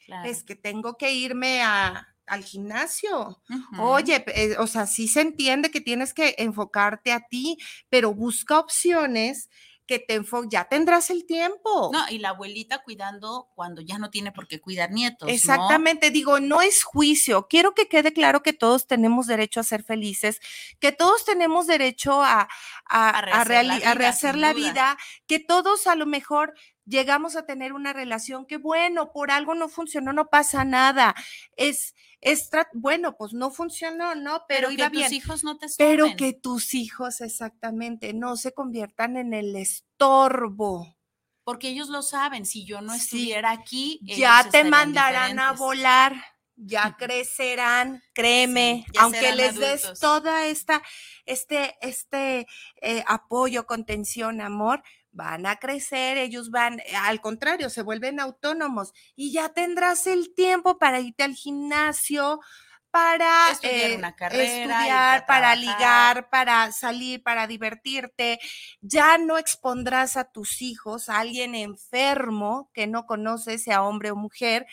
Claro. 0.04 0.28
Es 0.28 0.44
que 0.44 0.56
tengo 0.56 0.98
que 0.98 1.14
irme 1.14 1.62
a, 1.62 2.14
al 2.26 2.44
gimnasio. 2.44 3.40
Oye, 3.78 4.24
eh, 4.26 4.56
o 4.58 4.66
sea, 4.66 4.86
sí 4.86 5.08
se 5.08 5.22
entiende 5.22 5.70
que 5.70 5.80
tienes 5.80 6.12
que 6.12 6.34
enfocarte 6.36 7.12
a 7.12 7.20
ti, 7.30 7.56
pero 7.88 8.12
busca 8.12 8.58
opciones 8.58 9.48
que 9.86 9.98
te 9.98 10.14
enfoquen, 10.14 10.50
ya 10.50 10.64
tendrás 10.64 11.10
el 11.10 11.26
tiempo. 11.26 11.90
No, 11.92 12.04
y 12.08 12.18
la 12.18 12.30
abuelita 12.30 12.82
cuidando 12.82 13.50
cuando 13.54 13.82
ya 13.82 13.98
no 13.98 14.10
tiene 14.10 14.32
por 14.32 14.48
qué 14.48 14.60
cuidar 14.60 14.90
nietos. 14.90 15.28
¿no? 15.28 15.34
Exactamente, 15.34 16.10
digo, 16.10 16.40
no 16.40 16.62
es 16.62 16.82
juicio. 16.82 17.46
Quiero 17.48 17.74
que 17.74 17.88
quede 17.88 18.12
claro 18.12 18.42
que 18.42 18.52
todos 18.52 18.86
tenemos 18.86 19.26
derecho 19.26 19.60
a 19.60 19.64
ser 19.64 19.82
felices, 19.82 20.40
que 20.80 20.92
todos 20.92 21.24
tenemos 21.24 21.66
derecho 21.66 22.22
a, 22.22 22.48
a, 22.86 23.08
A 23.10 23.18
a 23.18 23.20
rehacer 23.22 23.64
la 23.64 23.94
rehacer 23.94 24.36
vida, 24.54 24.96
que 25.26 25.40
todos 25.40 25.86
a 25.86 25.94
lo 25.94 26.06
mejor 26.06 26.54
llegamos 26.86 27.36
a 27.36 27.46
tener 27.46 27.72
una 27.72 27.92
relación 27.92 28.46
que, 28.46 28.56
bueno, 28.56 29.12
por 29.12 29.30
algo 29.30 29.54
no 29.54 29.68
funcionó, 29.68 30.12
no 30.12 30.26
pasa 30.28 30.64
nada. 30.64 31.14
Es, 31.56 31.94
es 32.20 32.50
bueno, 32.72 33.16
pues 33.16 33.32
no 33.32 33.50
funcionó, 33.50 34.14
¿no? 34.14 34.44
Pero, 34.48 34.68
Pero, 34.68 34.70
iba 34.70 34.90
que 34.90 35.02
tus 35.04 35.12
hijos 35.12 35.44
no 35.44 35.58
te 35.58 35.66
Pero 35.78 36.16
que 36.16 36.32
tus 36.32 36.74
hijos 36.74 37.20
exactamente 37.20 38.12
no 38.14 38.36
se 38.36 38.52
conviertan 38.52 39.16
en 39.16 39.34
el 39.34 39.56
estorbo. 39.56 40.96
Porque 41.44 41.68
ellos 41.68 41.88
lo 41.90 42.02
saben, 42.02 42.46
si 42.46 42.64
yo 42.64 42.80
no 42.80 42.94
Sí. 42.94 43.00
estuviera 43.00 43.50
aquí, 43.50 44.00
Ya 44.02 44.48
te 44.50 44.64
mandarán 44.64 45.38
a 45.38 45.52
volar, 45.52 46.14
ya 46.56 46.96
crecerán, 46.98 48.02
créeme, 48.14 48.84
Sí, 48.86 48.92
ya 48.94 49.02
aunque 49.02 49.34
les 49.34 49.56
des 49.56 50.00
toda 50.00 50.46
esta, 50.46 50.82
este, 51.26 51.76
este 51.82 52.46
eh, 52.80 53.04
apoyo, 53.06 53.66
contención, 53.66 54.40
amor, 54.40 54.82
van 55.14 55.46
a 55.46 55.56
crecer, 55.56 56.18
ellos 56.18 56.50
van, 56.50 56.80
eh, 56.80 56.96
al 56.96 57.20
contrario, 57.20 57.70
se 57.70 57.82
vuelven 57.82 58.20
autónomos 58.20 58.92
y 59.16 59.32
ya 59.32 59.48
tendrás 59.50 60.06
el 60.06 60.34
tiempo 60.34 60.78
para 60.78 61.00
irte 61.00 61.22
al 61.22 61.34
gimnasio, 61.34 62.40
para 62.94 63.50
Estudiar 63.50 63.90
eh, 63.90 63.96
una 63.96 64.14
carrera, 64.14 64.44
irte 64.44 64.72
a 64.72 64.76
estudiar, 64.78 65.26
para 65.26 65.56
ligar, 65.56 66.30
para 66.30 66.70
salir, 66.70 67.24
para 67.24 67.48
divertirte. 67.48 68.38
Ya 68.82 69.18
no 69.18 69.36
expondrás 69.36 70.16
a 70.16 70.22
tus 70.30 70.62
hijos 70.62 71.08
a 71.08 71.18
alguien 71.18 71.56
enfermo 71.56 72.70
que 72.72 72.86
no 72.86 73.04
conoces, 73.06 73.64
sea 73.64 73.82
hombre 73.82 74.12
o 74.12 74.16
mujer, 74.16 74.68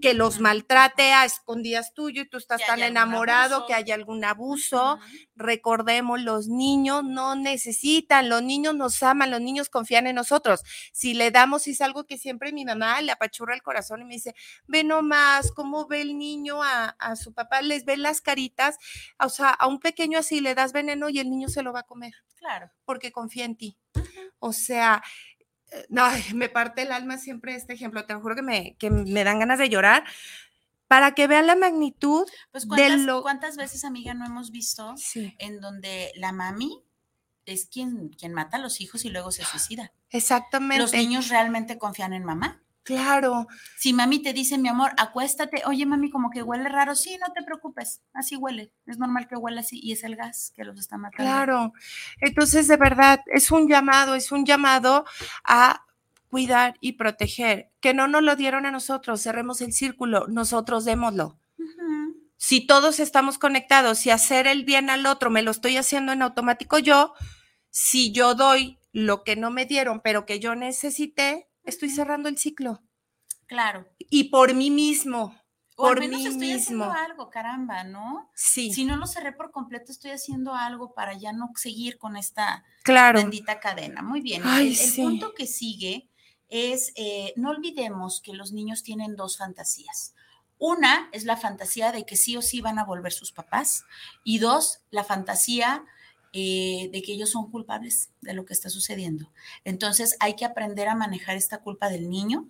que 0.00 0.14
los 0.14 0.40
maltrate 0.40 1.12
a 1.12 1.26
escondidas 1.26 1.92
tuyo 1.92 2.22
y 2.22 2.28
tú 2.30 2.38
estás 2.38 2.62
Que 2.62 2.66
tan 2.66 2.80
enamorado 2.80 3.66
que 3.66 3.74
haya 3.74 3.94
algún 3.94 4.24
abuso. 4.24 4.98
Recordemos, 5.36 6.22
los 6.22 6.48
niños 6.48 7.04
no 7.04 7.36
necesitan, 7.36 8.30
los 8.30 8.42
niños 8.42 8.74
nos 8.74 9.02
aman, 9.02 9.30
los 9.30 9.42
niños 9.42 9.68
confían 9.68 10.06
en 10.06 10.14
nosotros. 10.14 10.62
Si 10.94 11.12
le 11.12 11.30
damos, 11.30 11.66
es 11.66 11.82
algo 11.82 12.04
que 12.04 12.16
siempre 12.16 12.52
mi 12.52 12.64
mamá 12.64 13.02
le 13.02 13.12
apachurra 13.12 13.54
el 13.54 13.62
corazón 13.62 14.00
y 14.00 14.04
me 14.06 14.14
dice, 14.14 14.34
ve 14.66 14.82
nomás 14.82 15.52
cómo 15.52 15.86
ve 15.86 16.00
el 16.00 16.16
niño 16.16 16.62
a, 16.62 16.86
a 16.98 17.16
su 17.16 17.33
papá, 17.34 17.62
les 17.62 17.84
ven 17.84 18.02
las 18.02 18.20
caritas, 18.20 18.76
o 19.18 19.28
sea, 19.28 19.50
a 19.50 19.66
un 19.66 19.80
pequeño 19.80 20.18
así 20.18 20.40
le 20.40 20.54
das 20.54 20.72
veneno 20.72 21.08
y 21.08 21.18
el 21.18 21.30
niño 21.30 21.48
se 21.48 21.62
lo 21.62 21.72
va 21.72 21.80
a 21.80 21.84
comer 21.84 22.14
Claro. 22.38 22.70
porque 22.84 23.12
confía 23.12 23.44
en 23.44 23.56
ti. 23.56 23.78
O 24.38 24.52
sea, 24.52 25.02
no, 25.88 26.06
me 26.34 26.48
parte 26.48 26.82
el 26.82 26.92
alma 26.92 27.18
siempre 27.18 27.54
este 27.54 27.72
ejemplo, 27.72 28.04
te 28.06 28.14
juro 28.14 28.34
que 28.34 28.42
me, 28.42 28.76
que 28.78 28.90
me 28.90 29.24
dan 29.24 29.38
ganas 29.38 29.58
de 29.58 29.68
llorar, 29.68 30.04
para 30.86 31.12
que 31.14 31.26
vean 31.26 31.46
la 31.46 31.56
magnitud 31.56 32.26
pues 32.52 32.64
de 32.64 32.68
¿cuántas, 32.68 33.00
lo... 33.00 33.22
¿cuántas 33.22 33.56
veces, 33.56 33.84
amiga, 33.84 34.12
no 34.14 34.26
hemos 34.26 34.50
visto 34.50 34.94
Sí, 34.96 35.34
en 35.38 35.60
donde 35.60 36.12
la 36.16 36.30
mami 36.32 36.82
es 37.46 37.66
quien, 37.66 38.10
quien 38.10 38.32
mata 38.34 38.58
a 38.58 38.60
los 38.60 38.80
hijos 38.80 39.04
y 39.04 39.08
luego 39.10 39.32
se 39.32 39.44
suicida? 39.44 39.92
exactamente. 40.10 40.82
Los 40.82 40.92
niños 40.92 41.28
realmente 41.28 41.78
confían 41.78 42.12
en 42.12 42.24
mamá. 42.24 42.62
Claro, 42.84 43.46
Si 43.78 43.94
mami 43.94 44.22
te 44.22 44.34
dice, 44.34 44.58
mi 44.58 44.68
amor, 44.68 44.92
acuéstate, 44.98 45.62
oye 45.66 45.86
mami, 45.86 46.10
como 46.10 46.30
que 46.30 46.42
huele 46.42 46.68
raro, 46.68 46.94
sí, 46.94 47.16
no 47.18 47.32
te 47.32 47.42
preocupes, 47.42 48.02
así 48.12 48.36
huele, 48.36 48.72
es 48.86 48.98
normal 48.98 49.26
que 49.26 49.36
huela 49.36 49.62
así 49.62 49.80
y 49.82 49.92
es 49.92 50.04
el 50.04 50.16
gas 50.16 50.52
que 50.54 50.64
los 50.64 50.78
está 50.78 50.98
matando. 50.98 51.24
claro. 51.24 51.72
Entonces, 52.20 52.68
de 52.68 52.76
verdad, 52.76 53.20
es 53.32 53.50
un 53.50 53.68
llamado, 53.68 54.14
es 54.14 54.30
un 54.32 54.44
llamado 54.44 55.06
a 55.44 55.84
cuidar 56.28 56.76
y 56.80 56.94
proteger. 56.94 57.70
Que 57.80 57.94
no 57.94 58.08
nos 58.08 58.22
lo 58.22 58.34
dieron 58.34 58.66
a 58.66 58.70
nosotros, 58.70 59.22
cerremos 59.22 59.60
el 59.60 59.72
círculo, 59.72 60.26
nosotros 60.26 60.84
démoslo. 60.84 61.38
Si 62.36 62.66
todos 62.66 63.00
estamos 63.00 63.38
conectados, 63.38 64.00
si 64.00 64.10
hacer 64.10 64.46
el 64.46 64.64
bien 64.64 64.90
al 64.90 65.06
otro 65.06 65.30
me 65.30 65.42
lo 65.42 65.52
estoy 65.52 65.76
haciendo 65.78 66.12
en 66.12 66.22
automático 66.22 66.78
yo, 66.78 67.14
si 67.70 68.12
yo 68.12 68.34
doy 68.34 68.78
lo 68.92 69.24
que 69.24 69.36
no 69.36 69.50
me 69.50 69.64
dieron, 69.64 70.00
pero 70.00 70.26
que 70.26 70.40
yo 70.40 70.54
necesité, 70.54 71.48
estoy 71.64 71.90
cerrando 71.90 72.28
el 72.28 72.38
ciclo. 72.38 72.82
Claro. 73.46 73.86
Y 73.98 74.24
por 74.24 74.54
mí 74.54 74.70
mismo, 74.70 75.34
O 75.76 75.86
al 75.86 75.94
por 75.94 76.00
menos 76.00 76.20
mí 76.20 76.26
estoy 76.26 76.52
haciendo 76.52 76.86
mismo. 76.86 76.98
algo, 76.98 77.30
caramba, 77.30 77.84
¿no? 77.84 78.30
Sí, 78.34 78.72
Si 78.72 78.84
no 78.84 78.96
lo 78.96 79.06
cerré 79.06 79.32
por 79.32 79.50
completo, 79.50 79.92
estoy 79.92 80.12
haciendo 80.12 80.54
algo 80.54 80.94
para 80.94 81.14
ya 81.14 81.32
no 81.32 81.50
seguir 81.56 81.98
con 81.98 82.16
esta 82.16 82.64
claro. 82.82 83.18
bendita 83.18 83.60
cadena. 83.60 84.02
Muy 84.02 84.20
bien. 84.20 84.42
Ay, 84.44 84.76
el, 84.80 84.94
punto 84.94 85.34
que 85.34 85.46
sigue 85.46 86.08
es, 86.48 86.92
eh, 86.96 87.32
no 87.36 87.50
olvidemos 87.50 88.20
que 88.20 88.32
los 88.32 88.52
niños 88.52 88.82
tienen 88.82 89.16
dos 89.16 89.38
fantasías. 89.38 90.14
Una 90.58 91.08
es 91.12 91.24
la 91.24 91.36
fantasía 91.36 91.92
de 91.92 92.06
que 92.06 92.16
sí 92.16 92.36
o 92.36 92.42
sí 92.42 92.60
van 92.60 92.78
a 92.78 92.84
volver 92.84 93.12
sus 93.12 93.32
papás 93.32 93.84
y 94.22 94.38
dos, 94.38 94.80
la 94.90 95.04
fantasía 95.04 95.84
eh, 96.36 96.90
de 96.92 97.00
que 97.00 97.12
ellos 97.12 97.30
son 97.30 97.48
culpables 97.48 98.10
de 98.20 98.34
lo 98.34 98.44
que 98.44 98.54
está 98.54 98.68
sucediendo. 98.68 99.30
Entonces 99.64 100.16
hay 100.18 100.34
que 100.34 100.44
aprender 100.44 100.88
a 100.88 100.96
manejar 100.96 101.36
esta 101.36 101.58
culpa 101.58 101.88
del 101.88 102.10
niño, 102.10 102.48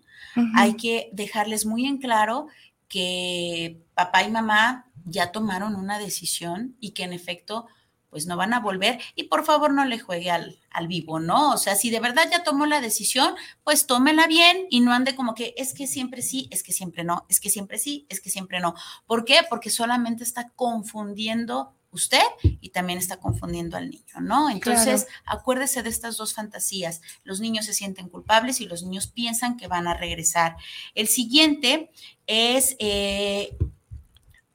hay 0.56 0.74
que 0.74 1.10
dejarles 1.12 1.66
muy 1.66 1.84
en 1.84 1.98
claro 1.98 2.46
que 2.88 3.82
papá 3.92 4.22
y 4.22 4.30
mamá 4.30 4.86
ya 5.04 5.32
tomaron 5.32 5.76
una 5.76 5.98
decisión 5.98 6.76
y 6.80 6.92
que 6.92 7.02
en 7.02 7.12
efecto 7.12 7.66
pues 8.08 8.26
no 8.26 8.38
van 8.38 8.54
a 8.54 8.60
volver 8.60 9.00
y 9.16 9.24
por 9.24 9.44
favor 9.44 9.74
no 9.74 9.84
le 9.84 9.98
juegue 9.98 10.30
al, 10.30 10.58
al 10.70 10.88
vivo, 10.88 11.20
¿no? 11.20 11.50
O 11.50 11.58
sea, 11.58 11.74
si 11.74 11.90
de 11.90 12.00
verdad 12.00 12.26
ya 12.30 12.42
tomó 12.42 12.64
la 12.64 12.80
decisión, 12.80 13.34
pues 13.64 13.86
tómela 13.86 14.26
bien 14.28 14.66
y 14.70 14.80
no 14.80 14.92
ande 14.92 15.14
como 15.14 15.34
que 15.34 15.52
es 15.58 15.74
que 15.74 15.86
siempre 15.86 16.22
sí, 16.22 16.48
es 16.50 16.62
que 16.62 16.72
siempre 16.72 17.04
no, 17.04 17.26
es 17.28 17.38
que 17.38 17.50
siempre 17.50 17.76
sí, 17.76 18.06
es 18.08 18.22
que 18.22 18.30
siempre 18.30 18.60
no. 18.60 18.74
¿Por 19.06 19.26
qué? 19.26 19.40
Porque 19.50 19.68
solamente 19.68 20.24
está 20.24 20.48
confundiendo 20.56 21.74
usted 21.94 22.22
y 22.42 22.70
también 22.70 22.98
está 22.98 23.18
confundiendo 23.18 23.76
al 23.76 23.90
niño, 23.90 24.20
¿no? 24.20 24.50
Entonces, 24.50 25.06
acuérdese 25.24 25.82
de 25.82 25.90
estas 25.90 26.16
dos 26.16 26.34
fantasías. 26.34 27.00
Los 27.22 27.40
niños 27.40 27.66
se 27.66 27.74
sienten 27.74 28.08
culpables 28.08 28.60
y 28.60 28.66
los 28.66 28.82
niños 28.82 29.06
piensan 29.06 29.56
que 29.56 29.68
van 29.68 29.86
a 29.86 29.94
regresar. 29.94 30.56
El 30.94 31.08
siguiente 31.08 31.90
es 32.26 32.76
eh, 32.78 33.56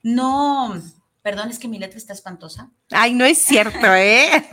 no, 0.02 0.82
perdón, 1.22 1.50
es 1.50 1.60
que 1.60 1.68
mi 1.68 1.80
letra 1.80 1.98
está 1.98 2.14
espantosa. 2.14 2.72
Ay, 2.92 3.14
no 3.14 3.26
es 3.26 3.40
cierto, 3.40 3.94
¿eh? 3.94 4.48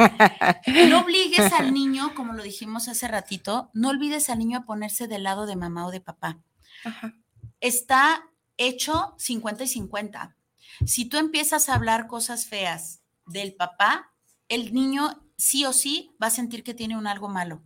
No 0.88 1.00
obligues 1.00 1.52
al 1.52 1.72
niño, 1.74 2.14
como 2.14 2.32
lo 2.32 2.42
dijimos 2.42 2.88
hace 2.88 3.08
ratito, 3.08 3.70
no 3.72 3.90
olvides 3.90 4.28
al 4.28 4.38
niño 4.38 4.58
a 4.58 4.64
ponerse 4.64 5.08
del 5.08 5.22
lado 5.22 5.46
de 5.46 5.56
mamá 5.56 5.86
o 5.86 5.90
de 5.90 6.00
papá. 6.00 6.38
Ajá. 6.84 7.14
Está 7.60 8.24
hecho 8.56 9.14
50 9.18 9.64
y 9.64 9.68
50. 9.68 10.35
Si 10.84 11.08
tú 11.08 11.16
empiezas 11.16 11.68
a 11.68 11.74
hablar 11.74 12.06
cosas 12.06 12.46
feas 12.46 13.00
del 13.26 13.54
papá, 13.54 14.12
el 14.48 14.74
niño 14.74 15.22
sí 15.36 15.64
o 15.64 15.72
sí 15.72 16.14
va 16.22 16.28
a 16.28 16.30
sentir 16.30 16.62
que 16.62 16.74
tiene 16.74 16.96
un 16.96 17.06
algo 17.06 17.28
malo. 17.28 17.62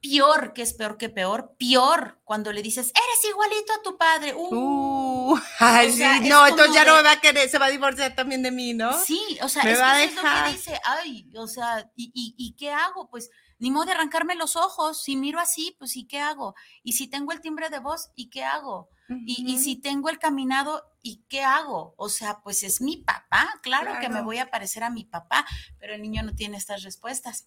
Peor, 0.00 0.54
que 0.54 0.62
es 0.62 0.72
peor 0.72 0.96
que 0.96 1.10
peor, 1.10 1.54
peor 1.58 2.20
cuando 2.24 2.52
le 2.52 2.62
dices, 2.62 2.86
eres 2.86 3.30
igualito 3.30 3.72
a 3.74 3.82
tu 3.82 3.98
padre. 3.98 4.34
Uh, 4.34 5.10
Uh, 5.30 5.38
ay, 5.60 5.90
O 5.90 5.92
sea, 5.92 6.18
sí, 6.18 6.28
no, 6.28 6.46
entonces 6.46 6.74
ya 6.74 6.84
no 6.84 6.96
me 6.96 7.02
va 7.02 7.12
a 7.12 7.20
querer, 7.20 7.48
se 7.48 7.58
va 7.58 7.66
a 7.66 7.70
divorciar 7.70 8.14
también 8.14 8.42
de 8.42 8.50
mí, 8.50 8.74
¿no? 8.74 8.92
Sí, 9.04 9.38
o 9.42 9.48
sea, 9.48 9.62
Me 9.64 9.72
es, 9.72 9.80
va 9.80 9.92
a 9.92 9.98
que 9.98 10.04
eso 10.04 10.16
es 10.18 10.24
lo 10.24 10.44
que 10.44 10.52
dice, 10.52 10.80
ay, 10.84 11.30
o 11.36 11.46
sea, 11.46 11.90
¿y, 11.94 12.10
y, 12.14 12.34
y 12.36 12.56
qué 12.56 12.70
hago? 12.70 13.08
Pues 13.08 13.30
ni 13.60 13.70
modo 13.70 13.84
de 13.86 13.92
arrancarme 13.92 14.34
los 14.34 14.56
ojos, 14.56 15.02
si 15.02 15.16
miro 15.16 15.38
así, 15.38 15.76
pues 15.78 15.96
¿y 15.96 16.06
qué 16.06 16.18
hago? 16.18 16.54
Y 16.82 16.94
si 16.94 17.06
tengo 17.08 17.32
el 17.32 17.40
timbre 17.40 17.70
de 17.70 17.78
voz, 17.78 18.10
¿y 18.16 18.28
qué 18.30 18.42
hago? 18.44 18.88
Y, 19.26 19.44
y 19.52 19.58
si 19.58 19.76
tengo 19.76 20.08
el 20.08 20.18
caminado, 20.18 20.84
¿y 21.02 21.22
qué 21.28 21.42
hago? 21.44 21.94
O 21.96 22.08
sea, 22.08 22.42
pues 22.42 22.62
es 22.64 22.80
mi 22.80 22.98
papá, 22.98 23.60
claro, 23.62 23.92
que 24.00 24.08
me 24.08 24.14
Claro. 24.14 24.24
voy 24.24 24.38
a 24.38 24.50
parecer 24.50 24.82
a 24.84 24.90
mi 24.90 25.04
papá, 25.04 25.46
pero 25.78 25.94
el 25.94 26.02
niño 26.02 26.22
no 26.24 26.34
tiene 26.34 26.56
estas 26.56 26.82
respuestas. 26.82 27.46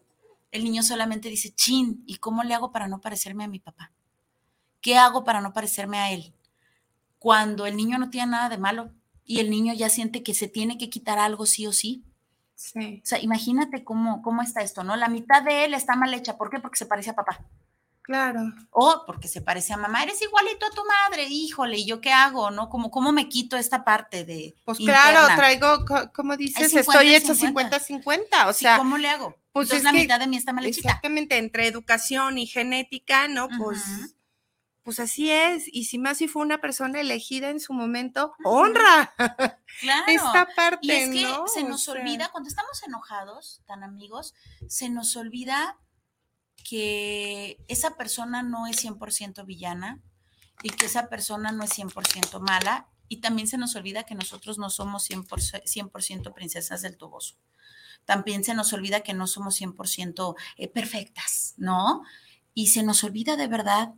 El 0.52 0.64
niño 0.64 0.84
solamente 0.84 1.30
dice, 1.30 1.54
chin, 1.56 2.04
¿y 2.06 2.18
cómo 2.18 2.44
le 2.44 2.54
hago 2.54 2.72
para 2.72 2.88
no 2.88 3.02
parecerme 3.02 3.44
a 3.44 3.48
mi 3.48 3.60
papá? 3.60 3.92
¿Qué 4.82 4.98
hago 4.98 5.24
para 5.24 5.42
no 5.42 5.54
parecerme 5.54 5.98
a 6.00 6.12
él? 6.12 6.34
Cuando 7.20 7.66
el 7.66 7.76
niño 7.78 7.98
no 7.98 8.10
tiene 8.10 8.32
nada 8.32 8.50
de 8.50 8.58
malo 8.58 8.94
y 9.26 9.40
el 9.40 9.50
niño 9.50 9.74
ya 9.74 9.90
siente 9.90 10.24
que 10.24 10.34
se 10.34 10.48
tiene 10.50 10.78
que 10.78 10.90
quitar 10.90 11.20
algo 11.20 11.46
sí 11.46 11.66
o 11.68 11.74
sí. 11.74 12.04
Sí. 12.72 13.02
O 13.04 13.06
sea, 13.06 13.20
imagínate 13.20 13.84
cómo, 13.84 14.22
cómo 14.22 14.42
está 14.42 14.62
esto, 14.62 14.84
¿no? 14.86 14.96
La 14.96 15.10
mitad 15.10 15.42
de 15.44 15.66
él 15.66 15.74
está 15.74 15.96
mal 15.98 16.14
hecha. 16.14 16.38
¿Por 16.38 16.50
qué? 16.50 16.60
Porque 16.60 16.78
se 16.78 16.86
parece 16.86 17.10
a 17.10 17.14
papá. 17.16 17.42
Claro. 18.02 18.42
O 18.72 19.04
porque 19.06 19.28
se 19.28 19.42
parece 19.42 19.74
a 19.74 19.78
mamá. 19.78 20.04
Eres 20.04 20.22
igualito 20.22 20.66
a 20.66 20.70
tu 20.70 20.82
madre. 20.86 21.26
Híjole, 21.30 21.78
¿y 21.78 21.86
yo 21.86 22.00
qué 22.00 22.12
hago? 22.14 22.52
¿No? 22.52 22.70
¿Cómo, 22.70 22.90
cómo 22.90 23.12
me 23.12 23.28
quito 23.28 23.58
esta 23.58 23.84
parte 23.84 24.24
de. 24.24 24.56
Pues 24.66 24.80
interna? 24.80 25.02
claro, 25.12 25.36
traigo, 25.36 25.86
co- 25.86 26.12
como 26.14 26.38
dices, 26.38 26.70
50 26.72 26.80
estoy 26.92 27.16
hecho 27.16 27.36
50. 27.36 27.80
50-50, 27.80 28.48
o 28.48 28.54
Sí, 28.54 28.60
sea, 28.66 28.78
¿cómo 28.78 28.98
le 28.98 29.10
hago? 29.10 29.36
pues 29.52 29.68
Entonces 29.68 29.78
es 29.80 29.84
la 29.84 29.92
que- 29.92 29.98
mitad 30.00 30.20
de 30.20 30.28
mí 30.28 30.38
está 30.38 30.54
mal 30.54 30.66
hechita. 30.66 30.90
exactamente, 30.90 31.38
entre 31.38 31.68
educación 31.68 32.38
y 32.38 32.46
genética, 32.48 33.28
¿no? 33.28 33.48
Pues. 33.58 33.82
Pues 34.84 35.00
así 35.00 35.32
es, 35.32 35.64
y 35.72 35.86
si 35.86 35.98
más 35.98 36.18
si 36.18 36.28
fue 36.28 36.42
una 36.42 36.60
persona 36.62 37.00
elegida 37.00 37.50
en 37.50 37.60
su 37.60 37.74
momento, 37.74 38.34
honra 38.44 39.14
Claro. 39.80 40.04
esta 40.08 40.48
parte, 40.56 40.80
Y 40.82 40.92
es 40.92 41.10
que 41.10 41.24
¿no? 41.24 41.48
se 41.48 41.64
O 41.64 41.70
nos 41.70 41.84
sea, 41.86 41.94
olvida, 41.96 42.30
cuando 42.32 42.50
estamos 42.50 42.84
enojados, 42.84 43.62
tan 43.66 43.84
amigos, 43.84 44.36
se 44.68 44.90
nos 44.90 45.16
olvida 45.16 45.80
que 46.64 47.64
esa 47.68 47.98
persona 47.98 48.44
no 48.44 48.68
es 48.68 48.84
100% 48.84 49.46
villana 49.46 50.02
y 50.62 50.70
que 50.70 50.86
esa 50.86 51.10
persona 51.10 51.52
no 51.52 51.64
es 51.64 51.72
100% 51.78 52.40
mala. 52.40 52.88
Y 53.10 53.18
también 53.18 53.48
se 53.48 53.58
nos 53.58 53.76
olvida 53.76 54.04
que 54.04 54.16
nosotros 54.16 54.58
no 54.58 54.70
somos 54.70 55.10
100%, 55.10 55.64
100% 55.66 56.34
princesas 56.34 56.82
del 56.82 56.98
toboso. 56.98 57.36
También 58.06 58.44
se 58.44 58.54
nos 58.54 58.74
olvida 58.74 59.02
que 59.02 59.14
no 59.14 59.28
somos 59.28 59.60
100% 59.60 60.36
eh, 60.58 60.68
perfectas, 60.68 61.54
¿no? 61.58 62.02
Y 62.54 62.68
se 62.68 62.82
nos 62.84 63.04
olvida 63.04 63.36
de 63.36 63.48
verdad 63.48 63.94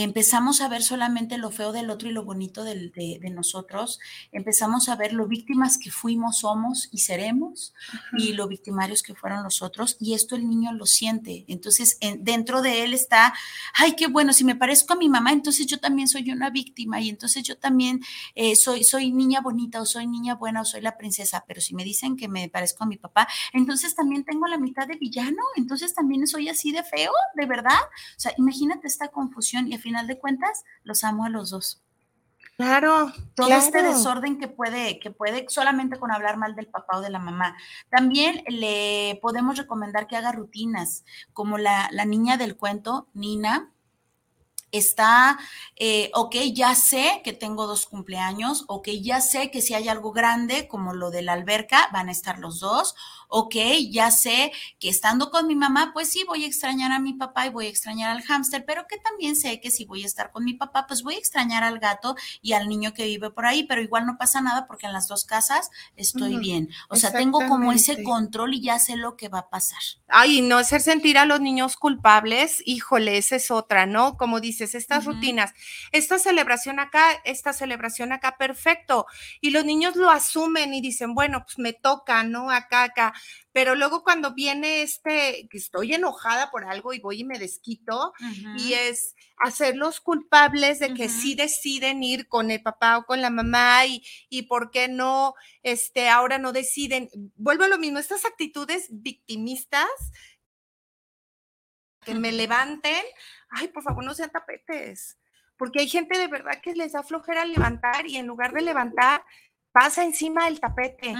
empezamos 0.00 0.60
a 0.60 0.68
ver 0.68 0.82
solamente 0.82 1.36
lo 1.38 1.50
feo 1.50 1.72
del 1.72 1.90
otro 1.90 2.08
y 2.08 2.12
lo 2.12 2.24
bonito 2.24 2.64
del- 2.64 2.92
de, 2.92 3.18
de 3.20 3.30
nosotros, 3.30 4.00
empezamos 4.32 4.88
a 4.88 4.96
ver 4.96 5.12
lo 5.12 5.26
víctimas 5.28 5.78
que 5.78 5.90
fuimos, 5.90 6.38
somos 6.38 6.88
y 6.92 6.98
seremos 6.98 7.74
y 8.16 8.32
lo 8.32 8.48
victimarios 8.48 9.02
que 9.02 9.14
fueron 9.14 9.42
los 9.44 9.60
otros 9.62 9.96
y 10.00 10.14
esto 10.14 10.34
el 10.36 10.48
niño 10.48 10.72
lo 10.72 10.86
siente. 10.86 11.44
Entonces, 11.48 11.98
en- 12.00 12.24
dentro 12.24 12.62
de 12.62 12.84
él 12.84 12.94
está, 12.94 13.34
ay, 13.74 13.92
qué 13.96 14.06
bueno, 14.06 14.32
si 14.32 14.44
me 14.44 14.56
parezco 14.56 14.94
a 14.94 14.96
mi 14.96 15.08
mamá, 15.08 15.32
entonces 15.32 15.66
yo 15.66 15.78
también 15.78 16.08
soy 16.08 16.30
una 16.30 16.50
víctima 16.50 17.00
y 17.00 17.08
entonces 17.08 17.42
yo 17.42 17.58
también 17.58 18.00
eh, 18.34 18.56
soy, 18.56 18.84
soy 18.84 19.12
niña 19.12 19.40
bonita 19.40 19.80
o 19.80 19.86
soy 19.86 20.06
niña 20.06 20.34
buena 20.34 20.62
o 20.62 20.64
soy 20.64 20.80
la 20.80 20.96
princesa, 20.96 21.44
pero 21.46 21.60
si 21.60 21.74
me 21.74 21.84
dicen 21.84 22.16
que 22.16 22.28
me 22.28 22.48
parezco 22.48 22.84
a 22.84 22.86
mi 22.86 22.96
papá, 22.96 23.28
entonces 23.52 23.94
también 23.94 24.24
tengo 24.24 24.46
la 24.46 24.58
mitad 24.58 24.86
de 24.86 24.96
villano, 24.96 25.42
entonces 25.56 25.94
también 25.94 26.26
soy 26.26 26.48
así 26.48 26.72
de 26.72 26.82
feo, 26.82 27.12
de 27.34 27.46
verdad. 27.46 27.78
O 28.16 28.20
sea, 28.20 28.32
imagínate 28.38 28.86
esta 28.86 29.08
confusión 29.08 29.68
y 29.68 29.74
final 29.82 30.06
de 30.06 30.18
cuentas 30.18 30.64
los 30.84 31.04
amo 31.04 31.26
a 31.26 31.28
los 31.28 31.50
dos. 31.50 31.82
Claro, 32.56 33.12
Todo 33.34 33.46
claro. 33.48 33.62
este 33.62 33.82
desorden 33.82 34.38
que 34.38 34.46
puede, 34.48 35.00
que 35.00 35.10
puede 35.10 35.46
solamente 35.48 35.98
con 35.98 36.12
hablar 36.12 36.36
mal 36.36 36.54
del 36.54 36.68
papá 36.68 36.98
o 36.98 37.00
de 37.00 37.10
la 37.10 37.18
mamá. 37.18 37.56
También 37.90 38.44
le 38.46 39.18
podemos 39.22 39.56
recomendar 39.58 40.06
que 40.06 40.16
haga 40.16 40.32
rutinas, 40.32 41.04
como 41.32 41.58
la, 41.58 41.88
la 41.92 42.04
niña 42.04 42.36
del 42.36 42.56
cuento, 42.56 43.08
Nina. 43.14 43.70
está, 44.70 45.38
eh, 45.76 46.10
ok, 46.14 46.34
ya 46.54 46.74
sé 46.74 47.20
que 47.24 47.32
tengo 47.34 47.66
dos 47.66 47.86
cumpleaños, 47.86 48.64
ok, 48.68 48.88
ya 49.02 49.20
sé 49.20 49.50
que 49.50 49.60
si 49.60 49.74
hay 49.74 49.88
algo 49.88 50.12
grande 50.12 50.66
como 50.68 50.94
lo 50.94 51.10
de 51.10 51.22
la 51.22 51.34
alberca, 51.34 51.88
van 51.92 52.08
a 52.08 52.12
estar 52.12 52.38
los 52.38 52.58
dos, 52.60 52.94
ok, 53.34 53.54
ya 53.90 54.10
sé 54.10 54.52
que 54.78 54.90
estando 54.90 55.30
con 55.30 55.46
mi 55.46 55.56
mamá, 55.56 55.92
pues 55.94 56.10
sí, 56.10 56.22
voy 56.28 56.44
a 56.44 56.46
extrañar 56.46 56.92
a 56.92 56.98
mi 56.98 57.14
papá 57.14 57.46
y 57.46 57.48
voy 57.50 57.64
a 57.64 57.70
extrañar 57.70 58.10
al 58.10 58.22
hámster, 58.22 58.64
pero 58.66 58.86
que 58.86 58.98
también 58.98 59.36
sé 59.36 59.58
que 59.58 59.70
si 59.70 59.86
voy 59.86 60.02
a 60.02 60.06
estar 60.06 60.30
con 60.30 60.44
mi 60.44 60.52
papá, 60.52 60.86
pues 60.86 61.02
voy 61.02 61.14
a 61.14 61.18
extrañar 61.18 61.64
al 61.64 61.78
gato 61.78 62.14
y 62.42 62.52
al 62.52 62.68
niño 62.68 62.92
que 62.92 63.06
vive 63.06 63.30
por 63.30 63.46
ahí, 63.46 63.62
pero 63.62 63.80
igual 63.80 64.04
no 64.04 64.18
pasa 64.18 64.42
nada 64.42 64.66
porque 64.66 64.86
en 64.86 64.92
las 64.92 65.08
dos 65.08 65.24
casas 65.24 65.70
estoy 65.96 66.36
bien. 66.36 66.68
O 66.90 66.96
sea, 66.96 67.10
tengo 67.10 67.38
como 67.48 67.72
ese 67.72 68.02
control 68.02 68.52
y 68.52 68.60
ya 68.60 68.78
sé 68.78 68.96
lo 68.96 69.16
que 69.16 69.30
va 69.30 69.38
a 69.40 69.48
pasar. 69.48 69.80
Ay, 70.08 70.42
no 70.42 70.58
hacer 70.58 70.82
sentir 70.82 71.16
a 71.16 71.24
los 71.24 71.40
niños 71.40 71.76
culpables, 71.76 72.62
híjole, 72.66 73.16
esa 73.16 73.36
es 73.36 73.50
otra, 73.50 73.86
¿no? 73.86 74.18
Como 74.18 74.40
dices, 74.40 74.74
estas 74.74 75.06
rutinas, 75.06 75.54
esta 75.90 76.18
celebración 76.18 76.80
acá, 76.80 77.02
esta 77.24 77.54
celebración 77.54 78.12
acá, 78.12 78.36
perfecto. 78.36 79.06
Y 79.40 79.50
los 79.50 79.64
niños 79.64 79.96
lo 79.96 80.10
asumen 80.10 80.74
y 80.74 80.82
dicen, 80.82 81.14
bueno, 81.14 81.44
pues 81.44 81.58
me 81.58 81.72
toca, 81.72 82.24
¿no? 82.24 82.50
Acá, 82.50 82.82
acá 82.82 83.14
pero 83.52 83.74
luego 83.74 84.02
cuando 84.02 84.34
viene 84.34 84.82
este, 84.82 85.46
que 85.50 85.58
estoy 85.58 85.94
enojada 85.94 86.50
por 86.50 86.64
algo 86.64 86.92
y 86.92 87.00
voy 87.00 87.20
y 87.20 87.24
me 87.24 87.38
desquito, 87.38 88.12
y 88.56 88.74
es 88.74 89.14
hacerlos 89.38 90.00
culpables 90.00 90.78
de 90.78 90.94
que 90.94 91.08
sí 91.08 91.34
deciden 91.34 92.02
ir 92.02 92.28
con 92.28 92.50
el 92.50 92.62
papá 92.62 92.98
o 92.98 93.04
con 93.04 93.20
la 93.20 93.30
mamá 93.30 93.86
y, 93.86 94.02
y 94.28 94.42
por 94.42 94.70
qué 94.70 94.88
no, 94.88 95.34
este, 95.62 96.08
ahora 96.08 96.38
no 96.38 96.52
deciden. 96.52 97.08
Vuelvo 97.36 97.64
a 97.64 97.68
lo 97.68 97.78
mismo, 97.78 97.98
estas 97.98 98.24
actitudes 98.24 98.86
victimistas 98.90 99.88
que 102.04 102.14
me 102.14 102.32
levanten, 102.32 103.02
ay, 103.50 103.68
por 103.68 103.82
favor, 103.82 104.04
no 104.04 104.14
sean 104.14 104.30
tapetes, 104.30 105.18
porque 105.56 105.80
hay 105.80 105.88
gente 105.88 106.18
de 106.18 106.26
verdad 106.26 106.60
que 106.62 106.74
les 106.74 106.92
da 106.92 107.02
flojera 107.02 107.44
levantar 107.44 108.06
y 108.06 108.16
en 108.16 108.26
lugar 108.26 108.52
de 108.52 108.62
levantar, 108.62 109.24
pasa 109.72 110.04
encima 110.04 110.44
del 110.44 110.60
tapete 110.60 111.14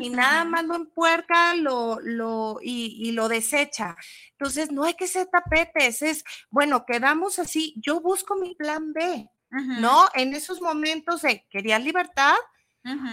y 0.00 0.10
nada 0.10 0.44
más 0.44 0.64
lo 0.64 0.74
empuerca 0.74 1.54
lo, 1.54 2.00
lo, 2.00 2.58
y, 2.62 3.12
lo 3.12 3.28
desecha. 3.28 3.96
Entonces, 4.32 4.72
no 4.72 4.84
hay 4.84 4.94
que 4.94 5.06
ser 5.06 5.26
tapetes, 5.26 6.02
es, 6.02 6.24
bueno, 6.50 6.84
quedamos 6.86 7.38
así, 7.38 7.74
yo 7.76 8.00
busco 8.00 8.36
mi 8.36 8.54
plan 8.54 8.92
B, 8.92 9.28
¿no? 9.50 10.08
En 10.14 10.34
esos 10.34 10.60
momentos 10.60 11.22
de 11.22 11.46
querías 11.50 11.82
libertad, 11.82 12.34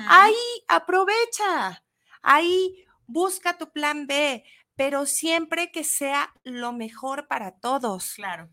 ahí 0.09 0.35
aprovecha, 0.67 1.83
ahí 2.21 2.85
busca 3.05 3.57
tu 3.57 3.71
plan 3.71 4.07
B, 4.07 4.43
pero 4.75 5.05
siempre 5.05 5.71
que 5.71 5.83
sea 5.83 6.33
lo 6.43 6.73
mejor 6.73 7.27
para 7.27 7.51
todos. 7.51 8.13
Claro. 8.15 8.49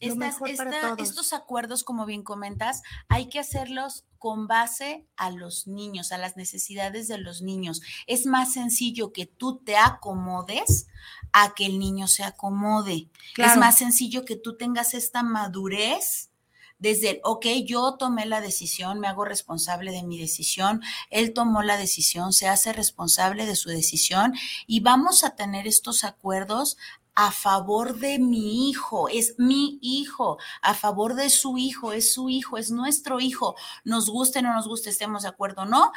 Estos 0.00 1.32
acuerdos, 1.32 1.84
como 1.84 2.06
bien 2.06 2.22
comentas, 2.22 2.82
hay 3.08 3.28
que 3.28 3.38
hacerlos 3.38 4.04
con 4.18 4.46
base 4.46 5.06
a 5.16 5.30
los 5.30 5.66
niños, 5.66 6.12
a 6.12 6.18
las 6.18 6.36
necesidades 6.36 7.08
de 7.08 7.18
los 7.18 7.42
niños. 7.42 7.80
Es 8.06 8.26
más 8.26 8.52
sencillo 8.52 9.12
que 9.12 9.26
tú 9.26 9.58
te 9.58 9.76
acomodes 9.76 10.88
a 11.32 11.54
que 11.54 11.66
el 11.66 11.78
niño 11.78 12.08
se 12.08 12.24
acomode. 12.24 13.08
Es 13.36 13.56
más 13.56 13.78
sencillo 13.78 14.24
que 14.24 14.36
tú 14.36 14.56
tengas 14.56 14.94
esta 14.94 15.22
madurez 15.22 16.30
desde 16.78 17.10
el, 17.10 17.20
ok, 17.24 17.46
yo 17.64 17.94
tomé 17.94 18.26
la 18.26 18.40
decisión, 18.40 19.00
me 19.00 19.08
hago 19.08 19.24
responsable 19.24 19.92
de 19.92 20.02
mi 20.02 20.18
decisión, 20.18 20.82
él 21.10 21.32
tomó 21.32 21.62
la 21.62 21.78
decisión, 21.78 22.32
se 22.32 22.48
hace 22.48 22.72
responsable 22.72 23.46
de 23.46 23.56
su 23.56 23.70
decisión 23.70 24.34
y 24.66 24.80
vamos 24.80 25.24
a 25.24 25.36
tener 25.36 25.66
estos 25.66 26.04
acuerdos 26.04 26.76
a 27.16 27.32
favor 27.32 27.98
de 27.98 28.18
mi 28.18 28.68
hijo, 28.68 29.08
es 29.08 29.34
mi 29.38 29.78
hijo, 29.82 30.38
a 30.62 30.74
favor 30.74 31.14
de 31.14 31.30
su 31.30 31.58
hijo, 31.58 31.92
es 31.92 32.12
su 32.12 32.28
hijo, 32.28 32.58
es 32.58 32.70
nuestro 32.70 33.20
hijo, 33.20 33.56
nos 33.84 34.08
guste 34.08 34.38
o 34.38 34.42
no 34.42 34.54
nos 34.54 34.68
guste, 34.68 34.90
estemos 34.90 35.22
de 35.22 35.30
acuerdo 35.30 35.62
o 35.62 35.66
no, 35.66 35.92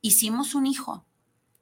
hicimos 0.00 0.54
un 0.54 0.66
hijo 0.66 1.05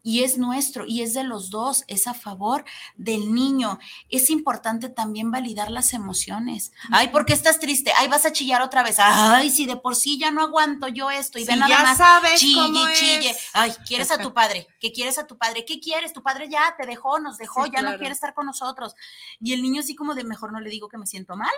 y 0.05 0.23
es 0.23 0.37
nuestro 0.37 0.85
y 0.87 1.01
es 1.01 1.15
de 1.15 1.25
los 1.25 1.49
dos, 1.49 1.83
es 1.89 2.07
a 2.07 2.13
favor 2.13 2.65
del 2.95 3.35
niño. 3.35 3.79
Es 4.11 4.29
importante 4.29 4.91
también 4.91 5.31
validar 5.31 5.71
las 5.71 5.95
emociones. 5.95 6.73
Ay, 6.93 7.09
¿por 7.09 7.25
qué 7.25 7.33
estás 7.33 7.59
triste? 7.59 7.91
Ay, 7.97 8.09
vas 8.09 8.27
a 8.27 8.33
chillar 8.33 8.61
otra 8.61 8.83
vez. 8.83 8.97
Ay, 8.99 9.49
si 9.49 9.65
de 9.65 9.79
por 9.79 9.97
sí 9.97 10.19
ya 10.19 10.31
no 10.31 10.43
aguanto 10.43 10.89
yo 10.89 11.11
esto 11.11 11.39
y 11.39 11.47
ven 11.47 11.59
nada 11.59 11.83
más 11.83 11.97
sabes 11.97 12.39
chille, 12.39 12.93
chille. 12.93 13.35
Ay, 13.55 13.73
¿quieres 13.87 14.11
a 14.11 14.19
tu 14.19 14.35
padre? 14.35 14.69
¿Qué 14.79 14.93
quieres 14.93 15.19
a 15.19 15.27
tu 15.27 15.39
padre? 15.39 15.65
¿Qué 15.65 15.81
quieres? 15.81 16.13
Tu 16.13 16.23
padre 16.23 16.51
ya 16.51 16.77
te 16.77 16.87
dejó, 16.87 17.19
nos 17.19 17.39
dejó, 17.39 17.65
ya 17.65 17.81
no 17.81 17.97
quiere 17.97 18.13
estar 18.13 18.35
con 18.35 18.45
nosotros. 18.45 18.95
Y 19.41 19.55
el 19.55 19.63
niño 19.63 19.81
así 19.81 19.95
como 19.95 20.15
de 20.15 20.25
mejor 20.25 20.53
no 20.53 20.61
le 20.61 20.69
digo 20.69 20.89
que 20.89 20.99
me 20.99 21.07
siento 21.07 21.35
mal. 21.35 21.55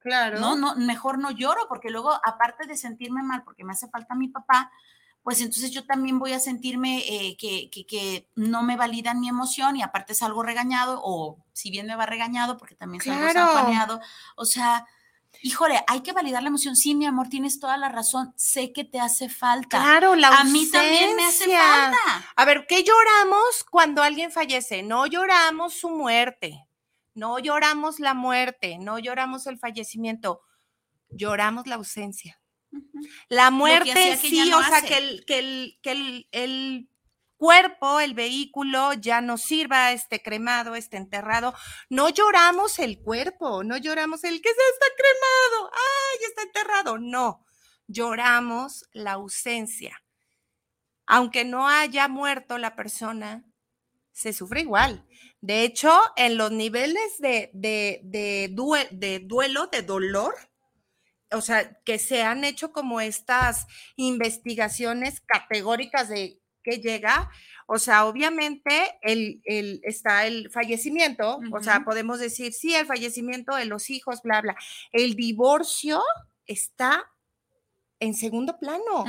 Claro. 0.00 0.40
No, 0.40 0.56
no, 0.56 0.74
mejor 0.74 1.18
no 1.18 1.30
lloro 1.30 1.66
porque 1.68 1.90
luego 1.90 2.12
aparte 2.24 2.66
de 2.66 2.76
sentirme 2.76 3.22
mal 3.22 3.44
porque 3.44 3.64
me 3.64 3.72
hace 3.72 3.88
falta 3.88 4.16
mi 4.16 4.28
papá, 4.28 4.72
pues 5.28 5.42
entonces 5.42 5.72
yo 5.72 5.84
también 5.84 6.18
voy 6.18 6.32
a 6.32 6.40
sentirme 6.40 7.00
eh, 7.06 7.36
que, 7.36 7.68
que, 7.70 8.30
no 8.34 8.62
me 8.62 8.76
validan 8.76 9.20
mi 9.20 9.28
emoción 9.28 9.76
y 9.76 9.82
aparte 9.82 10.14
salgo 10.14 10.42
regañado 10.42 11.02
o 11.04 11.44
si 11.52 11.70
bien 11.70 11.86
me 11.86 11.96
va 11.96 12.06
regañado 12.06 12.56
porque 12.56 12.74
también 12.74 13.02
salgo 13.02 13.28
claro. 13.30 14.00
O 14.36 14.46
sea, 14.46 14.86
híjole, 15.42 15.84
hay 15.86 16.00
que 16.00 16.14
validar 16.14 16.42
la 16.42 16.48
emoción. 16.48 16.76
Sí, 16.76 16.94
mi 16.94 17.04
amor, 17.04 17.28
tienes 17.28 17.60
toda 17.60 17.76
la 17.76 17.90
razón. 17.90 18.32
Sé 18.36 18.72
que 18.72 18.84
te 18.84 19.00
hace 19.00 19.28
falta. 19.28 19.78
Claro, 19.78 20.14
la 20.14 20.28
A 20.28 20.44
mí 20.44 20.66
también 20.70 21.14
me 21.14 21.26
hace 21.26 21.44
falta. 21.44 21.98
A 22.34 22.44
ver, 22.46 22.64
¿qué 22.66 22.82
lloramos 22.82 23.66
cuando 23.70 24.02
alguien 24.02 24.32
fallece? 24.32 24.82
No 24.82 25.04
lloramos 25.04 25.74
su 25.74 25.90
muerte. 25.90 26.66
No 27.12 27.38
lloramos 27.38 28.00
la 28.00 28.14
muerte, 28.14 28.78
no 28.78 28.98
lloramos 28.98 29.46
el 29.46 29.58
fallecimiento, 29.58 30.40
lloramos 31.10 31.66
la 31.66 31.74
ausencia. 31.74 32.37
La 33.28 33.50
muerte 33.50 34.16
sí, 34.16 34.52
o 34.52 34.62
sea, 34.62 34.82
que, 34.82 34.98
el, 34.98 35.24
que, 35.24 35.38
el, 35.38 35.78
que 35.82 35.90
el, 36.32 36.90
cuerpo, 37.36 38.00
el 38.00 38.14
vehículo 38.14 38.94
ya 38.94 39.20
no 39.20 39.38
sirva, 39.38 39.92
esté 39.92 40.22
cremado, 40.22 40.74
esté 40.74 40.96
enterrado. 40.96 41.54
No 41.88 42.08
lloramos 42.08 42.78
el 42.78 43.00
cuerpo, 43.00 43.62
no 43.62 43.76
lloramos 43.76 44.24
el 44.24 44.42
que 44.42 44.48
se 44.48 44.54
está 44.54 44.86
cremado, 44.96 45.70
ay, 45.72 46.24
está 46.28 46.42
enterrado. 46.42 46.98
No, 46.98 47.44
lloramos 47.86 48.84
la 48.92 49.12
ausencia. 49.12 50.02
Aunque 51.06 51.44
no 51.44 51.68
haya 51.68 52.08
muerto 52.08 52.58
la 52.58 52.74
persona, 52.74 53.44
se 54.12 54.32
sufre 54.32 54.62
igual. 54.62 55.06
De 55.40 55.62
hecho, 55.62 55.92
en 56.16 56.36
los 56.36 56.50
niveles 56.50 57.18
de, 57.18 57.50
de, 57.54 58.00
de 58.02 58.48
duelo, 58.50 59.68
de 59.68 59.82
dolor, 59.82 60.34
o 61.32 61.40
sea, 61.40 61.78
que 61.84 61.98
se 61.98 62.22
han 62.22 62.44
hecho 62.44 62.72
como 62.72 63.00
estas 63.00 63.66
investigaciones 63.96 65.20
categóricas 65.20 66.08
de 66.08 66.40
qué 66.62 66.78
llega. 66.78 67.30
O 67.66 67.78
sea, 67.78 68.06
obviamente 68.06 68.98
el, 69.02 69.42
está 69.82 70.26
el 70.26 70.50
fallecimiento, 70.50 71.38
o 71.52 71.62
sea, 71.62 71.84
podemos 71.84 72.18
decir, 72.18 72.54
sí, 72.54 72.74
el 72.74 72.86
fallecimiento 72.86 73.54
de 73.54 73.66
los 73.66 73.90
hijos, 73.90 74.22
bla, 74.22 74.40
bla. 74.40 74.56
El 74.90 75.16
divorcio 75.16 76.02
está 76.46 77.10
en 78.00 78.14
segundo 78.14 78.58
plano, 78.58 79.04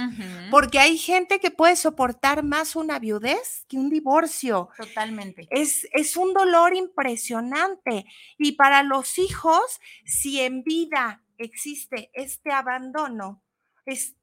porque 0.51 0.79
hay 0.79 0.97
gente 0.97 1.39
que 1.39 1.51
puede 1.51 1.75
soportar 1.75 2.43
más 2.43 2.75
una 2.75 2.99
viudez 2.99 3.65
que 3.67 3.77
un 3.77 3.89
divorcio. 3.89 4.69
Totalmente. 4.75 5.47
Es, 5.51 5.87
es 5.93 6.17
un 6.17 6.33
dolor 6.33 6.75
impresionante. 6.75 8.05
Y 8.37 8.53
para 8.53 8.83
los 8.83 9.19
hijos, 9.19 9.79
si 10.05 10.41
en 10.41 10.63
vida 10.63 11.21
existe 11.39 12.11
este 12.13 12.51
abandono, 12.51 13.43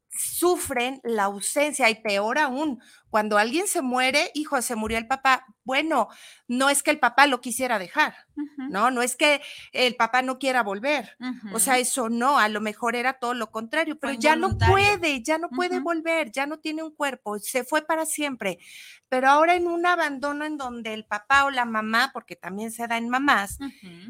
sufren 0.09 1.01
la 1.05 1.25
ausencia 1.25 1.91
y 1.91 1.97
peor 2.03 2.39
aún, 2.39 2.81
cuando 3.11 3.39
alguien 3.39 3.67
se 3.67 3.83
muere, 3.83 4.31
hijo, 4.35 4.61
se 4.62 4.77
murió 4.77 4.99
el 4.99 5.07
papá, 5.07 5.45
bueno, 5.64 6.09
no 6.49 6.71
es 6.71 6.83
que 6.83 6.91
el 6.91 6.99
papá 6.99 7.27
lo 7.27 7.41
quisiera 7.41 7.79
dejar, 7.79 8.14
¿no? 8.69 8.91
No 8.91 9.03
es 9.03 9.17
que 9.17 9.43
el 9.73 9.97
papá 9.97 10.23
no 10.23 10.39
quiera 10.39 10.62
volver, 10.62 11.17
o 11.53 11.59
sea, 11.59 11.79
eso 11.79 12.09
no, 12.09 12.39
a 12.39 12.49
lo 12.49 12.61
mejor 12.61 12.97
era 12.97 13.14
todo 13.14 13.35
lo 13.35 13.51
contrario, 13.51 13.99
pero 13.99 14.12
ya 14.14 14.37
no 14.37 14.57
puede, 14.59 15.23
ya 15.23 15.39
no 15.39 15.49
puede 15.51 15.81
volver, 15.81 16.31
ya 16.31 16.47
no 16.47 16.59
tiene 16.59 16.83
un 16.83 16.95
cuerpo, 16.95 17.39
se 17.39 17.64
fue 17.64 17.83
para 17.83 18.07
siempre, 18.07 18.59
pero 19.09 19.29
ahora 19.29 19.55
en 19.55 19.67
un 19.67 19.87
abandono 19.87 20.45
en 20.45 20.57
donde 20.57 20.95
el 20.95 21.05
papá 21.05 21.45
o 21.45 21.51
la 21.51 21.64
mamá, 21.64 22.11
porque 22.12 22.37
también 22.37 22.71
se 22.71 22.87
da 22.87 22.97
en 22.97 23.09
mamás, 23.09 23.59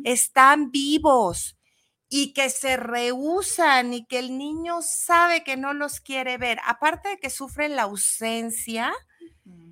están 0.05 0.71
vivos, 0.71 1.56
y 2.19 2.33
que 2.33 2.49
se 2.49 2.79
rehusan 2.79 3.93
y 3.93 4.07
que 4.07 4.19
el 4.19 4.39
niño 4.39 4.81
sabe 4.81 5.45
que 5.45 5.59
no 5.59 5.75
los 5.75 6.01
quiere 6.01 6.39
ver, 6.39 6.59
aparte 6.65 7.11
de 7.11 7.19
que 7.19 7.29
sufren 7.29 7.77
la 7.77 7.83
ausencia, 7.83 8.91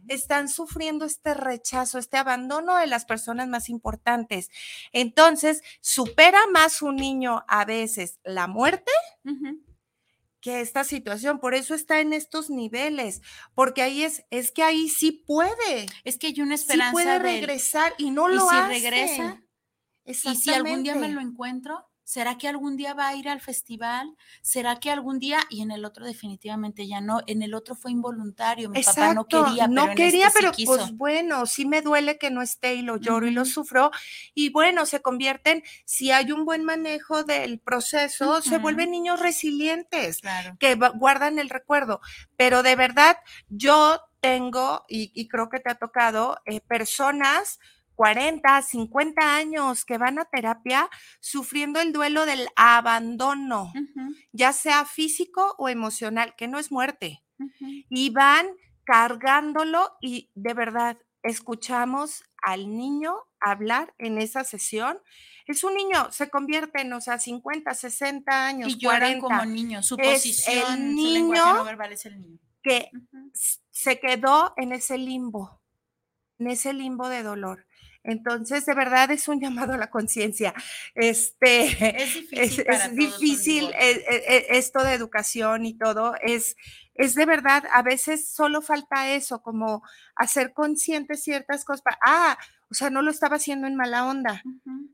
están 0.08 0.50
sufriendo 0.50 1.06
este 1.06 1.32
rechazo, 1.32 1.96
este 1.96 2.18
abandono 2.18 2.76
de 2.76 2.86
las 2.86 3.06
personas 3.06 3.48
más 3.48 3.70
importantes. 3.70 4.50
Entonces, 4.92 5.62
supera 5.80 6.38
más 6.52 6.82
un 6.82 6.96
niño 6.96 7.46
a 7.48 7.64
veces 7.64 8.20
la 8.24 8.46
muerte 8.46 8.92
que 10.42 10.60
esta 10.60 10.84
situación. 10.84 11.40
Por 11.40 11.54
eso 11.54 11.74
está 11.74 12.00
en 12.00 12.12
estos 12.12 12.50
niveles, 12.50 13.22
porque 13.54 13.80
ahí 13.80 14.02
es, 14.02 14.26
es 14.28 14.52
que 14.52 14.62
ahí 14.62 14.90
sí 14.90 15.12
puede. 15.12 15.86
Es 16.04 16.18
que 16.18 16.26
hay 16.26 16.42
una 16.42 16.56
esperanza. 16.56 16.90
Sí 16.90 16.92
puede 16.92 17.18
regresar 17.20 17.94
y 17.96 18.10
no 18.10 18.28
lo 18.28 18.44
¿Y 18.44 18.48
si 18.50 18.60
regresa. 18.68 19.42
¿Y 20.04 20.12
si 20.12 20.52
algún 20.52 20.82
día 20.82 20.94
me 20.94 21.08
lo 21.08 21.22
encuentro? 21.22 21.88
¿Será 22.14 22.38
que 22.38 22.46
algún 22.46 22.76
día 22.76 22.94
va 22.94 23.08
a 23.08 23.16
ir 23.16 23.28
al 23.28 23.40
festival? 23.40 24.16
¿Será 24.40 24.78
que 24.78 24.88
algún 24.92 25.18
día? 25.18 25.40
Y 25.50 25.62
en 25.62 25.72
el 25.72 25.84
otro 25.84 26.06
definitivamente 26.06 26.86
ya 26.86 27.00
no. 27.00 27.22
En 27.26 27.42
el 27.42 27.54
otro 27.54 27.74
fue 27.74 27.90
involuntario. 27.90 28.70
Mi 28.70 28.84
papá 28.84 29.12
no 29.14 29.26
quería, 29.26 29.66
no 29.66 29.82
pero 29.86 29.96
quería, 29.96 30.28
este 30.28 30.38
pero 30.38 30.54
sí 30.54 30.64
pues 30.64 30.80
quiso. 30.82 30.94
bueno, 30.94 31.44
sí 31.46 31.66
me 31.66 31.82
duele 31.82 32.16
que 32.16 32.30
no 32.30 32.40
esté 32.40 32.76
y 32.76 32.82
lo 32.82 32.98
lloro 32.98 33.26
y 33.26 33.32
lo 33.32 33.44
sufro. 33.44 33.90
Y 34.32 34.50
bueno, 34.50 34.86
se 34.86 35.02
convierten, 35.02 35.64
si 35.86 36.12
hay 36.12 36.30
un 36.30 36.44
buen 36.44 36.62
manejo 36.62 37.24
del 37.24 37.58
proceso, 37.58 38.40
se 38.42 38.58
vuelven 38.58 38.92
niños 38.92 39.18
resilientes 39.18 40.20
Claro. 40.20 40.56
que 40.60 40.76
guardan 40.76 41.40
el 41.40 41.50
recuerdo. 41.50 42.00
Pero 42.36 42.62
de 42.62 42.76
verdad, 42.76 43.16
yo 43.48 44.00
tengo, 44.20 44.84
y, 44.88 45.10
y 45.20 45.26
creo 45.26 45.48
que 45.48 45.58
te 45.58 45.68
ha 45.72 45.74
tocado, 45.74 46.38
eh, 46.46 46.60
personas 46.60 47.58
40, 47.94 48.62
50 48.62 49.36
años 49.36 49.84
que 49.84 49.98
van 49.98 50.18
a 50.18 50.24
terapia 50.24 50.88
sufriendo 51.20 51.80
el 51.80 51.92
duelo 51.92 52.26
del 52.26 52.48
abandono, 52.56 53.72
ya 54.32 54.52
sea 54.52 54.84
físico 54.84 55.54
o 55.58 55.68
emocional, 55.68 56.34
que 56.36 56.48
no 56.48 56.58
es 56.58 56.72
muerte. 56.72 57.22
Y 57.88 58.10
van 58.10 58.46
cargándolo 58.84 59.96
y 60.00 60.30
de 60.34 60.54
verdad 60.54 60.98
escuchamos 61.22 62.22
al 62.42 62.76
niño 62.76 63.16
hablar 63.40 63.94
en 63.98 64.18
esa 64.18 64.44
sesión. 64.44 64.98
Es 65.46 65.64
un 65.64 65.74
niño, 65.74 66.10
se 66.10 66.30
convierte 66.30 66.80
en, 66.80 66.92
o 66.92 67.00
sea, 67.00 67.18
50, 67.18 67.72
60 67.74 68.46
años, 68.46 68.72
Y 68.72 68.78
lloran 68.78 69.20
40, 69.20 69.20
como 69.20 69.44
niños. 69.44 69.86
Su 69.86 69.96
Es 69.98 70.06
el 70.06 70.14
posición, 70.14 70.96
su 70.96 71.10
lenguaje 71.10 71.42
niño 71.42 71.54
no 71.54 71.64
verbal 71.64 71.92
es 71.92 72.06
el 72.06 72.20
niño. 72.20 72.38
que 72.62 72.90
se 73.70 74.00
quedó 74.00 74.54
en 74.56 74.72
ese 74.72 74.96
limbo, 74.96 75.60
en 76.38 76.48
ese 76.48 76.72
limbo 76.72 77.08
de 77.08 77.22
dolor. 77.22 77.66
Entonces, 78.04 78.66
de 78.66 78.74
verdad 78.74 79.10
es 79.10 79.28
un 79.28 79.40
llamado 79.40 79.72
a 79.72 79.78
la 79.78 79.90
conciencia. 79.90 80.54
Este, 80.94 82.02
Es 82.02 82.14
difícil. 82.30 82.64
es, 82.68 82.94
difícil 82.94 83.64
eh, 83.70 84.04
eh, 84.08 84.24
eh, 84.28 84.46
esto 84.50 84.84
de 84.84 84.92
educación 84.92 85.64
y 85.64 85.76
todo. 85.76 86.14
Es, 86.22 86.56
es 86.94 87.14
de 87.14 87.26
verdad, 87.26 87.64
a 87.72 87.82
veces 87.82 88.28
solo 88.28 88.62
falta 88.62 89.10
eso, 89.14 89.42
como 89.42 89.82
hacer 90.14 90.52
consciente 90.52 91.16
ciertas 91.16 91.64
cosas. 91.64 91.82
Ah, 92.04 92.38
o 92.70 92.74
sea, 92.74 92.90
no 92.90 93.02
lo 93.02 93.10
estaba 93.10 93.36
haciendo 93.36 93.66
en 93.66 93.76
mala 93.76 94.06
onda, 94.06 94.42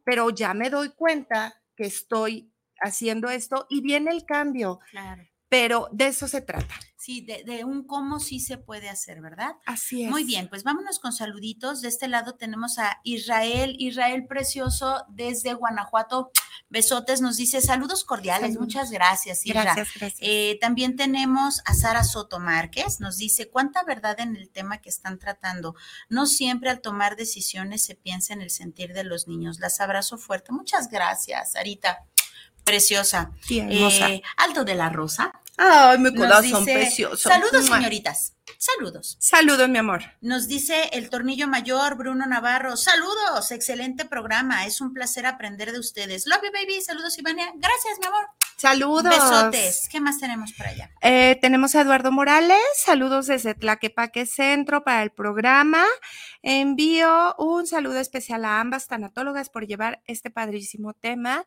pero 0.05 0.31
ya 0.31 0.55
me 0.55 0.71
doy 0.71 0.91
cuenta 0.91 1.61
que 1.77 1.85
estoy 1.85 2.53
haciendo 2.81 3.29
esto 3.29 3.67
y 3.69 3.81
viene 3.81 4.11
el 4.13 4.25
cambio, 4.25 4.81
Claro. 4.91 5.23
Pero 5.51 5.89
de 5.91 6.07
eso 6.07 6.29
se 6.29 6.41
trata. 6.41 6.75
Sí, 6.97 7.23
de, 7.23 7.43
de 7.45 7.65
un 7.65 7.83
cómo 7.85 8.21
sí 8.21 8.41
se 8.41 8.57
puede 8.57 8.89
hacer, 8.89 9.21
¿verdad? 9.21 9.57
Así 9.67 10.05
es. 10.05 10.11
Muy 10.11 10.23
bien, 10.23 10.49
pues 10.49 10.65
vámonos 10.65 11.01
con 11.01 11.13
saluditos. 11.13 11.81
De 11.81 11.89
este 11.89 12.09
lado 12.09 12.37
tenemos 12.37 12.79
a 12.79 13.01
Israel, 13.05 13.75
Israel 13.79 14.27
Precioso 14.27 15.05
desde 15.09 15.55
Guanajuato. 15.55 16.31
Besotes, 16.69 17.21
nos 17.21 17.37
dice 17.37 17.61
saludos 17.63 18.05
cordiales. 18.05 18.57
Muchas 18.59 18.93
gracias, 18.93 19.45
Isra. 19.45 19.65
Gracias, 19.65 19.89
gracias. 19.97 20.21
Eh, 20.23 20.59
también 20.61 20.95
tenemos 20.95 21.63
a 21.65 21.75
Sara 21.75 22.05
Soto 22.05 22.39
Márquez, 22.39 23.01
nos 23.01 23.17
dice, 23.17 23.51
¿cuánta 23.51 23.83
verdad 23.83 24.21
en 24.21 24.37
el 24.37 24.51
tema 24.51 24.79
que 24.79 24.89
están 24.89 25.19
tratando? 25.19 25.75
No 26.09 26.27
siempre 26.27 26.71
al 26.71 26.81
tomar 26.81 27.17
decisiones 27.17 27.83
se 27.83 27.97
piensa 27.97 28.35
en 28.35 28.43
el 28.43 28.51
sentir 28.51 28.93
de 28.93 29.03
los 29.03 29.27
niños. 29.27 29.59
Las 29.59 29.81
abrazo 29.81 30.17
fuerte. 30.17 30.53
Muchas 30.53 30.89
gracias, 30.91 31.53
Sarita. 31.53 32.07
Preciosa. 32.71 33.31
Sí, 33.41 33.59
hermosa. 33.59 34.11
Eh, 34.11 34.23
Aldo 34.37 34.65
de 34.65 34.75
la 34.75 34.89
Rosa. 34.91 35.33
Ay, 35.57 35.99
mi 35.99 36.15
corazón 36.15 36.65
dice, 36.65 36.79
precioso. 36.79 37.29
Saludos, 37.29 37.67
señoritas. 37.67 38.35
Saludos. 38.59 39.17
Saludos, 39.21 39.69
mi 39.69 39.79
amor. 39.79 40.03
Nos 40.21 40.49
dice 40.49 40.91
el 40.93 41.09
tornillo 41.11 41.49
mayor, 41.49 41.97
Bruno 41.97 42.27
Navarro. 42.27 42.77
Saludos, 42.77 43.51
excelente 43.53 44.05
programa. 44.05 44.67
Es 44.67 44.81
un 44.81 44.93
placer 44.93 45.27
aprender 45.27 45.73
de 45.73 45.79
ustedes. 45.79 46.27
Love 46.27 46.43
you, 46.45 46.53
baby. 46.53 46.81
Saludos, 46.81 47.19
Ivania. 47.19 47.53
Gracias, 47.55 47.99
mi 48.01 48.07
amor. 48.07 48.27
Saludos. 48.57 49.05
Besotes. 49.05 49.89
¿Qué 49.91 50.01
más 50.01 50.19
tenemos 50.19 50.53
por 50.53 50.67
allá? 50.67 50.91
Eh, 51.01 51.39
tenemos 51.41 51.75
a 51.75 51.81
Eduardo 51.81 52.13
Morales. 52.13 52.61
Saludos 52.77 53.27
desde 53.27 53.55
Tlaquepaque 53.55 54.27
Centro 54.27 54.85
para 54.85 55.03
el 55.03 55.11
programa. 55.11 55.85
Envío 56.43 57.35
un 57.39 57.67
saludo 57.67 57.99
especial 57.99 58.45
a 58.45 58.61
ambas 58.61 58.87
tanatólogas 58.87 59.49
por 59.49 59.67
llevar 59.67 60.03
este 60.07 60.31
padrísimo 60.31 60.93
tema. 60.93 61.45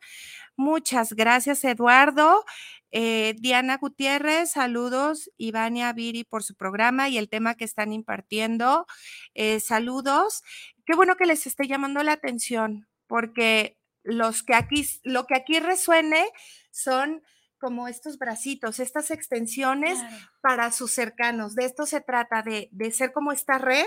Muchas 0.56 1.12
gracias, 1.12 1.64
Eduardo. 1.64 2.44
Eh, 2.96 3.34
Diana 3.38 3.76
Gutiérrez, 3.76 4.52
saludos. 4.52 5.28
Ivania 5.36 5.92
Viri 5.92 6.22
por 6.22 6.44
su 6.44 6.54
programa 6.54 6.83
y 7.08 7.18
el 7.18 7.28
tema 7.28 7.54
que 7.54 7.64
están 7.64 7.92
impartiendo. 7.92 8.86
Eh, 9.34 9.60
saludos. 9.60 10.42
Qué 10.84 10.94
bueno 10.94 11.16
que 11.16 11.26
les 11.26 11.46
esté 11.46 11.66
llamando 11.66 12.02
la 12.02 12.12
atención, 12.12 12.86
porque 13.06 13.78
los 14.02 14.42
que 14.42 14.54
aquí, 14.54 14.86
lo 15.02 15.26
que 15.26 15.34
aquí 15.34 15.60
resuene 15.60 16.26
son 16.70 17.22
como 17.64 17.88
estos 17.88 18.18
bracitos, 18.18 18.78
estas 18.78 19.10
extensiones 19.10 19.98
para 20.42 20.70
sus 20.70 20.92
cercanos. 20.92 21.54
De 21.54 21.64
esto 21.64 21.86
se 21.86 22.02
trata, 22.02 22.42
de, 22.42 22.68
de 22.72 22.90
ser 22.90 23.14
como 23.14 23.32
esta 23.32 23.56
red 23.56 23.86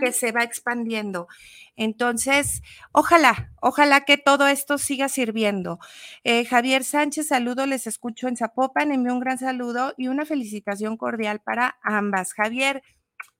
que 0.00 0.12
se 0.12 0.30
va 0.30 0.44
expandiendo. 0.44 1.26
Entonces, 1.74 2.62
ojalá, 2.92 3.50
ojalá 3.60 4.02
que 4.02 4.16
todo 4.16 4.46
esto 4.46 4.78
siga 4.78 5.08
sirviendo. 5.08 5.80
Eh, 6.22 6.44
Javier 6.44 6.84
Sánchez, 6.84 7.26
saludo, 7.26 7.66
les 7.66 7.88
escucho 7.88 8.28
en 8.28 8.36
Zapopan, 8.36 8.92
envío 8.92 9.12
un 9.12 9.18
gran 9.18 9.38
saludo 9.38 9.92
y 9.96 10.06
una 10.06 10.24
felicitación 10.24 10.96
cordial 10.96 11.40
para 11.40 11.80
ambas. 11.82 12.32
Javier, 12.32 12.84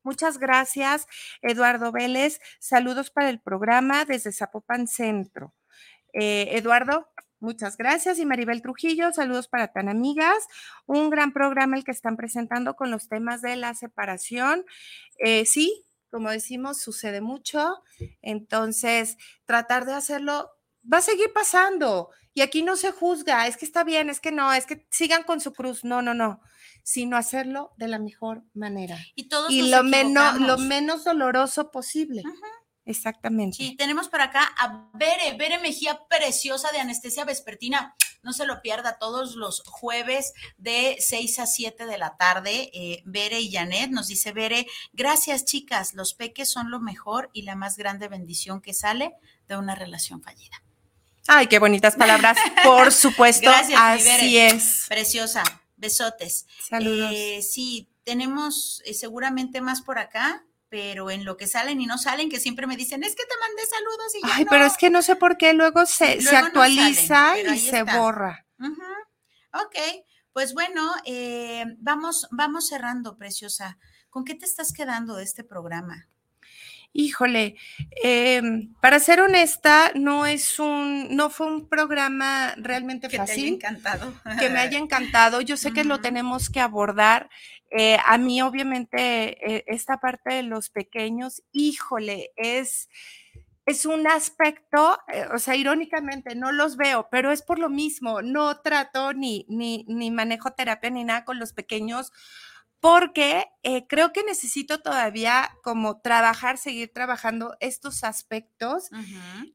muchas 0.03 0.39
gracias. 0.39 1.07
Eduardo 1.43 1.93
Vélez, 1.93 2.41
saludos 2.59 3.13
para 3.13 3.31
el 3.31 3.39
programa 3.41 4.05
desde 4.05 4.33
Zapopan 4.33 4.89
Centro. 4.89 5.55
Eh, 6.13 6.57
Eduardo, 6.57 7.07
Muchas 7.41 7.77
gracias. 7.77 8.19
Y 8.19 8.27
Maribel 8.27 8.63
Trujillo, 8.63 9.13
saludos 9.13 9.49
para 9.49 9.73
tan 9.73 9.89
amigas. 9.89 10.47
Un 10.87 11.11
gran 11.11 11.33
programa 11.33 11.77
el 11.77 11.85
que 11.85 11.91
están 11.91 12.17
presentando 12.17 12.77
con 12.77 12.91
los 12.91 13.09
temas 13.09 13.41
de 13.43 13.57
la 13.57 13.75
separación. 13.75 14.65
Eh, 15.19 15.47
sí, 15.47 15.85
como 16.11 16.31
decimos, 16.31 16.81
sucede 16.81 17.21
mucho. 17.21 17.83
Entonces, 18.21 19.17
tratar 19.47 19.87
de 19.87 19.95
hacerlo 19.95 20.51
va 20.91 20.99
a 20.99 21.03
seguir 21.03 21.33
pasando. 21.33 22.11
Y 22.33 22.43
aquí 22.43 22.63
no 22.63 22.77
se 22.77 22.93
juzga, 22.93 23.47
es 23.47 23.57
que 23.57 23.65
está 23.65 23.83
bien, 23.83 24.09
es 24.09 24.21
que 24.21 24.31
no, 24.31 24.53
es 24.53 24.67
que 24.67 24.87
sigan 24.91 25.25
con 25.25 25.41
su 25.41 25.53
cruz. 25.53 25.85
No, 25.85 26.03
no, 26.03 26.15
no. 26.15 26.41
Sino 26.83 27.17
hacerlo 27.17 27.73
de 27.77 27.89
la 27.89 27.99
mejor 27.99 28.45
manera. 28.55 28.99
Y 29.15 29.29
todos 29.29 29.51
y 29.51 29.71
lo 29.71 29.83
menos, 29.83 30.41
lo 30.41 30.59
menos 30.59 31.05
doloroso 31.05 31.71
posible. 31.71 32.23
Exactamente. 32.87 33.57
Sí, 33.57 33.77
tenemos 33.77 34.09
por 34.09 34.21
acá 34.21 34.43
a 34.59 34.89
Bere, 34.95 35.37
Bere 35.37 35.59
Mejía 35.59 36.01
Preciosa 36.09 36.71
de 36.73 36.81
Anestesia 36.81 37.25
Vespertina. 37.25 37.95
No 38.23 38.33
se 38.33 38.47
lo 38.47 38.61
pierda 38.63 38.99
todos 38.99 39.35
los 39.37 39.63
jueves 39.67 40.33
de 40.59 40.97
6 40.99 41.39
a 41.39 41.47
7 41.47 41.87
de 41.87 41.99
la 41.99 42.17
tarde. 42.17 42.71
Eh, 42.75 43.03
Bere 43.05 43.41
y 43.41 43.53
Janet 43.53 43.91
nos 43.91 44.09
dice 44.09 44.33
Bere, 44.33 44.67
gracias 44.93 45.45
chicas, 45.45 45.95
los 45.95 46.15
peques 46.15 46.51
son 46.51 46.71
lo 46.71 46.81
mejor 46.81 47.31
y 47.33 47.43
la 47.43 47.55
más 47.55 47.77
grande 47.77 48.09
bendición 48.09 48.61
que 48.61 48.75
sale 48.75 49.15
de 49.49 49.57
una 49.57 49.75
relación 49.75 50.23
fallida. 50.23 50.63
Ay, 51.29 51.47
qué 51.47 51.59
bonitas 51.59 51.97
palabras. 51.97 52.37
Por 52.65 52.93
supuesto, 52.93 53.49
Gracias, 53.51 53.79
así 53.81 54.05
Bere. 54.05 54.47
es. 54.49 54.87
Preciosa, 54.89 55.43
besotes. 55.77 56.47
Saludos. 56.69 57.13
Eh, 57.15 57.43
sí, 57.43 57.89
tenemos 58.05 58.83
eh, 58.85 58.95
seguramente 58.95 59.61
más 59.61 59.83
por 59.83 59.99
acá, 59.99 60.45
pero 60.71 61.11
en 61.11 61.25
lo 61.25 61.37
que 61.37 61.49
salen 61.49 61.81
y 61.81 61.87
no 61.87 61.99
salen, 61.99 62.31
que 62.31 62.41
siempre 62.41 62.67
me 62.67 62.77
dicen, 62.77 63.03
es 63.03 63.15
que 63.17 63.25
te 63.25 63.35
mandé 63.41 63.63
saludos 63.67 64.15
y 64.15 64.27
ya 64.27 64.35
Ay, 64.37 64.45
no". 64.45 64.51
pero 64.51 64.65
es 64.65 64.77
que 64.79 64.89
no 64.89 65.03
sé 65.03 65.17
por 65.17 65.37
qué 65.37 65.53
luego 65.53 65.85
se, 65.85 66.23
se 66.23 66.33
no 66.33 66.39
actualiza 66.39 67.05
salen, 67.07 67.55
y 67.55 67.59
se 67.59 67.81
está. 67.81 67.99
borra. 67.99 68.47
Ujú. 68.59 68.83
Ok, 69.53 69.77
pues 70.33 70.55
bueno, 70.55 70.93
eh, 71.05 71.65
vamos, 71.79 72.29
vamos 72.31 72.69
cerrando, 72.69 73.19
preciosa. 73.19 73.79
¿Con 74.09 74.25
qué 74.25 74.37
te 74.37 74.47
estás 74.47 74.73
quedando 74.73 75.17
de 75.17 75.25
este 75.25 75.43
programa? 75.43 76.09
Híjole, 76.93 77.57
em, 78.03 78.75
para 78.81 78.99
ser 78.99 79.21
honesta, 79.21 79.93
no 79.95 80.27
es 80.27 80.59
un, 80.59 81.15
no 81.15 81.31
fue 81.31 81.47
un 81.47 81.69
programa 81.69 82.55
realmente 82.57 83.09
Que 83.09 83.17
haya 83.17 83.27
fácil. 83.27 83.55
encantado. 83.55 84.13
que 84.41 84.51
me 84.51 84.59
haya 84.59 84.79
encantado. 84.79 85.41
Yo 85.41 85.57
sé 85.57 85.73
que 85.73 85.85
lo 85.85 86.01
tenemos 86.01 86.51
que 86.51 86.61
abordar. 86.61 87.31
Eh, 87.71 87.97
a 88.05 88.19
mí, 88.19 88.43
obviamente, 88.43 88.99
eh, 89.57 89.65
esta 89.69 89.99
parte 90.01 90.35
de 90.35 90.43
los 90.43 90.71
pequeños, 90.71 91.43
híjole, 91.53 92.33
es, 92.37 92.89
es 93.67 93.87
un 93.87 94.09
aspecto, 94.09 94.99
eh, 95.13 95.27
o 95.33 95.39
sea, 95.39 95.55
irónicamente, 95.55 96.35
no 96.35 96.51
los 96.51 96.77
veo, 96.77 97.07
pero 97.13 97.31
es 97.31 97.43
por 97.43 97.61
lo 97.61 97.69
mismo. 97.71 98.21
No 98.23 98.61
trato 98.63 99.13
ni, 99.13 99.47
ni, 99.49 99.85
ni 99.87 100.11
manejo 100.11 100.51
terapia 100.55 100.91
ni 100.91 101.05
nada 101.05 101.25
con 101.25 101.39
los 101.39 101.53
pequeños. 101.53 102.11
Porque 102.81 103.45
eh, 103.63 103.87
creo 103.87 104.13
que 104.13 104.25
necesito 104.25 104.81
todavía 104.81 105.51
como 105.63 106.01
trabajar, 106.01 106.57
seguir 106.57 106.91
trabajando 106.95 107.55
estos 107.61 108.05
aspectos 108.05 108.89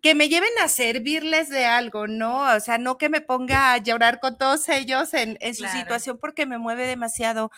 que 0.04 0.14
me 0.14 0.30
lleven 0.30 0.52
a 0.64 0.68
servirles 0.68 1.50
de 1.50 1.66
algo, 1.66 2.06
¿no? 2.08 2.42
O 2.56 2.60
sea, 2.60 2.78
no 2.78 2.98
que 3.00 3.10
me 3.10 3.22
ponga 3.22 3.74
a 3.74 3.78
llorar 3.80 4.20
con 4.20 4.38
todos 4.38 4.70
ellos 4.70 5.14
en, 5.16 5.38
en 5.42 5.56
su 5.56 5.64
Claro. 5.64 5.80
situación 5.80 6.18
porque 6.22 6.46
me 6.46 6.60
mueve 6.60 6.86
demasiado. 6.86 7.50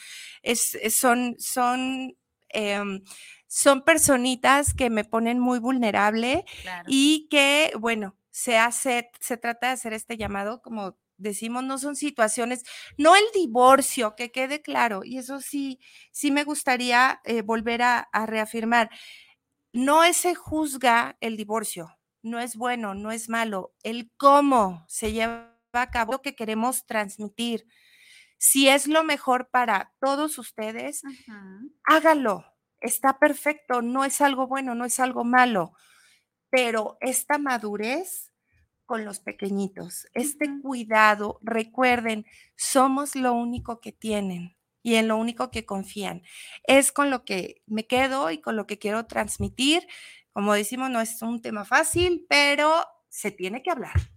Es, 0.42 0.78
son, 0.98 1.36
son, 1.38 2.16
em, 2.50 3.04
son 3.48 3.84
personitas 3.84 4.74
que 4.74 4.90
me 4.90 5.04
ponen 5.04 5.40
muy 5.40 5.60
vulnerable 5.60 6.46
Claro. 6.62 6.86
y 6.88 7.28
que, 7.30 7.74
bueno, 7.78 8.16
se 8.32 8.58
hace, 8.58 9.10
se 9.20 9.36
trata 9.38 9.68
de 9.68 9.74
hacer 9.74 9.94
este 9.94 10.16
llamado, 10.16 10.62
como 10.62 10.98
decimos, 11.18 11.64
no 11.64 11.78
son 11.78 11.96
situaciones, 11.96 12.64
no 12.98 13.16
el 13.16 13.24
divorcio, 13.34 14.16
que 14.16 14.32
quede 14.32 14.62
claro, 14.62 15.02
y 15.04 15.18
eso 15.18 15.42
sí, 15.42 15.80
sí 16.12 16.32
me 16.32 16.44
gustaría 16.44 17.22
eh, 17.26 17.42
volver 17.42 17.82
a, 17.82 18.00
a 18.00 18.26
reafirmar. 18.26 18.90
No 19.74 20.02
se 20.14 20.36
juzga 20.36 21.18
el 21.22 21.38
divorcio, 21.38 21.98
no 22.24 22.40
es 22.40 22.56
bueno, 22.56 22.96
no 22.96 23.12
es 23.12 23.30
malo, 23.30 23.74
el 23.84 24.12
cómo 24.18 24.86
se 24.88 25.12
lleva 25.14 25.58
a 25.74 25.92
cabo 25.92 26.14
lo 26.14 26.22
que 26.22 26.36
queremos 26.36 26.86
transmitir. 26.86 27.66
Si 28.38 28.70
es 28.70 28.88
lo 28.88 29.04
mejor 29.04 29.50
para 29.50 29.94
todos 30.00 30.38
ustedes, 30.38 31.02
hágalo. 31.84 32.46
Está 32.80 33.18
perfecto, 33.18 33.82
no 33.82 34.06
es 34.06 34.22
algo 34.22 34.48
bueno, 34.48 34.76
no 34.76 34.86
es 34.86 35.00
algo 35.00 35.24
malo, 35.24 35.74
pero 36.50 36.98
esta 37.02 37.40
madurez 37.40 38.32
con 38.88 39.06
los 39.06 39.20
pequeñitos, 39.20 40.08
este 40.14 40.50
cuidado, 40.64 41.40
recuerden, 41.44 42.26
somos 42.56 43.16
lo 43.16 43.34
único 43.34 43.80
que 43.82 43.92
tienen 43.92 44.58
y 44.82 44.96
en 44.96 45.10
lo 45.10 45.18
único 45.18 45.52
que 45.52 45.66
confían. 45.66 46.24
Es 46.64 46.92
con 46.92 47.12
lo 47.12 47.26
que 47.26 47.62
me 47.68 47.86
quedo 47.86 48.32
y 48.32 48.40
con 48.40 48.56
lo 48.56 48.66
que 48.66 48.80
quiero 48.80 49.06
transmitir. 49.06 49.86
Como 50.32 50.54
decimos, 50.54 50.90
no 50.90 51.02
es 51.02 51.22
un 51.22 51.42
tema 51.42 51.66
fácil, 51.66 52.26
pero 52.30 52.86
se 53.10 53.30
tiene 53.32 53.62
que 53.62 53.70
hablar. 53.72 54.17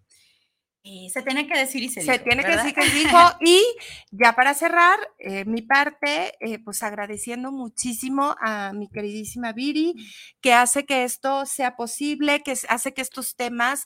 Y 0.82 1.10
se 1.10 1.22
tiene 1.22 1.46
que 1.46 1.58
decir 1.58 1.82
y 1.82 1.90
se, 1.90 2.00
se 2.00 2.18
tiene 2.20 2.42
que 2.42 2.56
decir 2.56 2.74
que 2.74 2.82
se 2.82 2.96
dijo. 2.96 3.18
Y 3.40 3.62
ya 4.10 4.34
para 4.34 4.54
cerrar, 4.54 4.98
eh, 5.18 5.44
mi 5.44 5.60
parte, 5.62 6.34
eh, 6.40 6.58
pues 6.58 6.82
agradeciendo 6.82 7.52
muchísimo 7.52 8.34
a 8.40 8.72
mi 8.72 8.88
queridísima 8.88 9.52
Viri, 9.52 9.94
que 10.40 10.54
hace 10.54 10.86
que 10.86 11.04
esto 11.04 11.44
sea 11.44 11.76
posible, 11.76 12.42
que 12.42 12.54
hace 12.68 12.94
que 12.94 13.02
estos 13.02 13.36
temas 13.36 13.84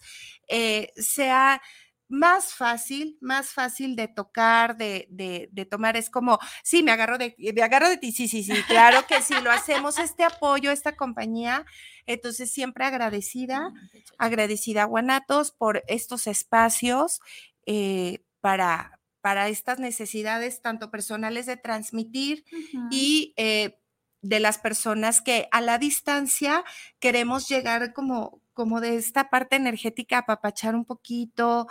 eh, 0.49 0.92
sea 0.97 1.61
más 2.09 2.55
fácil, 2.55 3.16
más 3.20 3.50
fácil 3.50 3.96
de 3.96 4.09
tocar, 4.09 4.76
de, 4.76 5.07
de, 5.11 5.48
de, 5.52 5.64
tomar. 5.64 5.96
Es 5.96 6.11
como, 6.11 6.38
sí, 6.62 6.82
me 6.82 6.92
agarro 6.92 7.18
de, 7.18 7.34
me 7.55 7.62
agarro 7.62 7.88
de 7.88 7.96
ti, 7.96 8.12
sí, 8.12 8.28
sí, 8.28 8.42
sí, 8.42 8.52
claro 8.68 9.07
que 9.07 9.22
sí, 9.22 9.34
lo 9.42 9.50
hacemos, 9.50 9.98
este 9.98 10.24
apoyo, 10.24 10.70
esta 10.70 10.96
compañía. 10.96 11.64
Entonces, 12.07 12.52
siempre 12.52 12.84
agradecida, 12.84 13.72
agradecida 14.18 14.82
a 14.82 14.86
Guanatos 14.86 15.50
por 15.50 15.82
estos 15.88 16.26
espacios 16.26 17.20
eh, 17.66 18.22
para, 18.40 19.00
para 19.20 19.48
estas 19.48 19.78
necesidades, 19.78 20.61
tanto 20.61 20.90
personales 20.90 21.46
de 21.46 21.57
transmitir 21.57 22.44
uh 22.52 22.57
-huh. 22.57 22.88
y 22.90 23.34
eh, 23.36 23.78
de 24.24 24.40
las 24.40 24.59
personas 24.59 25.20
que 25.20 25.48
a 25.50 25.61
la 25.61 25.78
distancia 25.78 26.64
queremos 26.98 27.46
llegar 27.46 27.92
como, 27.92 28.40
como 28.55 28.80
de 28.80 28.96
esta 28.96 29.28
parte 29.28 29.57
energética, 29.57 30.18
apapachar 30.18 30.74
un 30.74 30.86
poquito, 30.86 31.68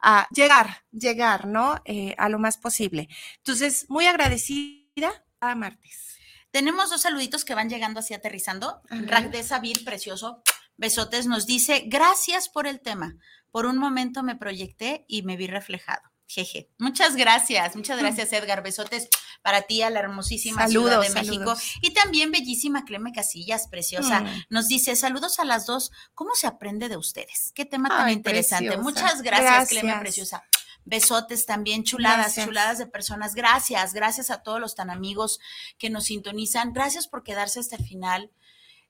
a 0.00 0.26
llegar, 0.34 0.84
llegar, 0.90 1.46
¿no? 1.46 1.80
Eh, 1.84 2.14
a 2.18 2.28
lo 2.28 2.38
más 2.38 2.58
posible. 2.58 3.08
Entonces, 3.38 3.86
muy 3.88 4.06
agradecida 4.06 5.24
a 5.40 5.54
martes. 5.54 6.16
Tenemos 6.50 6.90
dos 6.90 7.02
saluditos 7.02 7.44
que 7.44 7.54
van 7.54 7.70
llegando 7.70 8.00
así 8.00 8.12
aterrizando. 8.12 8.82
De 8.90 9.42
Sabir, 9.42 9.84
precioso. 9.84 10.42
Besotes 10.76 11.26
nos 11.26 11.46
dice, 11.46 11.84
gracias 11.86 12.48
por 12.48 12.66
el 12.66 12.80
tema. 12.80 13.16
Por 13.50 13.66
un 13.66 13.78
momento 13.78 14.22
me 14.22 14.36
proyecté 14.36 15.04
y 15.08 15.22
me 15.22 15.36
vi 15.36 15.46
reflejado. 15.46 16.11
Jeje. 16.32 16.70
Muchas 16.78 17.14
gracias, 17.14 17.76
muchas 17.76 17.98
gracias, 17.98 18.32
Edgar. 18.32 18.62
Besotes 18.62 19.08
para 19.42 19.62
ti 19.62 19.82
a 19.82 19.90
la 19.90 20.00
hermosísima 20.00 20.62
saludos, 20.62 21.04
Ciudad 21.06 21.22
de 21.22 21.30
México. 21.30 21.54
Y 21.82 21.92
también 21.92 22.30
bellísima 22.30 22.84
Cleme 22.84 23.12
Casillas, 23.12 23.68
preciosa. 23.68 24.20
Mm. 24.20 24.44
Nos 24.48 24.68
dice, 24.68 24.96
saludos 24.96 25.38
a 25.38 25.44
las 25.44 25.66
dos. 25.66 25.92
¿Cómo 26.14 26.30
se 26.34 26.46
aprende 26.46 26.88
de 26.88 26.96
ustedes? 26.96 27.52
Qué 27.54 27.66
tema 27.66 27.90
tan 27.90 28.10
interesante. 28.10 28.70
preciosa. 28.70 28.82
Muchas 28.82 29.22
gracias, 29.22 29.50
Gracias. 29.50 29.68
Cleme 29.68 30.00
Preciosa. 30.00 30.42
Besotes 30.84 31.46
también, 31.46 31.84
chuladas, 31.84 32.18
Gracias. 32.18 32.46
chuladas 32.46 32.78
de 32.78 32.86
personas. 32.86 33.34
Gracias, 33.34 33.92
gracias 33.92 34.30
a 34.30 34.42
todos 34.42 34.58
los 34.58 34.74
tan 34.74 34.90
amigos 34.90 35.38
que 35.78 35.90
nos 35.90 36.04
sintonizan. 36.04 36.72
Gracias 36.72 37.06
por 37.06 37.22
quedarse 37.22 37.60
hasta 37.60 37.76
el 37.76 37.84
final. 37.84 38.30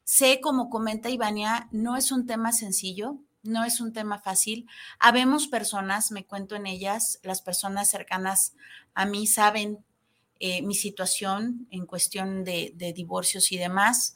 Sé, 0.04 0.40
como 0.40 0.70
comenta 0.70 1.10
Ivania, 1.10 1.68
no 1.70 1.96
es 1.96 2.12
un 2.12 2.26
tema 2.26 2.52
sencillo, 2.52 3.18
no 3.42 3.64
es 3.64 3.80
un 3.80 3.92
tema 3.92 4.20
fácil. 4.20 4.66
Habemos 4.98 5.46
personas, 5.48 6.12
me 6.12 6.24
cuento 6.24 6.54
en 6.54 6.66
ellas, 6.66 7.18
las 7.22 7.42
personas 7.42 7.90
cercanas 7.90 8.54
a 8.94 9.06
mí 9.06 9.26
saben 9.26 9.84
eh, 10.38 10.62
mi 10.62 10.74
situación 10.74 11.66
en 11.70 11.86
cuestión 11.86 12.44
de, 12.44 12.92
divorcios 12.94 13.52
y 13.52 13.58
demás. 13.58 14.14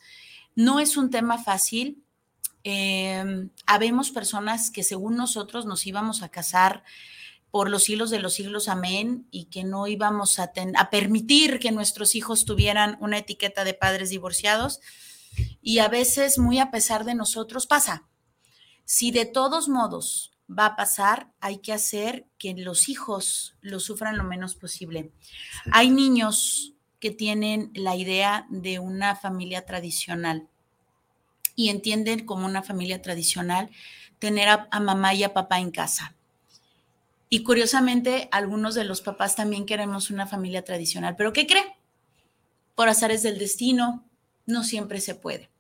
No 0.55 0.81
es 0.81 0.97
un 0.97 1.11
tema 1.11 1.39
fácil. 1.39 2.03
Eh, 2.65 3.49
habemos 3.67 4.11
personas 4.11 4.71
que 4.71 4.83
según 4.83 5.17
nosotros 5.17 5.67
nos 5.67 5.87
íbamos 5.87 6.23
a 6.23 6.29
casar 6.29 6.83
por 7.51 7.71
los 7.71 7.85
siglos 7.85 8.11
de 8.11 8.19
los 8.19 8.35
siglos, 8.35 8.69
amén, 8.69 9.27
y 9.31 9.45
que 9.45 9.65
no 9.65 9.87
íbamos 9.87 10.39
a, 10.39 10.53
a 10.77 10.91
permitir 10.91 11.59
que 11.59 11.71
nuestros 11.71 12.15
hijos 12.15 12.45
tuvieran 12.45 12.99
una 13.01 13.19
etiqueta 13.19 13.65
de 13.65 13.73
padres 13.73 14.11
divorciados. 14.11 14.81
Y 15.63 15.79
a 15.79 15.89
veces, 15.89 16.39
muy 16.39 16.59
a 16.59 16.71
pesar 16.71 17.05
de 17.05 17.15
nosotros, 17.15 17.67
pasa. 17.67 18.05
Si 18.87 19.11
de 19.11 19.27
todos 19.27 19.69
modos 19.69 20.33
va 20.49 20.67
a 20.67 20.77
pasar, 20.77 21.33
hay 21.41 21.59
que 21.59 21.73
hacer 21.73 22.25
que 22.39 22.55
los 22.55 22.89
hijos 22.89 23.57
lo 23.61 23.81
sufran 23.81 24.17
lo 24.17 24.23
menos 24.23 24.55
posible. 24.55 25.11
Hay 25.73 25.91
niños 25.91 26.73
que 27.01 27.11
tienen 27.11 27.73
la 27.75 27.97
idea 27.97 28.47
de 28.49 28.79
una 28.79 29.17
familia 29.17 29.67
tradicional 29.67 30.47
y 31.57 31.71
entienden 31.71 32.25
como 32.25 32.47
una 32.47 32.63
familia 32.63 33.03
tradicional 33.03 33.71
tener 34.21 34.49
a, 34.49 34.69
a 34.71 34.79
mamá 34.79 35.15
y 35.15 35.25
a 35.25 35.35
papá 35.35 35.59
en 35.59 35.73
casa. 35.73 36.15
Y 37.29 37.43
curiosamente, 37.43 38.29
algunos 38.31 38.77
de 38.77 38.85
los 38.85 39.03
papás 39.03 39.35
también 39.35 39.67
queremos 39.67 40.11
una 40.11 40.29
familia 40.29 40.65
tradicional. 40.65 41.17
¿Pero 41.17 41.33
qué 41.33 41.49
cree? 41.49 41.77
Por 42.77 42.89
azares 42.89 43.25
del 43.25 43.39
destino, 43.39 44.05
no 44.47 44.63
siempre 44.63 45.01
se 45.01 45.17
puede. 45.17 45.51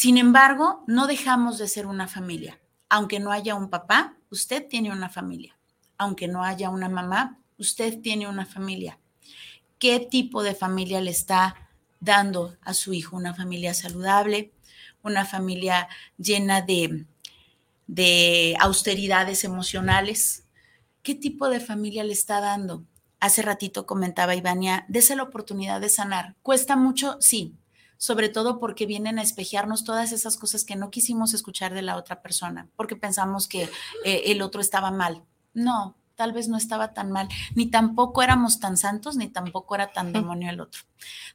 Sin 0.00 0.16
embargo, 0.16 0.84
no 0.86 1.08
dejamos 1.08 1.58
de 1.58 1.66
ser 1.66 1.84
una 1.84 2.06
familia. 2.06 2.60
Aunque 2.88 3.18
no 3.18 3.32
haya 3.32 3.56
un 3.56 3.68
papá, 3.68 4.14
usted 4.30 4.64
tiene 4.64 4.92
una 4.92 5.08
familia. 5.08 5.58
Aunque 5.96 6.28
no 6.28 6.44
haya 6.44 6.70
una 6.70 6.88
mamá, 6.88 7.40
usted 7.58 8.00
tiene 8.00 8.28
una 8.28 8.46
familia. 8.46 9.00
¿Qué 9.80 9.98
tipo 9.98 10.44
de 10.44 10.54
familia 10.54 11.00
le 11.00 11.10
está 11.10 11.68
dando 11.98 12.56
a 12.62 12.74
su 12.74 12.92
hijo? 12.92 13.16
¿Una 13.16 13.34
familia 13.34 13.74
saludable? 13.74 14.52
¿Una 15.02 15.24
familia 15.24 15.88
llena 16.16 16.62
de, 16.62 17.04
de 17.88 18.54
austeridades 18.60 19.42
emocionales? 19.42 20.44
¿Qué 21.02 21.16
tipo 21.16 21.48
de 21.48 21.58
familia 21.58 22.04
le 22.04 22.12
está 22.12 22.40
dando? 22.40 22.84
Hace 23.18 23.42
ratito 23.42 23.84
comentaba 23.84 24.36
Ivania, 24.36 24.84
dése 24.86 25.16
la 25.16 25.24
oportunidad 25.24 25.80
de 25.80 25.88
sanar. 25.88 26.36
¿Cuesta 26.42 26.76
mucho? 26.76 27.16
Sí, 27.18 27.56
sobre 27.98 28.28
todo 28.28 28.58
porque 28.60 28.86
vienen 28.86 29.18
a 29.18 29.22
espejearnos 29.22 29.84
todas 29.84 30.12
esas 30.12 30.36
cosas 30.36 30.64
que 30.64 30.76
no 30.76 30.90
quisimos 30.90 31.34
escuchar 31.34 31.74
de 31.74 31.82
la 31.82 31.96
otra 31.96 32.22
persona, 32.22 32.68
porque 32.76 32.96
pensamos 32.96 33.48
que 33.48 33.68
eh, 34.04 34.22
el 34.26 34.40
otro 34.40 34.60
estaba 34.60 34.90
mal. 34.90 35.24
No, 35.52 35.96
tal 36.14 36.32
vez 36.32 36.48
no 36.48 36.56
estaba 36.56 36.94
tan 36.94 37.10
mal, 37.10 37.28
ni 37.54 37.66
tampoco 37.66 38.22
éramos 38.22 38.60
tan 38.60 38.76
santos, 38.76 39.16
ni 39.16 39.28
tampoco 39.28 39.74
era 39.74 39.92
tan 39.92 40.12
demonio 40.12 40.48
el 40.48 40.60
otro. 40.60 40.82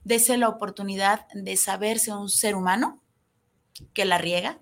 Dese 0.04 0.38
la 0.38 0.50
oportunidad 0.50 1.28
de 1.34 1.56
saberse 1.58 2.14
un 2.14 2.30
ser 2.30 2.56
humano 2.56 3.02
que 3.94 4.06
la 4.06 4.18
riega, 4.18 4.60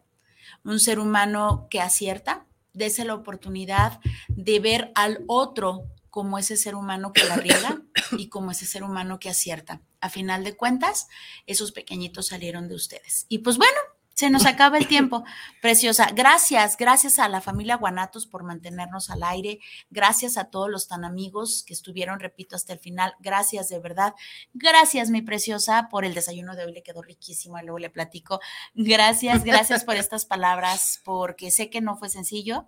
un 0.63 0.79
ser 0.79 0.99
humano 0.99 1.67
que 1.69 1.81
acierta, 1.81 2.45
dese 2.73 3.05
la 3.05 3.13
oportunidad 3.13 3.99
de 4.27 4.59
ver 4.59 4.91
al 4.95 5.23
otro 5.27 5.85
como 6.11 6.37
ese 6.37 6.57
ser 6.57 6.75
humano 6.75 7.13
que 7.13 7.23
la 7.23 7.37
riega 7.37 7.81
y 8.17 8.29
como 8.29 8.51
ese 8.51 8.67
ser 8.67 8.83
humano 8.83 9.17
que 9.17 9.29
acierta. 9.29 9.81
A 10.01 10.09
final 10.09 10.43
de 10.43 10.55
cuentas, 10.55 11.07
esos 11.47 11.71
pequeñitos 11.71 12.27
salieron 12.27 12.67
de 12.67 12.75
ustedes. 12.75 13.25
Y 13.29 13.39
pues 13.39 13.57
bueno, 13.57 13.79
se 14.13 14.29
nos 14.29 14.45
acaba 14.45 14.77
el 14.77 14.87
tiempo. 14.87 15.23
Preciosa, 15.61 16.09
gracias, 16.13 16.77
gracias 16.77 17.17
a 17.17 17.29
la 17.29 17.41
familia 17.41 17.77
Guanatos 17.77 18.27
por 18.27 18.43
mantenernos 18.43 19.09
al 19.09 19.23
aire. 19.23 19.59
Gracias 19.89 20.37
a 20.37 20.49
todos 20.49 20.69
los 20.69 20.87
tan 20.87 21.05
amigos 21.05 21.63
que 21.65 21.73
estuvieron, 21.73 22.19
repito, 22.19 22.55
hasta 22.55 22.73
el 22.73 22.79
final. 22.79 23.15
Gracias 23.19 23.69
de 23.69 23.79
verdad. 23.79 24.13
Gracias, 24.53 25.09
mi 25.09 25.21
preciosa, 25.21 25.87
por 25.89 26.03
el 26.03 26.13
desayuno 26.13 26.55
de 26.55 26.65
hoy. 26.65 26.73
Le 26.73 26.83
quedó 26.83 27.01
riquísimo 27.01 27.57
y 27.57 27.63
luego 27.63 27.79
le 27.79 27.89
platico. 27.89 28.41
Gracias, 28.75 29.43
gracias 29.43 29.85
por 29.85 29.95
estas 29.95 30.25
palabras, 30.25 31.01
porque 31.05 31.49
sé 31.49 31.69
que 31.69 31.81
no 31.81 31.97
fue 31.97 32.09
sencillo, 32.09 32.67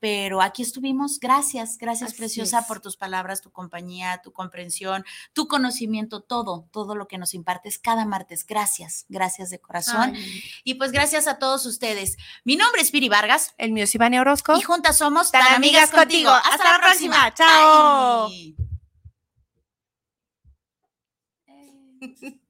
pero 0.00 0.42
aquí 0.42 0.62
estuvimos. 0.62 1.20
Gracias, 1.20 1.78
gracias, 1.78 2.10
Así 2.10 2.18
preciosa, 2.18 2.60
es. 2.60 2.66
por 2.66 2.80
tus 2.80 2.96
palabras, 2.96 3.40
tu 3.42 3.52
compañía, 3.52 4.20
tu 4.24 4.32
comprensión, 4.32 5.04
tu 5.32 5.46
conocimiento, 5.46 6.22
todo, 6.22 6.68
todo 6.72 6.94
lo 6.96 7.06
que 7.06 7.18
nos 7.18 7.34
impartes 7.34 7.78
cada 7.78 8.04
martes. 8.06 8.44
Gracias, 8.46 9.06
gracias 9.08 9.50
de 9.50 9.60
corazón. 9.60 10.14
Ay, 10.16 10.42
Y 10.64 10.74
pues 10.74 10.90
gracias 10.90 11.26
a 11.28 11.38
todos 11.38 11.66
ustedes. 11.66 12.16
Mi 12.44 12.56
nombre 12.56 12.82
es 12.82 12.90
Piri 12.90 13.08
Vargas 13.08 13.54
el 13.58 13.72
mío 13.72 13.84
es 13.84 13.94
Ivania 13.94 14.20
Orozco. 14.22 14.56
y 14.56 14.62
juntas 14.62 14.96
somos 14.98 15.30
Tan 15.30 15.42
tan 15.42 15.54
amigas 15.54 15.84
amigas 15.84 15.90
contigo. 15.90 16.30
contigo. 16.32 16.52
Hasta, 16.54 16.72
la 16.72 16.78
próxima. 16.80 17.34
Chao. 17.34 18.30